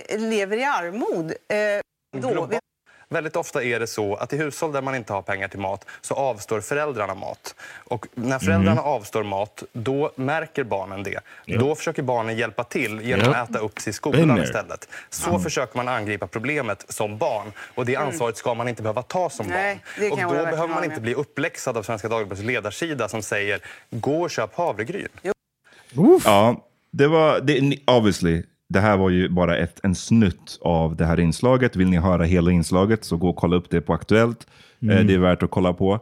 eh, 0.10 0.20
lever 0.20 0.58
i 0.58 0.64
armod. 0.64 1.26
Eh, 1.32 2.22
då, 2.22 2.50
Väldigt 3.12 3.36
ofta 3.36 3.64
är 3.64 3.80
det 3.80 3.88
så 3.88 4.16
att 4.16 4.34
i 4.34 4.38
hushåll 4.38 4.72
där 4.72 4.82
man 4.82 4.96
inte 4.96 5.14
har 5.14 5.22
pengar 5.22 5.48
till 5.48 5.60
mat 5.60 5.86
så 6.02 6.14
avstår 6.14 6.62
föräldrarna 6.62 7.16
mat. 7.16 7.56
Och 7.86 8.08
när 8.16 8.40
föräldrarna 8.40 8.82
avstår 8.82 9.24
mat, 9.24 9.64
då 9.74 10.12
märker 10.16 10.64
barnen 10.64 11.04
det. 11.04 11.20
Ja. 11.46 11.60
Då 11.60 11.76
försöker 11.76 12.04
barnen 12.04 12.38
hjälpa 12.38 12.64
till 12.64 13.02
genom 13.02 13.26
Ja. 13.26 13.36
att 13.38 13.50
äta 13.50 13.60
upp 13.60 13.80
sig 13.80 13.90
i 13.90 13.94
skolan 13.94 14.44
istället. 14.44 14.88
Så 15.10 15.30
Mm. 15.30 15.42
försöker 15.42 15.78
man 15.78 15.88
angripa 15.88 16.28
problemet 16.28 16.86
som 16.90 17.18
barn. 17.18 17.52
Och 17.76 17.86
det 17.86 17.96
ansvaret 17.96 18.38
ska 18.38 18.54
man 18.54 18.68
inte 18.68 18.82
behöva 18.82 19.02
ta 19.02 19.30
som 19.30 19.48
Nej, 19.48 19.84
barn. 20.00 20.26
Och 20.26 20.36
då 20.36 20.44
behöver 20.46 20.68
man 20.68 20.84
inte 20.84 21.02
bli 21.02 21.14
uppläxad 21.14 21.78
av 21.78 21.84
Svenska 21.84 22.08
Dagbladets 22.10 22.42
ledarsida 22.48 23.08
som 23.10 23.22
säger 23.22 23.60
gå 23.90 24.22
och 24.22 24.30
köp 24.32 24.56
havregryn. 24.56 25.08
Ja, 26.26 26.56
det 26.92 27.08
var, 27.08 27.40
det, 27.40 27.78
obviously, 27.88 28.44
det 28.72 28.80
här 28.80 28.98
var 28.98 29.10
ju 29.10 29.30
bara 29.30 29.58
ett, 29.58 29.80
en 29.84 29.96
snutt 29.96 30.60
av 30.62 30.96
det 30.96 31.06
här 31.06 31.20
inslaget. 31.20 31.76
Vill 31.76 31.90
ni 31.90 31.98
höra 31.98 32.24
hela 32.24 32.52
inslaget 32.52 33.04
så 33.04 33.18
gå 33.18 33.30
och 33.30 33.36
kolla 33.36 33.56
upp 33.56 33.70
det 33.70 33.82
på 33.82 33.94
Aktuellt. 33.94 34.48
Mm. 34.82 34.98
Eh, 34.98 35.06
det 35.06 35.14
är 35.14 35.18
värt 35.18 35.44
att 35.44 35.52
kolla 35.52 35.74
på. 35.74 36.00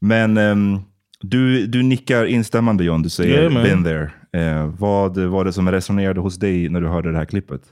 Men 0.00 0.36
ehm, 0.36 0.80
du, 1.20 1.66
du 1.66 1.82
nickar 1.82 2.24
instämmande 2.24 2.84
John, 2.84 3.02
du 3.02 3.08
säger 3.08 3.40
Yeah, 3.40 3.52
man. 3.52 3.62
been 3.62 3.84
there. 3.84 4.10
Eh, 4.32 4.66
vad 4.78 5.18
var 5.18 5.44
det 5.44 5.52
som 5.52 5.70
resonerade 5.70 6.20
hos 6.20 6.36
dig 6.36 6.68
när 6.68 6.80
du 6.80 6.88
hörde 6.88 7.12
det 7.12 7.18
här 7.18 7.24
klippet? 7.24 7.62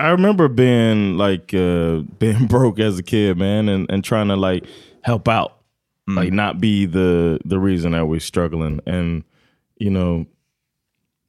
I 0.00 0.10
remember 0.10 0.48
being 0.48 1.18
like 1.18 1.56
uh 1.58 2.04
being 2.18 2.46
broke 2.46 2.86
as 2.86 3.00
a 3.00 3.02
kid, 3.06 3.36
man, 3.36 3.68
and, 3.68 3.90
and 3.90 4.04
trying 4.04 4.28
to 4.28 4.36
like 4.36 4.66
help 5.02 5.28
out. 5.28 5.50
Like 6.06 6.32
not 6.32 6.60
be 6.60 6.86
the 6.86 7.38
the 7.44 7.56
reason 7.56 7.92
that 7.92 8.06
we're 8.08 8.20
struggling. 8.20 8.80
And 8.86 9.22
you 9.80 9.90
know, 9.90 10.26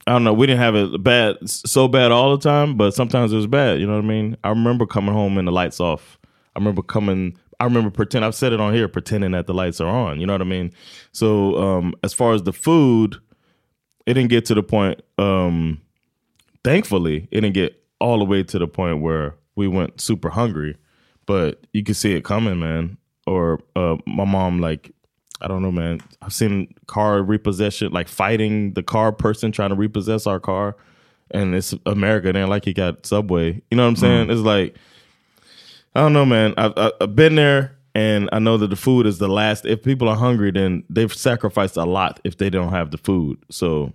I 0.08 0.14
don't 0.14 0.24
know, 0.24 0.34
we 0.34 0.47
didn't 0.47 0.60
have 0.62 0.76
it 0.76 1.04
bad 1.04 1.38
so 1.47 1.88
bad 1.88 2.12
all 2.12 2.36
the 2.36 2.41
time, 2.41 2.76
but 2.76 2.93
sometimes 2.93 3.32
it 3.32 3.36
was 3.36 3.47
bad, 3.47 3.80
you 3.80 3.86
know 3.86 3.95
what 3.95 4.04
I 4.04 4.08
mean? 4.08 4.36
I 4.43 4.49
remember 4.49 4.86
coming 4.86 5.14
home 5.14 5.38
and 5.38 5.47
the 5.47 5.52
lights 5.52 5.80
off. 5.80 6.18
I 6.56 6.60
remember 6.60 6.82
coming 6.82 7.38
I 7.60 7.66
remember 7.66 7.91
pretend 7.91 8.26
I've 8.26 8.34
said 8.34 8.54
it 8.54 8.60
on 8.60 8.74
here, 8.74 8.88
pretending 8.88 9.32
that 9.32 9.45
the 9.45 9.54
lights 9.54 9.80
are 9.80 9.88
on, 9.88 10.20
you 10.20 10.26
know 10.26 10.34
what 10.34 10.41
I 10.41 10.45
mean? 10.45 10.74
So 11.12 11.58
um 11.58 11.93
as 12.04 12.14
far 12.14 12.34
as 12.34 12.43
the 12.43 12.54
food, 12.54 13.18
it 14.06 14.16
didn't 14.16 14.30
get 14.30 14.45
to 14.45 14.56
the 14.56 14.64
point 14.64 15.02
um 15.18 15.80
thankfully 16.64 17.28
it 17.32 17.41
didn't 17.41 17.54
get 17.54 17.84
all 17.99 18.20
the 18.20 18.26
way 18.26 18.43
to 18.43 18.60
the 18.60 18.68
point 18.68 19.02
where 19.02 19.36
we 19.56 19.68
went 19.68 20.02
super 20.02 20.30
hungry 20.30 20.76
but 21.26 21.66
you 21.74 21.84
could 21.84 21.95
see 21.95 22.14
it 22.14 22.24
coming 22.24 22.60
man 22.60 22.97
or 23.28 23.60
uh 23.76 23.95
my 24.06 24.26
mom 24.26 24.60
like 24.60 24.91
i 25.41 25.47
don't 25.47 25.61
know 25.61 25.71
man 25.71 25.99
i've 26.21 26.33
seen 26.33 26.67
car 26.87 27.21
repossession 27.23 27.91
like 27.91 28.07
fighting 28.07 28.73
the 28.73 28.83
car 28.83 29.11
person 29.11 29.51
trying 29.51 29.69
to 29.69 29.75
repossess 29.75 30.27
our 30.27 30.39
car 30.39 30.75
and 31.33 31.55
it's 31.55 31.73
America. 31.85 32.27
It 32.27 32.35
ain't 32.35 32.49
like 32.49 32.65
he 32.65 32.73
got 32.73 33.05
Subway. 33.05 33.61
You 33.71 33.77
know 33.77 33.83
what 33.83 33.89
I'm 33.89 33.95
saying? 33.95 34.29
It's 34.31 34.41
like 34.41 34.75
I 35.95 36.01
don't 36.01 36.11
know, 36.11 36.25
man. 36.25 36.53
I've, 36.57 36.73
I've 37.01 37.15
been 37.15 37.35
there, 37.35 37.71
and 37.95 38.27
I 38.33 38.39
know 38.39 38.57
that 38.57 38.67
the 38.69 38.75
food 38.75 39.05
is 39.05 39.17
the 39.17 39.29
last. 39.29 39.65
If 39.65 39.81
people 39.81 40.09
are 40.09 40.17
hungry, 40.17 40.51
then 40.51 40.83
they've 40.89 41.13
sacrificed 41.13 41.77
a 41.77 41.85
lot 41.85 42.19
if 42.25 42.35
they 42.37 42.49
don't 42.49 42.71
have 42.71 42.91
the 42.91 42.97
food. 42.97 43.37
So 43.49 43.93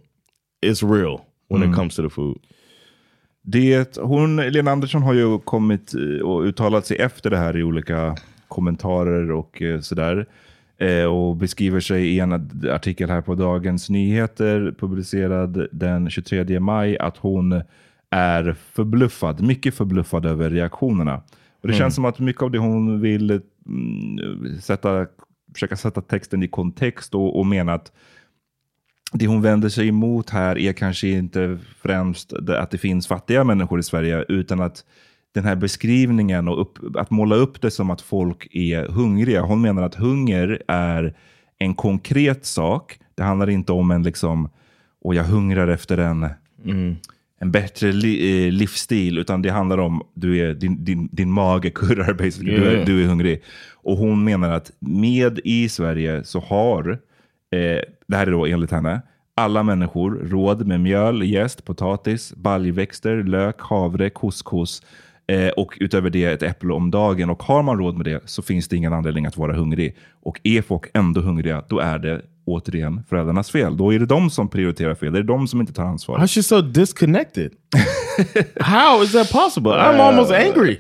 it's 0.63 0.83
real 0.83 1.27
when 1.49 1.61
Mm. 1.63 1.73
it 1.73 1.75
comes 1.75 1.95
to 1.97 2.03
the 2.03 2.09
food. 2.09 2.39
Det, 3.43 3.97
hon, 3.99 4.37
Lena 4.37 4.71
Andersson 4.71 5.03
har 5.03 5.13
ju 5.15 5.39
kommit 5.39 5.95
eh, 5.95 6.21
och 6.27 6.43
uttalat 6.43 6.87
sig 6.87 6.97
efter 6.97 7.31
det 7.31 7.37
här 7.37 7.57
i 7.57 7.63
olika 7.63 8.17
kommentarer 8.49 9.31
och 9.31 9.63
eh, 9.63 9.81
sådär. 9.81 10.27
Eh, 10.79 11.05
och 11.05 11.37
beskriver 11.37 11.81
sig 11.81 12.07
i 12.07 12.21
en 12.21 12.33
artikel 12.71 13.11
här 13.11 13.21
på 13.21 13.35
Dagens 13.35 13.91
Nyheter 13.91 14.75
publicerad 14.79 15.67
den 15.73 16.11
23 16.11 16.61
maj 16.61 16.99
att 16.99 17.17
hon 17.17 17.63
är 18.11 18.57
förbluffad, 18.73 19.41
mycket 19.43 19.75
förbluffad 19.75 20.27
över 20.27 20.51
reaktionerna. 20.51 21.17
Och 21.61 21.69
det 21.69 21.75
Mm. 21.75 21.79
känns 21.79 21.95
som 21.95 22.05
att 22.05 22.19
mycket 22.19 22.43
av 22.43 22.51
det 22.51 22.59
hon 22.59 23.01
vill 23.01 23.31
mm, 23.67 24.61
sätta, 24.61 25.07
försöka 25.55 25.77
sätta 25.77 26.01
texten 26.01 26.43
i 26.43 26.49
kontext 26.49 27.15
och, 27.15 27.39
och 27.39 27.47
mena 27.47 27.75
att 27.75 27.93
det 29.13 29.27
hon 29.27 29.43
vänder 29.43 29.69
sig 29.69 29.89
emot 29.89 30.31
här 30.31 30.59
är 30.59 30.73
kanske 30.73 31.09
inte 31.09 31.59
främst 31.83 32.33
att 32.33 32.71
det 32.71 32.79
finns 32.79 33.07
fattiga 33.07 33.45
människor 33.45 33.81
i 33.81 33.83
Sverige, 33.83 34.25
utan 34.29 34.61
att 34.61 34.85
den 35.37 35.45
här 35.45 35.57
beskrivningen 35.57 36.49
och 36.49 36.61
upp, 36.61 36.97
att 36.97 37.11
måla 37.11 37.37
upp 37.37 37.61
det 37.61 37.71
som 37.71 37.91
att 37.91 38.01
folk 38.01 38.49
är 38.51 38.89
hungriga. 38.89 39.43
Hon 39.43 39.61
menar 39.61 39.83
att 39.83 39.95
hunger 39.95 40.63
är 40.69 41.15
en 41.59 41.75
konkret 41.75 42.47
sak. 42.47 42.99
Det 43.15 43.23
handlar 43.23 43.51
inte 43.51 43.73
om 43.73 43.91
en 43.91 44.03
liksom, 44.03 44.49
och 45.05 45.15
jag 45.15 45.25
hungrar 45.25 45.69
efter 45.69 45.99
en, 45.99 46.29
en 47.41 47.51
bättre 47.51 47.93
li, 47.93 48.47
eh, 48.47 48.53
livsstil, 48.53 49.19
utan 49.19 49.43
det 49.43 49.51
handlar 49.51 49.79
om 49.79 50.03
du 50.15 50.39
är, 50.39 50.55
din, 50.55 50.85
din, 50.85 51.09
din 51.13 51.33
mage 51.33 51.71
kurrar 51.71 52.13
basically. 52.13 52.57
Du, 52.57 52.63
Yeah. 52.63 52.81
är, 52.81 52.87
du 52.87 53.05
är 53.05 53.09
hungrig. 53.09 53.43
Och 53.75 53.97
hon 53.97 54.25
menar 54.25 54.51
att 54.51 54.73
med 54.79 55.41
i 55.45 55.69
Sverige 55.69 56.25
så 56.25 56.41
har 56.41 56.91
eh, 57.51 57.81
det 58.07 58.17
här 58.17 58.27
är 58.27 58.31
då 58.31 58.47
enligt 58.47 58.71
henne, 58.71 59.03
alla 59.35 59.63
människor 59.63 60.11
råd 60.11 60.67
med 60.67 60.81
mjöl, 60.81 61.23
jäst, 61.23 61.65
potatis, 61.65 62.35
baljväxter, 62.37 63.23
lök, 63.23 63.61
havre, 63.61 64.11
couscous 64.11 64.83
eh, 65.27 65.49
och 65.49 65.79
utöver 65.81 66.11
det 66.11 66.25
ett 66.25 66.43
äpple 66.43 66.73
om 66.73 66.91
dagen. 66.91 67.31
Och 67.31 67.43
har 67.43 67.63
man 67.63 67.79
råd 67.79 67.97
med 67.97 68.07
det 68.07 68.23
så 68.25 68.43
finns 68.43 68.69
det 68.69 68.77
ingen 68.77 68.93
anledning 68.93 69.27
att 69.27 69.37
vara 69.37 69.57
hungrig. 69.57 69.97
Och 70.23 70.41
är 70.43 70.63
folk 70.63 70.85
ändå 70.95 71.21
hungriga, 71.21 71.63
då 71.69 71.79
är 71.79 71.99
det 71.99 72.23
återigen 72.47 73.03
föräldrarnas 73.09 73.51
fel. 73.51 73.77
Då 73.77 73.95
är 73.95 73.99
det 73.99 74.07
de 74.07 74.31
som 74.31 74.49
prioriterar 74.49 74.95
fel. 74.95 75.13
Det 75.13 75.19
är 75.19 75.23
de 75.23 75.49
som 75.49 75.61
inte 75.61 75.73
tar 75.73 75.85
ansvar. 75.85 76.19
How's 76.19 76.35
she 76.35 76.43
so 76.43 76.61
disconnected? 76.61 77.53
how 78.61 79.03
is 79.03 79.13
that 79.13 79.33
possible? 79.33 79.73
I'm 79.73 80.01
almost 80.01 80.33
angry. 80.33 80.79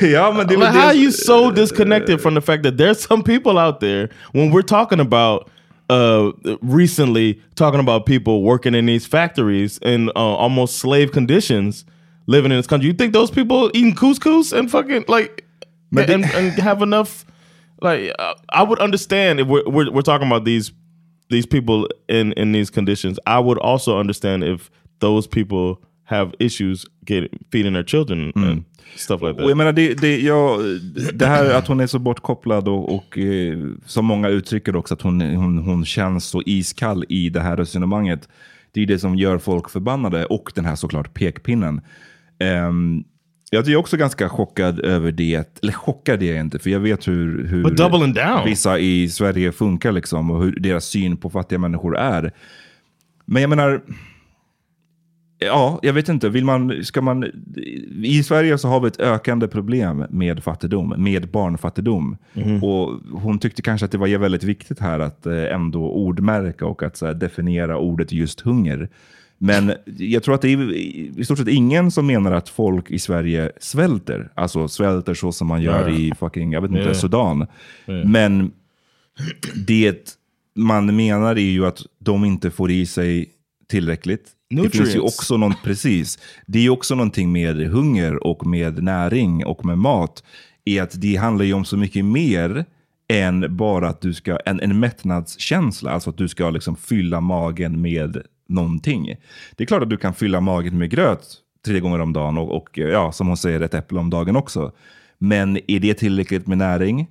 ja, 0.12 0.32
men 0.32 0.46
det 0.46 0.56
like, 0.56 0.70
how 0.70 0.86
are 0.86 0.94
you 0.94 1.12
so 1.12 1.50
disconnected 1.50 2.20
from 2.20 2.34
the 2.34 2.40
fact 2.40 2.62
that 2.62 2.78
there's 2.78 3.00
some 3.08 3.22
people 3.22 3.58
out 3.58 3.80
there 3.80 4.08
when 4.32 4.52
we're 4.52 4.68
talking 4.68 5.00
about 5.00 5.50
uh 5.90 6.32
recently 6.62 7.40
talking 7.54 7.80
about 7.80 8.06
people 8.06 8.42
working 8.42 8.74
in 8.74 8.86
these 8.86 9.08
factories 9.08 9.78
in 9.82 10.08
uh, 10.08 10.44
almost 10.44 10.78
slave 10.78 11.10
conditions 11.12 11.84
living 12.28 12.52
in 12.52 12.58
this 12.58 12.68
country. 12.68 12.86
You 12.86 12.94
think 12.94 13.12
those 13.12 13.32
people 13.32 13.70
eating 13.74 13.94
couscous 13.94 14.52
and 14.52 14.70
fucking 14.70 15.04
like 15.08 15.48
But 15.90 16.10
and, 16.10 16.24
and 16.24 16.52
have 16.58 16.82
enough? 16.82 17.24
Like 17.80 18.12
uh, 18.18 18.34
i 18.48 18.62
would 18.62 18.80
understand 18.80 19.40
if 19.40 19.46
we're, 19.46 19.62
we're, 19.66 19.90
we're 19.92 20.02
talking 20.02 20.26
about 20.26 20.44
these 20.44 20.72
these 21.30 21.46
people 21.46 21.88
in 22.08 22.32
in 22.32 22.52
these 22.52 22.70
conditions. 22.70 23.18
I 23.26 23.38
would 23.38 23.58
also 23.58 23.98
understand 23.98 24.44
if 24.44 24.70
those 24.98 25.28
people 25.28 25.76
have 26.04 26.34
issues 26.38 26.86
getting 27.04 27.28
feeding 27.52 27.74
their 27.74 27.84
children 27.84 28.32
and 28.34 28.64
stuff 28.96 29.22
like 29.22 29.36
that. 29.36 29.44
Och 29.44 29.50
jag 29.50 29.56
menar, 29.56 29.72
det, 29.72 29.94
det, 29.94 30.20
ja, 30.20 30.58
det 31.14 31.26
här 31.26 31.54
att 31.54 31.66
hon 31.66 31.80
är 31.80 31.86
så 31.86 31.98
bortkopplad 31.98 32.68
och, 32.68 32.94
och 32.94 33.18
eh, 33.18 33.58
som 33.86 34.04
många 34.04 34.28
uttrycker 34.28 34.76
också, 34.76 34.94
att 34.94 35.02
hon, 35.02 35.20
hon, 35.20 35.58
hon 35.58 35.84
känns 35.84 36.24
så 36.24 36.42
iskall 36.46 37.04
i 37.08 37.30
det 37.30 37.40
här 37.40 37.56
resonemanget. 37.56 38.28
Det 38.72 38.82
är 38.82 38.86
det 38.86 38.98
som 38.98 39.16
gör 39.16 39.38
folk 39.38 39.70
förbannade 39.70 40.24
och 40.24 40.52
den 40.54 40.64
här 40.64 40.76
såklart 40.76 41.14
pekpinnen. 41.14 41.80
Um, 42.40 43.04
jag 43.50 43.68
är 43.68 43.76
också 43.76 43.96
ganska 43.96 44.28
chockad 44.28 44.80
över 44.80 45.12
det, 45.12 45.58
eller 45.62 45.72
chockad 45.72 46.22
är 46.22 46.32
jag 46.32 46.40
inte, 46.40 46.58
för 46.58 46.70
jag 46.70 46.80
vet 46.80 47.08
hur, 47.08 47.46
hur 47.46 47.62
vissa 48.44 48.78
i 48.78 49.08
Sverige 49.08 49.52
funkar 49.52 49.92
liksom 49.92 50.30
och 50.30 50.42
hur 50.42 50.60
deras 50.60 50.84
syn 50.84 51.16
på 51.16 51.30
fattiga 51.30 51.58
människor 51.58 51.96
är. 51.98 52.32
Men 53.24 53.42
jag 53.42 53.48
menar, 53.48 53.82
Ja, 55.40 55.78
jag 55.82 55.92
vet 55.92 56.08
inte. 56.08 56.28
Vill 56.28 56.44
man, 56.44 56.84
ska 56.84 57.00
man, 57.00 57.24
I 58.02 58.22
Sverige 58.22 58.58
så 58.58 58.68
har 58.68 58.80
vi 58.80 58.88
ett 58.88 59.00
ökande 59.00 59.48
problem 59.48 60.04
med 60.10 60.42
fattigdom, 60.42 60.94
med 60.98 61.30
barnfattigdom. 61.30 62.16
Och 62.62 63.00
hon 63.20 63.38
tyckte 63.38 63.62
kanske 63.62 63.84
att 63.84 63.92
det 63.92 63.98
var 63.98 64.06
väldigt 64.18 64.44
viktigt 64.44 64.80
här 64.80 65.00
att 65.00 65.26
eh, 65.26 65.44
ändå 65.44 65.90
ordmärka 65.90 66.66
och 66.66 66.82
att 66.82 66.96
så 66.96 67.12
definiera 67.12 67.78
ordet 67.78 68.12
just 68.12 68.40
hunger. 68.40 68.88
Men 69.38 69.72
jag 69.98 70.22
tror 70.22 70.34
att 70.34 70.42
det 70.42 70.52
är 70.52 70.72
i 70.72 71.24
stort 71.24 71.38
sett 71.38 71.48
ingen 71.48 71.90
som 71.90 72.06
menar 72.06 72.32
att 72.32 72.48
folk 72.48 72.90
i 72.90 72.98
Sverige 72.98 73.52
svälter. 73.60 74.32
Alltså 74.34 74.68
svälter 74.68 75.14
så 75.14 75.32
som 75.32 75.48
man 75.48 75.62
gör 75.62 76.00
i 76.00 76.12
fucking, 76.18 76.52
jag 76.52 76.60
vet 76.60 76.70
inte. 76.70 76.94
Sudan. 76.94 77.46
Men 78.04 78.50
det 79.66 80.18
man 80.56 80.96
menar 80.96 81.36
är 81.36 81.50
ju 81.50 81.66
att 81.66 81.82
de 81.98 82.24
inte 82.24 82.50
får 82.50 82.70
i 82.70 82.86
sig 82.86 83.30
tillräckligt. 83.68 84.30
Det 84.50 84.56
finns 84.56 84.74
ju 84.74 84.80
Nutrients. 84.80 85.18
också 85.18 85.36
någon, 85.36 85.54
precis. 85.64 86.18
Det 86.46 86.66
är 86.66 86.70
också 86.70 86.94
någonting 86.94 87.32
med 87.32 87.56
hunger 87.56 88.26
och 88.26 88.46
med 88.46 88.82
näring 88.82 89.46
och 89.46 89.64
med 89.64 89.78
mat. 89.78 90.24
Är 90.64 90.82
att 90.82 91.00
det 91.00 91.16
handlar 91.16 91.44
ju 91.44 91.52
om 91.52 91.64
så 91.64 91.76
mycket 91.76 92.04
mer 92.04 92.64
än 93.08 93.56
bara 93.56 93.88
att 93.88 94.00
du 94.00 94.14
ska, 94.14 94.36
en, 94.36 94.60
en 94.60 94.80
mättnadskänsla. 94.80 95.90
Alltså 95.90 96.10
att 96.10 96.16
du 96.16 96.28
ska 96.28 96.50
liksom 96.50 96.76
fylla 96.76 97.20
magen 97.20 97.80
med 97.80 98.22
någonting. 98.48 99.14
Det 99.56 99.64
är 99.64 99.66
klart 99.66 99.82
att 99.82 99.90
du 99.90 99.96
kan 99.96 100.14
fylla 100.14 100.40
magen 100.40 100.78
med 100.78 100.90
gröt 100.90 101.24
tre 101.66 101.80
gånger 101.80 102.00
om 102.00 102.12
dagen 102.12 102.38
och, 102.38 102.56
och 102.56 102.78
ja, 102.78 103.12
som 103.12 103.26
hon 103.26 103.36
säger, 103.36 103.60
ett 103.60 103.74
äpple 103.74 103.98
om 103.98 104.10
dagen 104.10 104.36
också. 104.36 104.72
Men 105.18 105.58
är 105.70 105.80
det 105.80 105.94
tillräckligt 105.94 106.46
med 106.46 106.58
näring? 106.58 107.06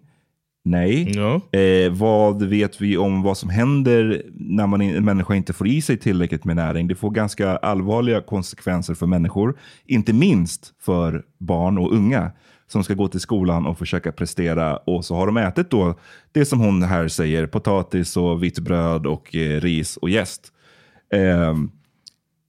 Nej. 0.67 1.17
Eh, 1.51 1.91
vad 1.91 2.43
vet 2.43 2.81
vi 2.81 2.97
om 2.97 3.21
vad 3.21 3.37
som 3.37 3.49
händer 3.49 4.23
när 4.33 4.67
man, 4.67 4.81
en 4.81 5.05
människa 5.05 5.35
inte 5.35 5.53
får 5.53 5.67
i 5.67 5.81
sig 5.81 5.97
tillräckligt 5.97 6.45
med 6.45 6.55
näring? 6.55 6.87
Det 6.87 6.95
får 6.95 7.11
ganska 7.11 7.57
allvarliga 7.57 8.21
konsekvenser 8.21 8.93
för 8.93 9.05
människor. 9.05 9.59
Inte 9.85 10.13
minst 10.13 10.73
för 10.79 11.23
barn 11.37 11.77
och 11.77 11.93
unga 11.93 12.31
som 12.67 12.83
ska 12.83 12.93
gå 12.93 13.07
till 13.07 13.19
skolan 13.19 13.65
och 13.65 13.77
försöka 13.77 14.11
prestera. 14.11 14.77
Och 14.77 15.05
så 15.05 15.15
har 15.15 15.25
de 15.25 15.37
ätit 15.37 15.69
då 15.69 15.99
det 16.31 16.45
som 16.45 16.59
hon 16.59 16.83
här 16.83 17.07
säger, 17.07 17.47
potatis 17.47 18.17
och 18.17 18.43
vitt 18.43 18.59
bröd 18.59 19.05
och 19.05 19.35
eh, 19.35 19.61
ris 19.61 19.97
och 19.97 20.09
jäst. 20.09 20.53
Ehm, 21.13 21.71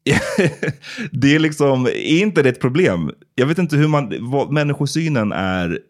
det 1.12 1.34
är 1.34 1.38
liksom, 1.38 1.86
är 1.86 2.20
inte 2.22 2.42
det 2.42 2.48
ett 2.48 2.60
problem? 2.60 3.10
Jag 3.34 3.46
vet 3.46 3.58
inte 3.58 3.76
hur 3.76 3.88
man, 3.88 4.14
vad, 4.20 4.52
människosynen 4.52 5.32
är 5.32 5.80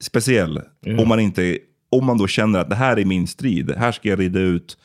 speciell. 0.00 0.60
Mm. 0.86 0.98
Om, 0.98 1.08
man 1.08 1.20
inte, 1.20 1.58
om 1.90 2.06
man 2.06 2.18
då 2.18 2.26
känner 2.26 2.58
att 2.58 2.70
det 2.70 2.76
här 2.76 2.98
är 2.98 3.04
min 3.04 3.26
strid, 3.26 3.70
här 3.76 3.92
ska 3.92 4.08
jag 4.08 4.20
rida 4.20 4.40
ut 4.40 4.78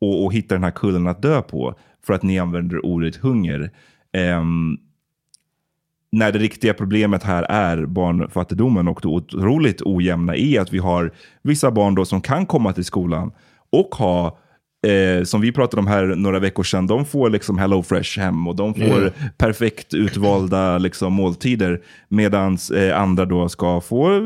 och, 0.00 0.24
och 0.24 0.34
hitta 0.34 0.54
den 0.54 0.64
här 0.64 0.70
kullen 0.70 1.06
att 1.06 1.22
dö 1.22 1.42
på. 1.42 1.78
För 2.06 2.14
att 2.14 2.22
ni 2.22 2.38
använder 2.38 2.86
ordet 2.86 3.16
hunger. 3.16 3.70
Ehm, 4.12 4.78
när 6.12 6.32
det 6.32 6.38
riktiga 6.38 6.74
problemet 6.74 7.22
här 7.22 7.42
är 7.42 7.86
barnfattigdomen 7.86 8.88
och 8.88 8.98
det 9.02 9.08
otroligt 9.08 9.82
ojämna 9.82 10.36
i 10.36 10.58
att 10.58 10.72
vi 10.72 10.78
har 10.78 11.12
vissa 11.42 11.70
barn 11.70 11.94
då 11.94 12.04
som 12.04 12.20
kan 12.20 12.46
komma 12.46 12.72
till 12.72 12.84
skolan 12.84 13.32
och 13.70 13.94
ha 13.94 14.38
Eh, 14.84 15.24
som 15.24 15.40
vi 15.40 15.52
pratade 15.52 15.80
om 15.80 15.86
här 15.86 16.04
några 16.06 16.38
veckor 16.38 16.62
sedan, 16.62 16.86
de 16.86 17.04
får 17.06 17.30
liksom 17.30 17.58
Hello 17.58 17.82
Fresh 17.82 18.18
hem 18.20 18.48
och 18.48 18.56
de 18.56 18.74
får 18.74 18.98
Mm. 18.98 19.12
perfekt 19.38 19.94
utvalda 19.94 20.78
liksom, 20.78 21.12
måltider. 21.12 21.80
Medan 22.08 22.58
eh, 22.76 23.00
andra 23.00 23.24
då 23.24 23.48
ska 23.48 23.80
få, 23.80 24.20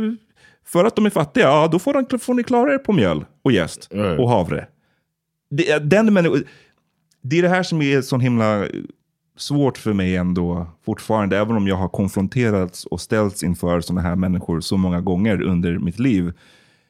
för 0.66 0.84
att 0.84 0.96
de 0.96 1.06
är 1.06 1.10
fattiga, 1.10 1.44
ja 1.44 1.68
då 1.72 1.78
får, 1.78 2.06
de, 2.10 2.18
får 2.18 2.34
ni 2.34 2.42
klara 2.44 2.74
er 2.74 2.78
på 2.78 2.92
mjöl 2.92 3.24
och 3.44 3.52
jäst 3.52 3.88
Right. 3.92 4.18
och 4.20 4.28
havre. 4.28 4.66
Det, 5.50 5.70
är- 5.70 5.80
den 5.80 6.14
det 7.22 7.38
är 7.38 7.42
det 7.42 7.48
här 7.48 7.62
som 7.62 7.82
är 7.82 8.00
så 8.02 8.18
himla 8.18 8.64
svårt 9.36 9.78
för 9.78 9.92
mig 9.92 10.16
ändå 10.16 10.66
fortfarande, 10.86 11.38
även 11.38 11.56
om 11.56 11.68
jag 11.68 11.76
har 11.76 11.88
konfronterats 11.88 12.86
och 12.86 13.00
ställts 13.00 13.42
inför 13.42 13.80
sådana 13.80 14.00
här 14.00 14.16
människor 14.16 14.60
så 14.60 14.76
många 14.76 15.00
gånger 15.00 15.42
under 15.42 15.78
mitt 15.78 15.98
liv. 15.98 16.32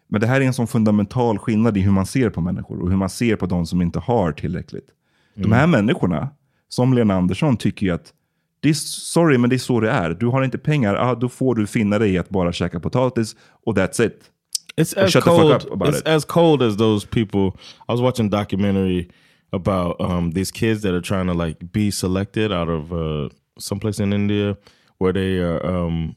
Men 0.08 0.20
det 0.20 0.26
här 0.26 0.40
är 0.40 0.44
en 0.44 0.54
sån 0.54 0.66
fundamental 0.66 1.38
skillnad 1.38 1.76
i 1.76 1.80
hur 1.80 1.90
man 1.90 2.06
ser 2.06 2.30
på 2.30 2.40
människor 2.40 2.80
och 2.82 2.90
hur 2.90 2.96
man 2.96 3.10
ser 3.10 3.36
på 3.36 3.46
de 3.46 3.66
som 3.66 3.82
inte 3.82 3.98
har 3.98 4.32
tillräckligt. 4.32 4.88
De 5.34 5.52
här 5.52 5.66
människorna, 5.66 6.28
som 6.68 6.94
Lena 6.94 7.14
Andersson, 7.14 7.56
tycker 7.56 7.86
ju 7.86 7.92
att 7.92 8.12
det 8.60 8.68
är, 8.68 8.74
sorry, 8.74 9.38
men 9.38 9.50
det 9.50 9.56
är 9.56 9.58
så 9.58 9.80
det 9.80 9.90
är. 9.90 10.10
Du 10.10 10.26
har 10.26 10.42
inte 10.42 10.58
pengar, 10.58 10.94
ah, 10.94 11.14
då 11.14 11.28
får 11.28 11.54
du 11.54 11.66
finna 11.66 11.98
dig 11.98 12.12
i 12.12 12.18
att 12.18 12.28
bara 12.28 12.52
käka 12.52 12.80
potatis 12.80 13.36
och 13.66 13.76
that's 13.76 14.06
it. 14.06 14.30
It's 14.76 15.04
as 15.04 15.24
cold. 15.24 15.62
It's 15.62 15.98
it. 15.98 16.06
as 16.08 16.24
cold 16.24 16.62
as 16.62 16.76
those 16.76 17.06
people. 17.06 17.60
I 17.88 17.92
was 17.92 18.00
watching 18.00 18.26
a 18.26 18.38
documentary 18.38 19.08
about 19.52 20.00
um, 20.00 20.32
these 20.32 20.52
kids 20.52 20.82
that 20.82 20.94
are 20.94 21.00
trying 21.00 21.26
to 21.26 21.34
like 21.34 21.72
be 21.72 21.90
selected 21.90 22.52
out 22.52 22.68
of 22.68 22.92
uh, 22.92 23.28
someplace 23.58 23.98
in 23.98 24.12
India 24.12 24.56
where 24.98 25.12
they 25.12 25.38
are, 25.38 25.66
um, 25.66 26.16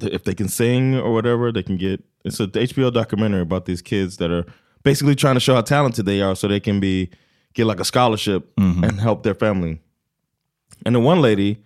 th- 0.00 0.12
if 0.12 0.24
they 0.24 0.34
can 0.34 0.48
sing 0.48 0.94
or 0.94 1.12
whatever, 1.12 1.52
they 1.52 1.62
can 1.62 1.76
get. 1.76 2.00
It's 2.24 2.40
a 2.40 2.46
HBO 2.46 2.92
documentary 2.92 3.42
about 3.42 3.66
these 3.66 3.82
kids 3.82 4.16
that 4.16 4.30
are 4.30 4.44
basically 4.82 5.14
trying 5.14 5.34
to 5.34 5.40
show 5.40 5.54
how 5.54 5.60
talented 5.62 6.06
they 6.06 6.20
are, 6.22 6.34
so 6.34 6.48
they 6.48 6.60
can 6.60 6.80
be 6.80 7.10
get 7.54 7.66
like 7.66 7.80
a 7.80 7.84
scholarship 7.84 8.52
and 8.84 9.00
help 9.00 9.22
their 9.22 9.34
family. 9.34 9.80
And 10.84 10.94
the 10.94 11.00
one 11.00 11.22
lady 11.22 11.62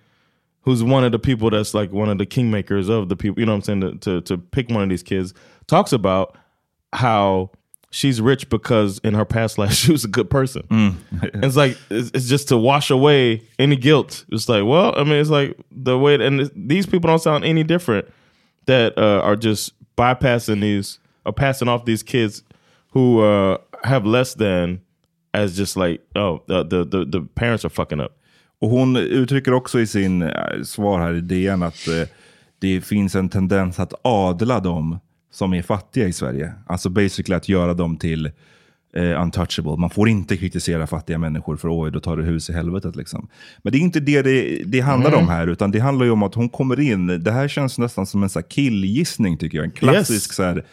who's 0.62 0.82
one 0.84 1.02
of 1.02 1.12
the 1.12 1.18
people 1.18 1.48
that's 1.50 1.72
like 1.72 1.90
one 1.92 2.08
of 2.10 2.18
the 2.18 2.26
kingmakers 2.26 2.90
of 2.90 3.08
the 3.08 3.16
people, 3.16 3.40
you 3.40 3.46
know 3.46 3.52
what 3.52 3.68
I'm 3.68 3.80
saying, 3.80 4.00
to, 4.00 4.20
to, 4.20 4.20
to 4.22 4.38
pick 4.38 4.68
one 4.68 4.82
of 4.82 4.88
these 4.90 5.02
kids, 5.02 5.32
talks 5.66 5.92
about 5.92 6.36
how 6.92 7.50
she's 7.90 8.20
rich 8.20 8.50
because 8.50 8.98
in 8.98 9.14
her 9.14 9.24
past 9.24 9.56
life 9.56 9.72
she 9.74 9.90
was 9.90 10.04
a 10.04 10.08
good 10.08 10.28
person. 10.28 10.66
And 11.32 11.44
it's 11.44 11.56
like, 11.56 11.78
it's, 11.88 12.10
it's 12.12 12.28
just 12.28 12.48
to 12.48 12.58
wash 12.58 12.90
away 12.90 13.42
any 13.58 13.76
guilt. 13.76 14.26
It's 14.30 14.48
like, 14.48 14.64
well, 14.64 14.92
I 14.98 15.04
mean, 15.04 15.14
it's 15.14 15.30
like 15.30 15.56
the 15.70 15.98
way, 15.98 16.14
and 16.16 16.50
these 16.54 16.84
people 16.84 17.08
don't 17.08 17.18
sound 17.18 17.44
any 17.44 17.64
different 17.64 18.06
that 18.66 18.98
uh, 18.98 19.22
are 19.22 19.36
just 19.36 19.72
bypassing 19.98 20.60
these, 20.60 20.98
or 21.24 21.32
passing 21.32 21.68
off 21.68 21.84
these 21.84 22.02
kids 22.02 22.42
who 22.94 23.20
uh, 23.20 23.58
have 23.82 24.06
less 24.06 24.34
than 24.34 24.80
as 25.34 25.58
just 25.58 25.76
like, 25.76 26.00
oh, 26.16 26.42
the, 26.46 26.64
the, 26.64 26.84
the, 26.84 27.04
the 27.04 27.20
parents 27.34 27.64
are 27.64 27.70
fucking 27.70 28.00
up. 28.00 28.12
Och 28.60 28.70
hon 28.70 28.96
uttrycker 28.96 29.52
också 29.52 29.80
i 29.80 29.86
sin 29.86 30.22
eh, 30.22 30.62
svar 30.62 31.00
här 31.00 31.14
i 31.14 31.20
DN 31.20 31.62
att 31.62 31.88
eh, 31.88 32.08
det 32.58 32.80
finns 32.80 33.14
en 33.14 33.28
tendens 33.28 33.78
att 33.78 33.92
adla 34.02 34.60
dem 34.60 34.98
som 35.30 35.54
är 35.54 35.62
fattiga 35.62 36.06
i 36.06 36.12
Sverige. 36.12 36.52
Alltså 36.66 36.88
basically 36.88 37.36
att 37.36 37.48
göra 37.48 37.74
dem 37.74 37.96
till 37.96 38.30
eh, 38.96 39.22
untouchable. 39.22 39.76
Man 39.76 39.90
får 39.90 40.08
inte 40.08 40.36
kritisera 40.36 40.86
fattiga 40.86 41.18
människor 41.18 41.56
för 41.56 41.82
oj, 41.82 41.90
då 41.92 42.00
tar 42.00 42.16
du 42.16 42.22
hus 42.22 42.50
i 42.50 42.52
helvetet. 42.52 42.96
Liksom. 42.96 43.28
Men 43.62 43.72
det 43.72 43.78
är 43.78 43.80
inte 43.80 44.00
det 44.00 44.22
det, 44.22 44.62
det 44.66 44.80
handlar 44.80 45.10
Mm. 45.10 45.20
om 45.24 45.28
här, 45.28 45.46
utan 45.46 45.70
det 45.70 45.78
handlar 45.78 46.06
ju 46.06 46.12
om 46.12 46.22
att 46.22 46.34
hon 46.34 46.48
kommer 46.48 46.80
in. 46.80 47.06
Det 47.06 47.32
här 47.32 47.48
känns 47.48 47.78
nästan 47.78 48.06
som 48.06 48.22
en 48.22 48.28
så 48.28 48.42
killgissning 48.42 49.38
tycker 49.38 49.58
jag. 49.58 49.64
En 49.64 49.70
klassisk 49.70 50.30
Yes. 50.30 50.34
så 50.36 50.42
här, 50.42 50.64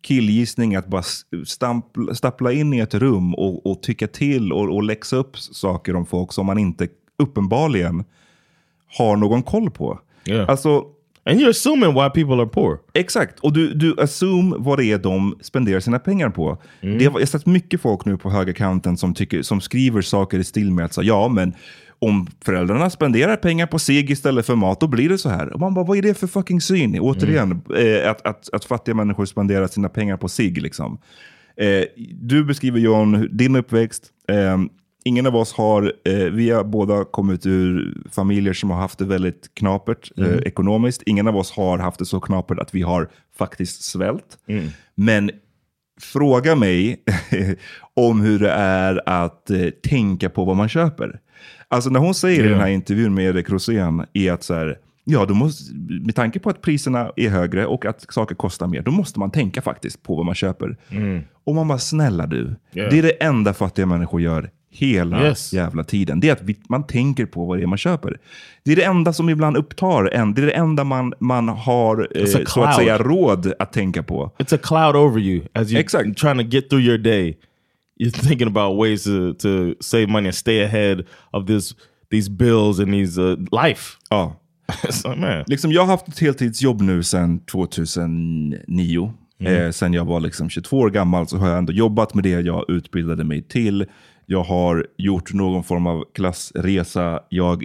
killgissning 0.00 0.76
att 0.76 0.86
bara 0.86 1.02
stampla, 1.46 2.14
stappla 2.14 2.52
in 2.52 2.74
i 2.74 2.78
ett 2.78 2.94
rum 2.94 3.34
och, 3.34 3.66
och 3.66 3.82
tycka 3.82 4.06
till 4.06 4.52
och, 4.52 4.74
och 4.76 4.82
läxa 4.82 5.16
upp 5.16 5.38
saker 5.38 5.96
om 5.96 6.06
folk 6.06 6.32
som 6.32 6.46
man 6.46 6.58
inte 6.58 6.88
uppenbarligen 7.18 8.04
har 8.98 9.16
någon 9.16 9.42
koll 9.42 9.70
på. 9.70 9.98
Yeah. 10.24 10.48
Alltså, 10.50 10.84
And 11.28 11.40
you're 11.40 11.50
assuming 11.50 11.94
why 11.94 12.08
people 12.10 12.42
are 12.42 12.46
poor. 12.46 12.78
Exakt, 12.94 13.40
och 13.40 13.52
du, 13.52 13.74
du 13.74 14.00
assume 14.00 14.56
vad 14.58 14.78
det 14.78 14.84
är 14.84 14.98
de 14.98 15.38
spenderar 15.40 15.80
sina 15.80 15.98
pengar 15.98 16.30
på. 16.30 16.58
Mm. 16.80 16.98
Det 16.98 17.04
har, 17.04 17.12
jag 17.12 17.20
har 17.20 17.26
sett 17.26 17.46
mycket 17.46 17.80
folk 17.80 18.04
nu 18.04 18.16
på 18.16 18.30
högerkanten 18.30 18.96
som, 18.96 19.14
tycker, 19.14 19.42
som 19.42 19.60
skriver 19.60 20.02
saker 20.02 20.38
i 20.38 20.44
stil 20.44 20.70
med 20.70 20.84
att 20.84 20.94
säga, 20.94 21.04
ja 21.04 21.28
men 21.28 21.54
om 21.98 22.26
föräldrarna 22.44 22.90
spenderar 22.90 23.36
pengar 23.36 23.66
på 23.66 23.78
sig 23.78 24.12
istället 24.12 24.46
för 24.46 24.54
mat, 24.54 24.80
då 24.80 24.86
blir 24.86 25.08
det 25.08 25.18
så 25.18 25.28
här. 25.28 25.52
Och 25.52 25.60
man 25.60 25.74
bara, 25.74 25.84
vad 25.84 25.98
är 25.98 26.02
det 26.02 26.14
för 26.14 26.26
fucking 26.26 26.60
syn? 26.60 27.00
Återigen, 27.00 27.62
eh, 27.76 28.10
att, 28.10 28.26
att, 28.26 28.54
att 28.54 28.64
fattiga 28.64 28.94
människor 28.94 29.24
spenderar 29.24 29.66
sina 29.66 29.88
pengar 29.88 30.16
på 30.16 30.28
sig. 30.28 30.50
Liksom. 30.50 30.98
Eh, 31.56 31.84
du 32.12 32.44
beskriver 32.44 32.80
John, 32.80 33.28
din 33.32 33.56
uppväxt. 33.56 34.04
Eh, 34.28 34.58
ingen 35.08 35.26
av 35.26 35.36
oss 35.36 35.52
har, 35.52 35.92
eh, 36.04 36.14
vi 36.18 36.50
har 36.50 36.64
båda 36.64 37.04
kommit 37.04 37.46
ur 37.46 37.94
familjer 38.12 38.52
som 38.52 38.70
har 38.70 38.78
haft 38.80 38.98
det 38.98 39.04
väldigt 39.04 39.50
knapert 39.54 40.10
eh, 40.18 40.24
Mm. 40.26 40.38
ekonomiskt. 40.44 41.02
Ingen 41.06 41.28
av 41.28 41.36
oss 41.36 41.50
har 41.50 41.78
haft 41.78 41.98
det 41.98 42.04
så 42.06 42.20
knapert 42.20 42.58
att 42.58 42.74
vi 42.74 42.82
har 42.82 43.08
faktiskt 43.38 43.82
svält. 43.82 44.38
Mm. 44.48 44.68
Men 44.94 45.30
fråga 46.00 46.56
mig 46.56 47.02
om 47.96 48.20
hur 48.20 48.38
det 48.38 48.50
är 48.50 49.02
att 49.06 49.50
eh, 49.50 49.66
tänka 49.70 50.30
på 50.30 50.44
vad 50.44 50.56
man 50.56 50.68
köper. 50.68 51.20
Alltså 51.68 51.90
när 51.90 52.00
hon 52.00 52.14
säger 52.14 52.40
i 52.42 52.46
Ja. 52.46 52.50
den 52.52 52.60
här 52.60 52.68
intervjun 52.68 53.14
med 53.14 53.24
Erik 53.24 53.50
Rosén 53.50 54.04
är 54.12 54.32
att 54.32 54.42
så 54.42 54.54
här, 54.54 54.78
ja, 55.04 55.24
då 55.24 55.34
måste, 55.34 55.74
med 56.04 56.14
tanke 56.14 56.38
på 56.38 56.50
att 56.50 56.60
priserna 56.62 57.12
är 57.16 57.28
högre 57.28 57.66
och 57.66 57.86
att 57.86 58.06
saker 58.12 58.34
kostar 58.34 58.66
mer, 58.66 58.82
då 58.82 58.90
måste 58.90 59.18
man 59.20 59.30
tänka 59.30 59.62
faktiskt 59.62 60.02
på 60.02 60.14
vad 60.16 60.26
man 60.26 60.34
köper. 60.34 60.76
Mm. 60.90 61.22
Och 61.44 61.54
man 61.54 61.68
bara, 61.68 61.78
snälla 61.78 62.26
du, 62.26 62.56
Ja. 62.72 62.90
det 62.90 62.98
är 62.98 63.02
det 63.02 63.10
enda 63.24 63.54
fattiga 63.54 63.86
människor 63.86 64.20
gör 64.20 64.50
hela 64.70 65.26
Yes. 65.26 65.52
jävla 65.52 65.84
tiden. 65.84 66.20
Det 66.20 66.28
är 66.28 66.32
att 66.32 66.68
man 66.68 66.86
tänker 66.86 67.26
på 67.26 67.44
vad 67.44 67.58
det 67.58 67.62
är 67.62 67.66
man 67.66 67.78
köper. 67.78 68.18
Det 68.64 68.72
är 68.72 68.76
det 68.76 68.84
enda 68.84 69.12
som 69.12 69.28
ibland 69.28 69.56
upptar 69.56 70.14
en. 70.14 70.34
Det 70.34 70.42
är 70.42 70.46
det 70.46 70.52
enda 70.52 70.84
man, 70.84 71.14
man 71.20 71.48
har 71.48 72.08
eh, 72.14 72.24
så 72.46 72.62
att 72.62 72.76
säga 72.76 72.98
råd 72.98 73.52
att 73.58 73.72
tänka 73.72 74.02
på. 74.02 74.32
It's 74.38 74.54
a 74.54 74.58
cloud 74.62 74.96
over 74.96 75.20
you 75.20 75.46
as 75.52 75.68
you're 75.68 76.14
trying 76.14 76.38
to 76.38 76.56
get 76.56 76.70
through 76.70 76.84
your 76.84 76.98
day. 76.98 77.36
You're 78.00 78.28
thinking 78.28 78.48
about 78.48 78.78
ways 78.78 79.04
to, 79.04 79.34
to 79.34 79.74
save 79.80 80.06
money 80.06 80.28
and 80.28 80.34
stay 80.34 80.64
ahead 80.64 81.04
of 81.30 81.46
this 81.46 81.74
these 82.10 82.30
bills 82.30 82.80
and 82.80 82.92
these 82.92 83.20
uh, 83.20 83.36
life. 83.64 83.96
Ja. 84.10 84.36
so, 84.90 85.08
man. 85.16 85.44
Liksom, 85.46 85.72
jag 85.72 85.82
har 85.82 85.88
haft 85.88 86.08
ett 86.08 86.18
heltidsjobb 86.18 86.80
nu 86.80 87.02
sedan 87.02 87.38
2009. 87.38 89.12
Mm. 89.40 89.64
Eh, 89.64 89.70
sen 89.70 89.94
jag 89.94 90.04
var 90.04 90.20
liksom 90.20 90.50
22 90.50 90.78
år 90.78 90.90
gammal 90.90 91.28
så 91.28 91.36
har 91.36 91.48
jag 91.48 91.58
ändå 91.58 91.72
jobbat 91.72 92.14
med 92.14 92.24
det 92.24 92.30
jag 92.30 92.64
utbildade 92.70 93.24
mig 93.24 93.42
till. 93.42 93.86
Jag 94.30 94.42
har 94.42 94.86
gjort 94.98 95.32
någon 95.32 95.64
form 95.64 95.86
av 95.86 96.04
klassresa. 96.14 97.20
Jag 97.28 97.64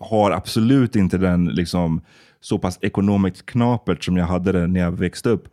har 0.00 0.30
absolut 0.30 0.96
inte 0.96 1.18
den 1.18 1.44
liksom, 1.44 2.00
så 2.40 2.58
pass 2.58 2.78
ekonomiskt 2.82 3.46
knapert 3.46 4.04
som 4.04 4.16
jag 4.16 4.26
hade 4.26 4.52
det 4.52 4.66
när 4.66 4.80
jag 4.80 4.92
växte 4.92 5.28
upp. 5.30 5.48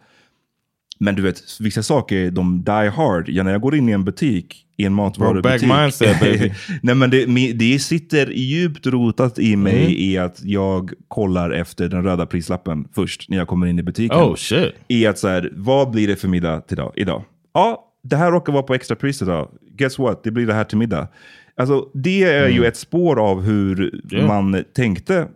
Men 0.99 1.15
du 1.15 1.21
vet, 1.21 1.41
vissa 1.59 1.83
saker 1.83 2.31
de 2.31 2.63
die 2.63 2.89
hard. 2.89 3.29
Ja, 3.29 3.43
när 3.43 3.51
jag 3.51 3.61
går 3.61 3.75
in 3.75 3.89
i 3.89 3.91
en 3.91 4.03
butik, 4.05 4.65
i 4.77 4.85
en 4.85 4.93
matvarubutik. 4.93 5.69
Mindset. 5.69 6.17
Nej, 6.81 6.95
men 6.95 7.09
det, 7.09 7.25
det 7.53 7.79
sitter 7.79 8.27
djupt 8.31 8.87
rotat 8.87 9.39
i 9.39 9.55
mig 9.55 9.81
Mm. 9.81 9.93
i 9.97 10.17
att 10.17 10.43
jag 10.43 10.91
kollar 11.07 11.51
efter 11.51 11.89
den 11.89 12.03
röda 12.03 12.25
prislappen 12.25 12.87
först 12.95 13.29
när 13.29 13.37
jag 13.37 13.47
kommer 13.47 13.67
in 13.67 13.79
i 13.79 13.83
butiken. 13.83 14.17
Oh, 14.17 14.35
shit. 14.35 14.73
I 14.87 15.05
att 15.05 15.19
så 15.19 15.27
här, 15.27 15.49
vad 15.55 15.91
blir 15.91 16.07
det 16.07 16.15
för 16.15 16.27
middag 16.27 16.61
till 16.61 16.77
idag? 16.77 16.93
idag? 16.95 17.23
Ja, 17.53 17.87
det 18.03 18.15
här 18.15 18.31
råkar 18.31 18.53
vara 18.53 18.63
på 18.63 18.73
extrapris 18.73 19.21
idag. 19.21 19.49
Guess 19.75 19.99
what? 19.99 20.23
Det 20.23 20.31
blir 20.31 20.47
det 20.47 20.53
här 20.53 20.63
till 20.63 20.77
middag. 20.77 21.07
Alltså, 21.55 21.89
det 21.93 22.23
är 22.23 22.47
ju 22.47 22.57
Mm. 22.57 22.67
ett 22.69 22.77
spår 22.77 23.19
av 23.19 23.41
hur 23.41 24.01
Ja. 24.09 24.27
man 24.27 24.63
tänkte 24.75 25.27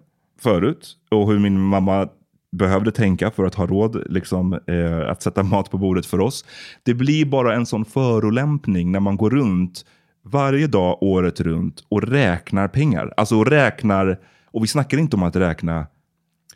förut 0.41 0.93
och 1.11 1.31
hur 1.31 1.39
min 1.39 1.59
mamma 1.61 2.07
behövde 2.51 2.91
tänka 2.91 3.31
för 3.31 3.43
att 3.45 3.55
ha 3.55 3.65
råd 3.67 4.03
liksom, 4.09 4.53
eh, 4.53 5.09
att 5.09 5.21
sätta 5.23 5.43
mat 5.43 5.71
på 5.71 5.77
bordet 5.77 6.05
för 6.05 6.19
oss. 6.19 6.45
Det 6.83 6.93
blir 6.93 7.25
bara 7.25 7.55
en 7.55 7.65
sån 7.65 7.85
förolämpning 7.85 8.91
när 8.91 8.99
man 8.99 9.17
går 9.17 9.29
runt 9.29 9.85
varje 10.23 10.67
dag 10.67 10.97
året 11.03 11.41
runt 11.41 11.83
och 11.89 12.01
räknar 12.03 12.67
pengar. 12.67 13.13
Alltså 13.17 13.43
räknar, 13.43 14.19
och 14.51 14.63
vi 14.63 14.67
snackar 14.67 14.97
inte 14.97 15.15
om 15.15 15.23
att 15.23 15.35
räkna 15.35 15.87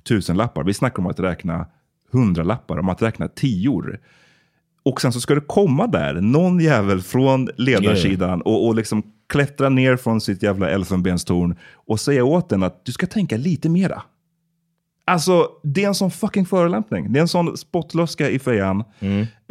tusenlappar, 0.08 0.64
vi 0.64 0.74
snackar 0.74 1.00
om 1.00 1.08
att 1.08 1.20
räkna 1.20 1.66
hundralappar, 2.12 2.78
om 2.78 2.90
att 2.90 3.02
räkna 3.02 3.28
tior. 3.28 4.00
Och 4.90 5.02
sen 5.02 5.14
så 5.14 5.22
ska 5.22 5.36
det 5.36 5.42
komma 5.42 5.88
där 5.88 6.14
någon 6.14 6.60
jävel 6.60 7.02
från 7.02 7.50
ledarsidan 7.58 8.42
och, 8.42 8.68
och 8.68 8.76
liksom 8.76 9.04
klättra 9.30 9.70
ner 9.70 9.96
från 9.96 10.22
sitt 10.22 10.44
jävla 10.44 10.70
elfenbenstorn 10.70 11.56
och 11.74 12.00
säga 12.00 12.24
åt 12.24 12.50
den 12.50 12.64
att 12.64 12.86
du 12.86 12.92
ska 12.92 13.06
tänka 13.08 13.38
lite 13.38 13.70
mera. 13.70 14.02
Alltså, 15.06 15.48
det 15.64 15.84
är 15.84 15.88
en 15.88 15.96
sån 15.96 16.12
fucking 16.12 16.46
förolämpning. 16.46 17.14
Det 17.14 17.20
är 17.20 17.22
en 17.22 17.28
sån 17.28 17.58
spottloska 17.58 18.30
i 18.30 18.40
fejan. 18.40 18.84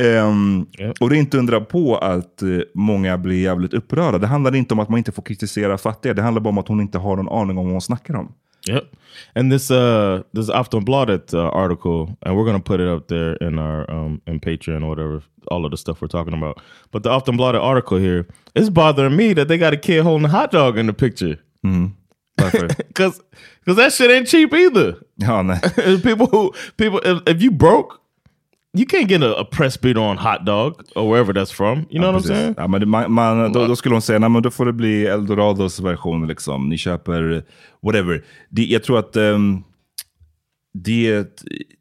Ehm, 0.03 0.66
Och 1.01 1.11
det 1.11 1.16
är 1.16 1.18
inte 1.18 1.39
undra 1.39 1.61
på 1.61 1.97
att 1.97 2.43
eh, 2.43 2.49
många 2.74 3.18
blir 3.18 3.43
jävligt 3.43 3.74
upprörda. 3.74 4.18
Det 4.18 4.26
handlar 4.26 4.55
inte 4.55 4.74
om 4.74 4.80
att 4.80 4.89
man 4.89 4.99
inte 4.99 5.12
får 5.12 5.22
kritisera 5.22 5.78
fattiga. 5.78 6.14
Det 6.14 6.22
handlar 6.22 6.43
bara 6.43 6.49
om 6.51 6.59
att 6.59 6.68
hon 6.68 6.80
inte 6.80 6.99
har 6.99 7.16
någon 7.16 7.28
aning 7.28 7.59
om 7.59 7.64
vad 7.64 7.72
hon 7.72 7.80
snackar 7.80 8.14
om. 8.16 8.32
Yep. 8.68 8.96
And 9.34 9.50
this 9.50 9.70
uh 9.70 10.22
this 10.32 10.50
Aftonbladet 10.50 11.34
uh, 11.34 11.48
article, 11.48 12.16
and 12.22 12.36
we're 12.36 12.44
gonna 12.44 12.60
put 12.60 12.80
it 12.80 12.88
up 12.88 13.08
there 13.08 13.34
in 13.40 13.58
our 13.58 13.90
um 13.90 14.20
in 14.26 14.40
Patreon 14.40 14.82
or 14.84 14.88
whatever, 14.88 15.22
all 15.50 15.64
of 15.64 15.70
the 15.70 15.76
stuff 15.76 16.00
we're 16.02 16.08
talking 16.08 16.34
about. 16.34 16.60
But 16.90 17.02
the 17.02 17.10
Aftonbladet 17.10 17.60
article 17.60 17.98
here 17.98 18.26
is 18.54 18.70
bothering 18.70 19.16
me 19.16 19.34
that 19.34 19.48
they 19.48 19.58
got 19.58 19.72
a 19.72 19.76
kid 19.76 20.02
holding 20.02 20.26
a 20.26 20.28
hot 20.28 20.50
dog 20.50 20.78
in 20.78 20.86
the 20.86 20.92
picture. 20.92 21.38
Varför? 22.38 22.68
Cause 22.94 23.20
cause 23.66 23.76
that 23.76 23.92
shit 23.92 24.10
ain't 24.10 24.28
cheap 24.28 24.54
either. 24.54 24.96
Ja, 25.16 25.42
nej. 25.42 25.60
people 26.02 26.26
who 26.26 26.52
people 26.76 27.00
if, 27.04 27.22
if 27.26 27.42
you 27.42 27.50
broke, 27.50 27.97
you 28.78 28.86
can't 28.86 29.08
get 29.08 29.22
a, 29.22 29.40
a 29.40 29.44
press 29.44 29.80
beat 29.80 29.96
on 29.96 30.16
hot 30.18 30.44
dog 30.46 30.74
or 30.94 31.10
wherever 31.10 31.32
that's 31.34 31.52
from. 31.52 31.78
You 31.90 32.00
know 32.00 32.08
Ja, 32.08 32.12
what 32.12 32.22
I'm 32.24 32.28
precis. 32.28 32.36
saying? 32.36 32.54
Ja, 32.56 32.66
men 32.68 32.80
det, 32.80 32.86
man, 32.86 33.12
man, 33.12 33.52
då, 33.52 33.66
då 33.66 33.76
skulle 33.76 33.94
hon 33.94 34.02
säga, 34.02 34.18
nej 34.18 34.28
men 34.30 34.42
då 34.42 34.50
får 34.50 34.66
det 34.66 34.72
bli 34.72 35.06
Eldorados 35.06 35.80
version. 35.80 36.26
Liksom. 36.26 36.68
Ni 36.68 36.78
köper 36.78 37.42
whatever. 37.82 38.24
Det, 38.50 38.64
jag 38.64 38.82
tror 38.82 38.98
att 38.98 39.16
ehm, 39.16 39.62
det, 40.74 41.10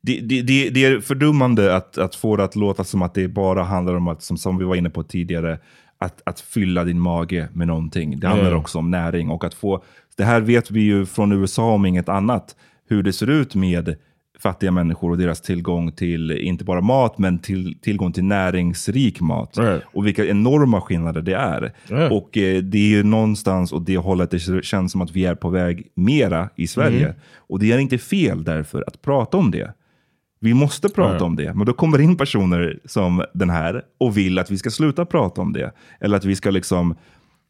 det, 0.01 0.19
det, 0.21 0.69
det, 0.69 0.85
är 0.85 0.99
fördummande 1.01 1.75
att, 1.75 1.97
att 1.97 2.15
få 2.15 2.35
det 2.35 2.43
att 2.43 2.55
låta 2.55 2.83
som 2.83 3.01
att 3.01 3.13
det 3.13 3.27
bara 3.27 3.63
handlar 3.63 3.95
om 3.95 4.07
att, 4.07 4.23
som, 4.23 4.37
som 4.37 4.57
vi 4.57 4.65
var 4.65 4.75
inne 4.75 4.89
på 4.89 5.03
tidigare, 5.03 5.59
att, 5.99 6.21
att 6.25 6.39
fylla 6.39 6.83
din 6.83 6.99
mage 6.99 7.47
med 7.53 7.67
någonting. 7.67 8.19
Det 8.19 8.27
handlar 8.27 8.51
Ja. 8.51 8.57
också 8.57 8.77
om 8.79 8.91
näring 8.91 9.29
och 9.29 9.43
att 9.43 9.53
få, 9.53 9.83
det 10.17 10.23
här 10.23 10.41
vet 10.41 10.71
vi 10.71 10.81
ju 10.81 11.05
från 11.05 11.31
USA 11.31 11.63
om 11.71 11.85
inget 11.85 12.09
annat, 12.09 12.55
hur 12.89 13.03
det 13.03 13.13
ser 13.13 13.29
ut 13.29 13.55
med 13.55 13.95
fattiga 14.39 14.71
människor 14.71 15.11
och 15.11 15.17
deras 15.17 15.41
tillgång 15.41 15.91
till, 15.91 16.31
inte 16.31 16.63
bara 16.63 16.81
mat, 16.81 17.17
men 17.17 17.39
till, 17.39 17.79
tillgång 17.81 18.11
till 18.11 18.23
näringsrik 18.23 19.21
mat. 19.21 19.57
Right. 19.57 19.83
Och 19.93 20.07
vilka 20.07 20.25
enorma 20.25 20.81
skillnader 20.81 21.21
det 21.21 21.35
är. 21.35 21.73
Yeah. 21.91 22.13
Och 22.13 22.37
eh, 22.37 22.61
det 22.61 22.77
är 22.77 22.89
ju 22.89 23.03
någonstans 23.03 23.73
åt 23.73 23.85
det 23.85 23.97
hållet 23.97 24.31
det 24.31 24.65
känns 24.65 24.91
som 24.91 25.01
att 25.01 25.11
vi 25.11 25.25
är 25.25 25.35
på 25.35 25.49
väg 25.49 25.87
mera 25.95 26.49
i 26.55 26.67
Sverige. 26.67 27.07
Mhm. 27.07 27.15
Och 27.37 27.59
det 27.59 27.71
är 27.71 27.77
inte 27.77 27.97
fel 27.97 28.43
därför 28.43 28.83
att 28.87 29.01
prata 29.01 29.37
om 29.37 29.51
det. 29.51 29.73
Vi 30.39 30.53
måste 30.53 30.89
prata 30.89 31.23
om 31.23 31.35
det. 31.35 31.53
Men 31.53 31.65
då 31.65 31.73
kommer 31.73 32.01
in 32.01 32.17
personer 32.17 32.79
som 32.85 33.23
den 33.33 33.49
här 33.49 33.81
och 33.97 34.17
vill 34.17 34.39
att 34.39 34.51
vi 34.51 34.57
ska 34.57 34.69
sluta 34.69 35.05
prata 35.05 35.41
om 35.41 35.53
det. 35.53 35.71
Eller 35.99 36.17
att 36.17 36.25
vi 36.25 36.35
ska 36.35 36.49
liksom 36.49 36.95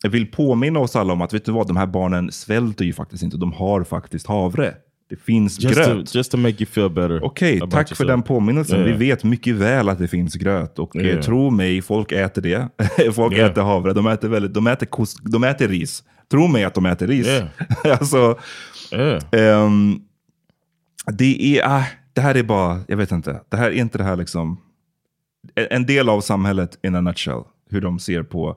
jag 0.03 0.09
vill 0.09 0.31
påminna 0.31 0.79
oss 0.79 0.95
alla 0.95 1.13
om 1.13 1.21
att 1.21 1.33
vet 1.33 1.45
du 1.45 1.51
vad, 1.51 1.67
de 1.67 1.77
här 1.77 1.85
barnen 1.85 2.31
svälter 2.31 2.85
ju 2.85 2.93
faktiskt 2.93 3.23
inte. 3.23 3.37
De 3.37 3.53
har 3.53 3.83
faktiskt 3.83 4.27
havre. 4.27 4.73
Det 5.09 5.15
finns 5.15 5.59
Just 5.59 5.75
gröt. 5.75 6.05
to, 6.11 6.17
just 6.17 6.31
to 6.31 6.37
make 6.37 6.55
you 6.59 6.65
feel 6.65 6.89
better. 6.89 7.23
Okej, 7.23 7.57
about 7.57 7.71
tack 7.71 7.95
för 7.95 8.05
den 8.05 8.23
påminnelsen. 8.23 8.79
Yeah. 8.79 8.91
Vi 8.97 9.05
vet 9.07 9.23
mycket 9.23 9.55
väl 9.55 9.89
att 9.89 9.99
det 9.99 10.07
finns 10.07 10.35
gröt. 10.35 10.79
Och 10.79 10.95
Yeah. 10.95 11.17
eh, 11.17 11.21
tro 11.23 11.49
mig, 11.49 11.81
folk 11.81 12.11
äter 12.11 12.41
det. 12.41 12.69
folk 13.13 13.33
Yeah. 13.33 13.51
äter 13.51 13.61
havre. 13.61 13.93
De 13.93 14.07
äter, 14.07 14.27
väldigt, 14.29 14.53
de, 14.53 14.67
äter 14.67 14.85
kost, 14.85 15.17
de 15.23 15.43
äter 15.43 15.67
ris. 15.67 16.03
Tro 16.31 16.47
mig 16.47 16.63
att 16.63 16.73
de 16.73 16.85
äter 16.85 17.07
ris. 17.07 17.27
Alltså, 17.83 18.37
ehm, 19.31 19.99
det, 21.13 21.57
är, 21.59 21.67
ah, 21.67 21.83
det 22.13 22.21
här 22.21 22.35
är 22.37 22.43
bara, 22.43 22.79
jag 22.87 22.97
vet 22.97 23.11
inte. 23.11 23.41
Det 23.49 23.57
här 23.57 23.67
är 23.71 23.75
inte 23.75 23.97
det 23.97 24.03
här 24.03 24.15
liksom, 24.15 24.57
en- 25.55 25.85
del 25.85 26.09
av 26.09 26.21
samhället 26.21 26.79
in 26.83 26.95
a 26.95 27.01
nutshell. 27.01 27.41
Hur 27.69 27.81
de 27.81 27.99
ser 27.99 28.23
på, 28.23 28.55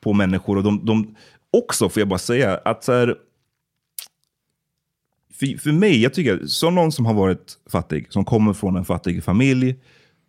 på 0.00 0.12
människor. 0.12 0.56
Och 0.56 0.62
de, 0.62 0.84
de, 0.86 1.14
också 1.52 1.88
får 1.88 2.00
jag 2.00 2.08
bara 2.08 2.18
säga 2.18 2.60
att 2.64 2.84
så 2.84 2.92
här, 2.92 3.14
för, 5.38 5.58
för 5.58 5.72
mig, 5.72 6.02
jag 6.02 6.14
tycker, 6.14 6.46
som 6.46 6.74
någon 6.74 6.92
som 6.92 7.06
har 7.06 7.14
varit 7.14 7.54
fattig, 7.70 8.06
som 8.12 8.24
kommer 8.24 8.52
från 8.52 8.76
en 8.76 8.84
fattig 8.84 9.24
familj, 9.24 9.76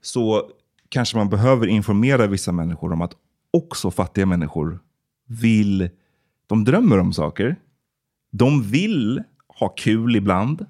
så 0.02 0.50
kanske 0.90 1.18
man 1.18 1.30
behöver 1.30 1.68
informera 1.68 2.28
vissa 2.28 2.52
människor 2.52 2.94
om 2.94 3.02
att 3.02 3.12
också 3.54 3.92
fattiga 3.92 4.26
människor 4.26 4.80
vill, 5.28 5.90
de 6.48 6.64
drömmer 6.64 7.00
om 7.00 7.14
saker. 7.14 7.56
De 8.32 8.64
vill 8.64 9.24
ha 9.60 9.68
kul 9.70 10.16
ibland. 10.16 10.66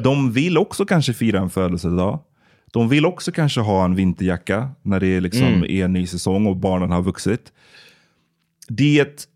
De 0.00 0.32
vill 0.32 0.58
också 0.58 0.84
kanske 0.86 1.12
fira 1.12 1.38
en 1.40 1.50
födelsedag. 1.50 2.18
De 2.72 2.88
vill 2.88 3.06
också 3.06 3.32
kanske 3.32 3.60
ha 3.60 3.84
en 3.84 3.94
vinterjacka 3.94 4.70
när 4.82 5.00
det 5.00 5.20
liksom 5.20 5.46
Mm. 5.46 5.64
är 5.64 5.84
en 5.84 5.92
ny 5.92 6.06
säsong 6.06 6.46
och 6.46 6.56
barnen 6.56 6.90
har 6.90 7.02
vuxit. 7.02 7.52
Det 8.68 9.28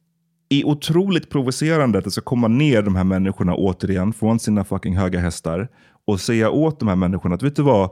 är 0.48 0.64
otroligt 0.66 1.30
provocerande 1.30 1.98
att 1.98 2.04
det 2.04 2.10
ska 2.10 2.20
komma 2.20 2.48
ner 2.48 2.82
de 2.82 2.96
här 2.96 3.04
människorna 3.04 3.54
återigen 3.54 4.12
från 4.12 4.38
sina 4.38 4.64
fucking 4.64 4.96
höga 4.96 5.20
hästar 5.20 5.68
och 6.06 6.20
säga 6.20 6.50
åt 6.50 6.78
de 6.78 6.88
här 6.88 6.96
människorna 6.96 7.34
att 7.34 7.42
vet 7.42 7.56
du 7.56 7.62
vad? 7.62 7.90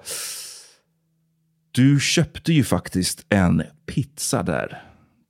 Du 1.71 2.01
köpte 2.01 2.53
ju 2.53 2.65
faktiskt 2.65 3.27
en 3.29 3.63
pizza 3.87 4.43
där 4.43 4.83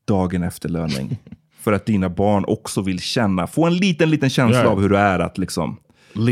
dagen 0.08 0.42
efter 0.42 0.68
löning. 0.68 1.18
För 1.60 1.72
att 1.72 1.86
dina 1.86 2.08
barn 2.08 2.44
också 2.48 2.82
vill 2.82 3.00
känna, 3.00 3.46
få 3.46 3.66
en 3.66 3.76
liten, 3.76 4.10
liten 4.10 4.30
känsla 4.30 4.62
Ja. 4.62 4.68
av 4.68 4.80
hur 4.80 4.88
det 4.88 4.98
är 4.98 5.18
att 5.18 5.38
liksom... 5.38 5.76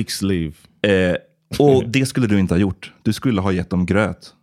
Sleeve. 0.08 0.54
Eh, 0.82 1.16
och 1.58 1.88
det 1.88 2.06
skulle 2.06 2.26
du 2.26 2.38
inte 2.40 2.54
ha 2.54 2.58
gjort. 2.58 2.92
Du 3.02 3.12
skulle 3.12 3.40
ha 3.40 3.52
gett 3.52 3.70
dem 3.70 3.86
gröt 3.86 4.34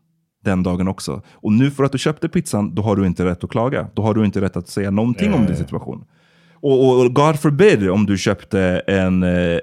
den 0.43 0.63
dagen 0.63 0.87
också. 0.87 1.21
Och 1.31 1.51
nu 1.51 1.71
för 1.71 1.83
att 1.83 1.91
du 1.91 1.97
köpte 1.97 2.29
pizzan, 2.29 2.75
då 2.75 2.81
har 2.81 2.95
du 2.95 3.05
inte 3.07 3.25
rätt 3.25 3.43
att 3.43 3.49
klaga. 3.49 3.87
Då 3.93 4.01
har 4.01 4.13
du 4.13 4.25
inte 4.25 4.41
rätt 4.41 4.57
att 4.57 4.69
säga 4.69 4.91
någonting 4.91 5.33
om 5.33 5.45
din 5.45 5.55
situation. 5.55 6.05
Och, 6.61 6.85
och, 6.89 7.05
och 7.05 7.13
God 7.13 7.39
forbid 7.39 7.89
om 7.89 8.05
du 8.05 8.17
köpte 8.17 8.61
en... 8.87 9.23
Eh, 9.23 9.59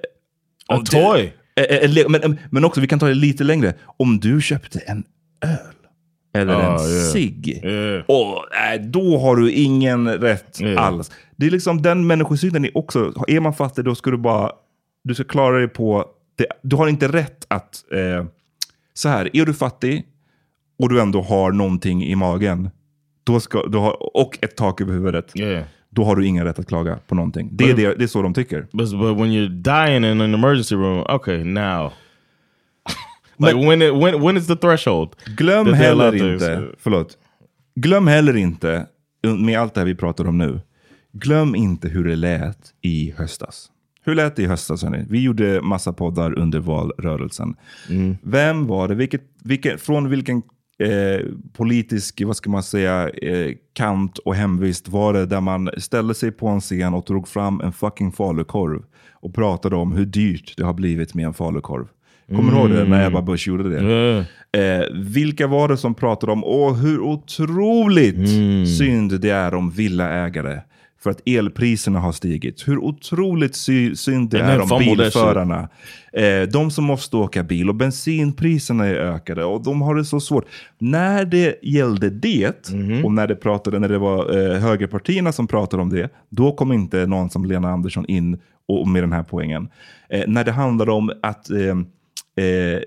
toy. 0.85 1.33
Eh, 1.57 1.77
eh, 1.77 1.89
le- 1.91 2.09
men, 2.09 2.39
men 2.51 2.65
också, 2.65 2.81
vi 2.81 2.87
kan 2.87 2.99
ta 2.99 3.07
det 3.09 3.15
lite 3.15 3.45
längre. 3.45 3.75
Om 3.97 4.19
du 4.21 4.41
köpte 4.41 4.79
en 4.79 5.05
öl. 5.45 5.75
Eller 6.35 6.55
Ah, 6.55 6.61
en 6.85 6.91
yeah. 6.91 7.13
cigg. 7.13 7.61
Och, 8.07 8.45
nej, 8.53 8.79
då 8.79 9.19
har 9.19 9.37
du 9.37 9.53
ingen 9.53 10.09
rätt 10.09 10.59
alls. 10.77 11.11
Det 11.37 11.47
är 11.47 11.51
liksom 11.51 11.83
den 11.83 12.07
människosynen 12.07 12.65
är 12.65 12.79
också, 12.79 13.13
är 13.29 13.41
man 13.41 13.55
fattig 13.55 13.85
då 13.85 13.95
ska 13.95 14.11
du 14.11 14.17
bara, 14.17 14.53
du 15.05 15.15
ska 15.15 15.25
klara 15.25 15.59
dig 15.59 15.69
på, 15.69 16.05
det, 16.37 16.47
du 16.63 16.77
har 16.77 16.89
inte 16.89 17.09
rätt 17.09 17.45
att, 17.49 17.85
eh, 17.93 18.27
så 18.95 19.09
här, 19.09 19.37
är 19.37 19.45
du 19.47 19.55
fattig 19.55 20.05
och 20.79 20.89
du 20.89 21.01
ändå 21.01 21.21
har 21.23 21.53
någonting 21.53 22.05
i 22.05 22.15
magen, 22.15 22.71
då 23.25 23.41
ska, 23.41 23.67
du 23.67 23.79
har, 23.79 24.17
och 24.17 24.39
ett 24.43 24.57
tak 24.57 24.81
över 24.81 24.93
huvudet, 24.93 25.33
då 25.91 26.05
har 26.05 26.17
du 26.17 26.27
ingen 26.27 26.45
rätt 26.45 26.59
att 26.59 26.69
klaga 26.69 26.99
på 27.07 27.15
någonting. 27.15 27.49
Det 27.53 27.71
är, 27.71 27.77
det, 27.77 27.95
det 27.95 28.05
är 28.05 28.09
så 28.09 28.23
de 28.23 28.35
tycker. 28.35 28.61
But, 28.61 28.91
but 28.91 29.19
when 29.19 29.27
you're 29.33 29.49
dying 29.49 30.05
in 30.05 30.21
an 30.21 30.35
emergency 30.35 30.75
room, 30.75 31.07
okay, 31.17 31.45
now. 31.45 31.93
like 33.39 33.69
when 33.69 33.83
it 33.83 33.95
when 33.95 34.23
when 34.23 34.37
is 34.37 34.47
the 34.47 34.57
threshold? 34.57 35.17
Glöm 35.37 35.73
heller 35.73 36.05
allowed 36.05 36.21
to- 36.21 36.33
inte, 36.33 36.69
förlåt. 36.79 37.19
Glöm 37.75 38.07
heller 38.07 38.37
inte, 38.37 38.87
med 39.39 39.59
allt 39.61 39.75
det 39.75 39.81
här 39.81 39.87
vi 39.87 39.95
pratar 39.95 40.29
om 40.29 40.39
nu, 40.39 40.61
glöm 41.13 41.55
inte 41.55 41.89
hur 41.89 42.05
det 42.05 42.17
lät 42.17 42.59
i 42.81 43.15
höstas. 43.17 43.71
Hur 44.05 44.15
lät 44.15 44.37
det 44.37 44.43
i 44.43 44.47
höstas? 44.47 44.83
Hörni? 44.83 45.07
Vi 45.09 45.23
gjorde 45.23 45.61
massa 45.63 45.93
poddar 45.93 46.39
under 46.39 46.59
valrörelsen. 46.61 47.57
Vem 48.23 48.67
var 48.67 48.89
det? 48.89 48.95
Vilket, 48.95 49.23
vilket, 49.45 49.81
från 49.81 50.11
vilken 50.11 50.43
eh, 50.83 51.27
politisk, 51.53 52.23
vad 52.27 52.37
ska 52.37 52.51
man 52.51 52.63
säga, 52.63 53.09
eh, 53.09 53.55
kant 53.73 54.19
och 54.19 54.35
hemvist 54.35 54.89
var 54.89 55.13
det 55.13 55.27
där 55.27 55.41
man 55.41 55.71
ställde 55.79 56.15
sig 56.15 56.31
på 56.33 56.49
en 56.49 56.61
scen 56.61 56.95
och 56.95 57.05
drog 57.05 57.29
fram 57.29 57.61
en 57.61 57.73
fucking 57.73 58.13
falukorv 58.13 58.83
och 59.13 59.35
pratade 59.35 59.77
om 59.77 59.93
hur 59.93 60.07
dyrt 60.07 60.55
det 60.57 60.65
har 60.65 60.75
blivit 60.75 61.15
med 61.15 61.27
en 61.27 61.35
falukorv? 61.35 61.87
Kommer 62.37 62.53
du 62.53 62.59
ihåg 62.59 62.71
det 62.71 62.85
när 62.85 63.07
Ebba 63.07 63.23
Busch 63.23 63.49
gjorde 63.49 63.71
det? 63.71 63.77
Eh, 64.53 64.85
vilka 64.95 65.47
var 65.47 65.69
det 65.69 65.77
som 65.77 65.95
pratade 65.95 66.33
om 66.33 66.45
åh, 66.45 66.75
hur 66.75 67.01
otroligt 67.01 68.29
synd 68.79 69.21
det 69.21 69.31
är 69.31 69.55
om 69.55 69.71
villaägare? 69.71 70.61
För 71.03 71.11
att 71.11 71.21
elpriserna 71.29 72.01
har 72.01 72.13
stigit. 72.13 72.69
Hur 72.69 72.79
otroligt 72.79 73.55
sy- 73.57 73.97
synd 73.97 74.31
det 74.31 74.39
är 74.41 74.61
om 74.61 74.69
bilförarna. 74.97 75.69
Eh, 76.13 76.43
de 76.53 76.71
som 76.71 76.85
måste 76.85 77.17
åka 77.17 77.43
bil 77.43 77.69
och 77.69 77.75
bensinpriserna 77.75 78.87
är 78.87 78.95
ökade 78.95 79.45
och 79.45 79.63
de 79.65 79.83
har 79.83 79.95
det 79.95 80.05
så 80.05 80.21
svårt. 80.21 80.45
När 80.79 81.25
det 81.25 81.57
gällde 81.63 82.11
det 82.11 82.71
Mhm. 82.73 83.05
och 83.05 83.13
när 83.13 83.27
det, 83.27 83.37
pratade, 83.37 83.79
när 83.79 83.89
det 83.89 83.99
var 83.99 84.39
eh, 84.55 84.59
högerpartierna 84.61 85.33
som 85.33 85.47
pratade 85.47 85.83
om 85.83 85.91
det, 85.91 86.11
då 86.29 86.53
kom 86.53 86.73
inte 86.73 87.07
någon 87.07 87.31
som 87.31 87.45
Lena 87.45 87.71
Andersson 87.71 88.05
in 88.07 88.39
och, 88.69 88.89
med 88.89 89.03
den 89.03 89.13
här 89.13 89.23
poängen. 89.23 89.69
Eh, 90.11 90.25
när 90.27 90.45
det 90.45 90.53
handlade 90.53 90.93
om 90.93 91.13
att 91.23 91.51
eh, 91.51 91.69
eh, 92.45 92.81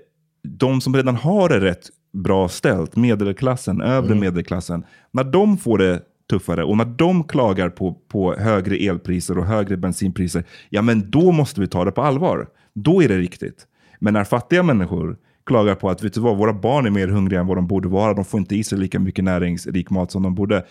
de 0.48 0.80
som 0.80 0.96
redan 0.96 1.16
har 1.16 1.48
det 1.48 1.60
rätt 1.60 1.88
bra 2.12 2.48
ställt, 2.48 2.96
medelklassen, 2.96 3.80
övre 3.80 4.14
medelklassen, 4.14 4.84
när 5.10 5.24
de 5.24 5.56
får 5.58 5.78
det 5.78 6.00
tuffare 6.32 6.64
och 6.64 6.76
när 6.76 6.84
de 6.84 7.24
klagar 7.24 7.68
på, 7.68 7.94
på 8.08 8.34
högre 8.34 8.76
elpriser 8.76 9.38
och 9.38 9.46
högre 9.46 9.76
bensinpriser, 9.76 10.44
ja 10.70 10.82
men 10.82 11.10
då 11.10 11.32
måste 11.32 11.60
vi 11.60 11.66
ta 11.66 11.84
det 11.84 11.92
på 11.92 12.02
allvar. 12.02 12.46
Då 12.74 13.02
är 13.02 13.08
det 13.08 13.18
riktigt. 13.18 13.66
Men 14.00 14.14
när 14.14 14.24
fattiga 14.24 14.62
människor 14.62 15.16
klagar 15.46 15.74
på 15.74 15.90
att 15.90 16.02
vet 16.02 16.14
du 16.14 16.20
vad, 16.20 16.36
våra 16.36 16.52
barn 16.52 16.86
är 16.86 16.90
mer 16.90 17.08
hungriga 17.08 17.40
än 17.40 17.46
vad 17.46 17.56
de 17.56 17.66
borde 17.66 17.88
vara, 17.88 18.14
de 18.14 18.24
får 18.24 18.40
inte 18.40 18.56
i 18.56 18.64
sig 18.64 18.78
lika 18.78 18.98
mycket 18.98 19.24
näringsrik 19.24 19.90
mat 19.90 20.10
som 20.10 20.22
de 20.22 20.34
borde. 20.34 20.64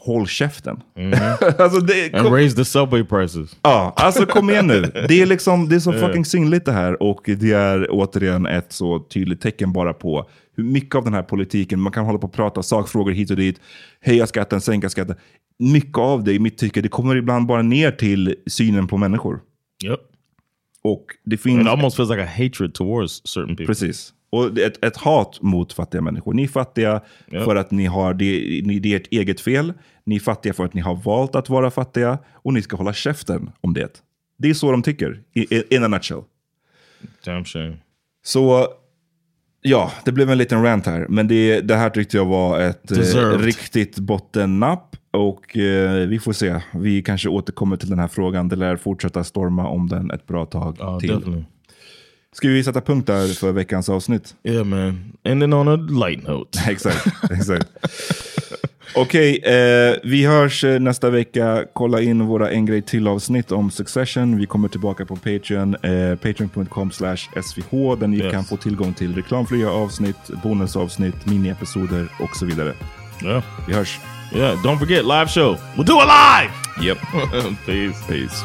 Håll 0.00 0.26
käften. 0.26 0.80
alltså 1.58 1.80
det, 1.80 2.14
And 2.14 2.32
raise 2.32 2.56
the 2.56 2.64
subway 2.64 3.04
prices. 3.04 3.56
Ja, 3.62 3.92
alltså 3.96 4.26
kom 4.26 4.50
igen 4.50 4.66
nu. 4.66 4.80
Det 5.08 5.22
är, 5.22 5.26
liksom, 5.26 5.68
det 5.68 5.74
är 5.76 5.80
så 5.80 5.92
Yeah. 5.92 6.06
fucking 6.06 6.24
synligt 6.24 6.64
det 6.64 6.72
här 6.72 7.02
och 7.02 7.20
det 7.24 7.52
är 7.52 7.86
återigen 7.90 8.46
ett 8.46 8.72
så 8.72 8.98
tydligt 8.98 9.40
tecken 9.40 9.72
bara 9.72 9.92
på 9.94 10.30
hur 10.56 10.64
mycket 10.64 10.94
av 10.94 11.04
den 11.04 11.14
här 11.14 11.22
politiken, 11.22 11.80
man 11.80 11.92
kan 11.92 12.04
hålla 12.04 12.18
på 12.18 12.26
och 12.26 12.32
prata 12.32 12.62
sakfrågor 12.62 13.12
hit 13.12 13.30
och 13.30 13.36
dit, 13.36 13.60
höja 14.00 14.26
skatten, 14.26 14.60
sänka 14.60 14.88
skatten. 14.88 15.16
Mycket 15.58 15.98
av 15.98 16.24
det 16.24 16.32
i 16.32 16.38
mitt 16.38 16.58
tycke, 16.58 16.80
det 16.80 16.88
kommer 16.88 17.16
ibland 17.16 17.46
bara 17.46 17.62
ner 17.62 17.90
till 17.90 18.34
synen 18.46 18.86
på 18.86 18.96
människor. 18.96 19.40
Yep. 19.84 20.00
Och 20.82 21.04
det 21.24 21.36
finns... 21.36 21.62
It 21.62 21.68
almost 21.68 21.96
feels 21.96 22.10
like 22.10 22.22
a 22.22 22.28
hatred 22.36 22.74
towards 22.74 23.22
certain 23.24 23.56
people. 23.56 23.66
Precis. 23.66 24.12
Och 24.30 24.58
ett, 24.58 24.84
ett 24.84 24.96
hat 24.96 25.38
mot 25.42 25.72
fattiga 25.72 26.00
människor. 26.00 26.34
Ni 26.34 26.44
är 26.44 26.48
fattiga 26.48 27.00
Ja. 27.30 27.44
för 27.44 27.56
att 27.56 27.70
ni 27.70 27.86
har 27.86 28.14
det, 28.14 28.24
ni, 28.66 28.78
det 28.78 28.92
är 28.92 28.96
ert 28.96 29.06
eget 29.10 29.40
fel. 29.40 29.72
Ni 30.04 30.16
är 30.16 30.20
fattiga 30.20 30.52
för 30.52 30.64
att 30.64 30.74
ni 30.74 30.80
har 30.80 30.94
valt 30.94 31.34
att 31.34 31.48
vara 31.48 31.70
fattiga. 31.70 32.18
Och 32.32 32.54
ni 32.54 32.62
ska 32.62 32.76
hålla 32.76 32.92
käften 32.92 33.50
om 33.60 33.74
det. 33.74 34.02
Det 34.38 34.50
är 34.50 34.54
så 34.54 34.70
de 34.72 34.82
tycker, 34.82 35.20
i- 35.34 35.54
i- 35.56 35.74
in 35.74 35.84
a 35.84 35.88
nutshell. 35.88 36.22
Damn 37.24 37.44
shame. 37.44 37.76
Så 38.24 38.66
ja, 39.62 39.92
det 40.04 40.12
blev 40.12 40.30
en 40.30 40.38
liten 40.38 40.62
rant 40.62 40.86
här. 40.86 41.06
Men 41.08 41.28
det, 41.28 41.60
det 41.60 41.76
här 41.76 41.90
tyckte 41.90 42.16
jag 42.16 42.24
var 42.24 42.60
ett 42.60 42.90
eh, 42.90 43.38
riktigt 43.38 43.98
bottennapp. 43.98 44.96
Och 45.10 45.56
eh, 45.56 46.08
vi 46.08 46.18
får 46.18 46.32
se. 46.32 46.60
Vi 46.74 47.02
kanske 47.02 47.28
återkommer 47.28 47.76
till 47.76 47.88
den 47.90 47.98
här 47.98 48.08
frågan. 48.08 48.48
Det 48.48 48.56
lär 48.56 48.76
fortsätta 48.76 49.24
storma 49.24 49.68
om 49.68 49.88
den 49.88 50.10
ett 50.10 50.26
bra 50.26 50.46
tag 50.46 50.76
Oh, 50.80 50.98
till. 50.98 51.08
definitely. 51.08 51.44
Ska 52.36 52.48
vi 52.48 52.64
sätta 52.64 52.80
punkt 52.80 53.06
där 53.06 53.34
för 53.34 53.52
veckans 53.52 53.88
avsnitt? 53.88 54.34
Yeah, 54.44 54.64
man. 54.64 55.12
Ending 55.24 55.52
on 55.54 55.68
a 55.68 55.76
light 56.06 56.28
note. 56.28 56.58
exakt, 56.70 57.06
exakt. 57.30 57.66
Okej, 58.94 59.36
eh, 59.44 59.96
vi 60.04 60.26
hörs 60.26 60.64
eh, 60.64 60.80
nästa 60.80 61.10
vecka. 61.10 61.64
Kolla 61.72 62.00
in 62.00 62.26
våra 62.26 62.50
en 62.50 62.66
grej 62.66 62.82
till 62.82 63.08
avsnitt 63.08 63.52
om 63.52 63.70
Succession. 63.70 64.36
Vi 64.38 64.46
kommer 64.46 64.68
tillbaka 64.68 65.04
på 65.06 65.16
Patreon, 65.16 65.74
eh, 65.74 66.16
patreon.com 66.16 66.90
slash 66.90 67.16
svh, 67.42 67.98
där 67.98 68.06
ni 68.06 68.16
Yes. 68.18 68.32
kan 68.32 68.44
få 68.44 68.56
tillgång 68.56 68.94
till 68.94 69.14
reklamfria 69.14 69.70
avsnitt, 69.70 70.16
bonusavsnitt, 70.42 71.26
miniepisoder 71.26 72.08
och 72.20 72.36
så 72.36 72.46
vidare. 72.46 72.74
Yeah. 73.24 73.42
Vi 73.66 73.74
hörs. 73.74 73.98
Yeah, 74.34 74.58
don't 74.62 74.78
forget 74.78 75.04
live 75.04 75.26
show. 75.28 75.56
We'll 75.76 75.84
do 75.84 75.94
it 76.00 76.08
live. 76.08 76.52
Yep. 76.88 76.98
Peace. 77.66 78.06
Peace. 78.08 78.44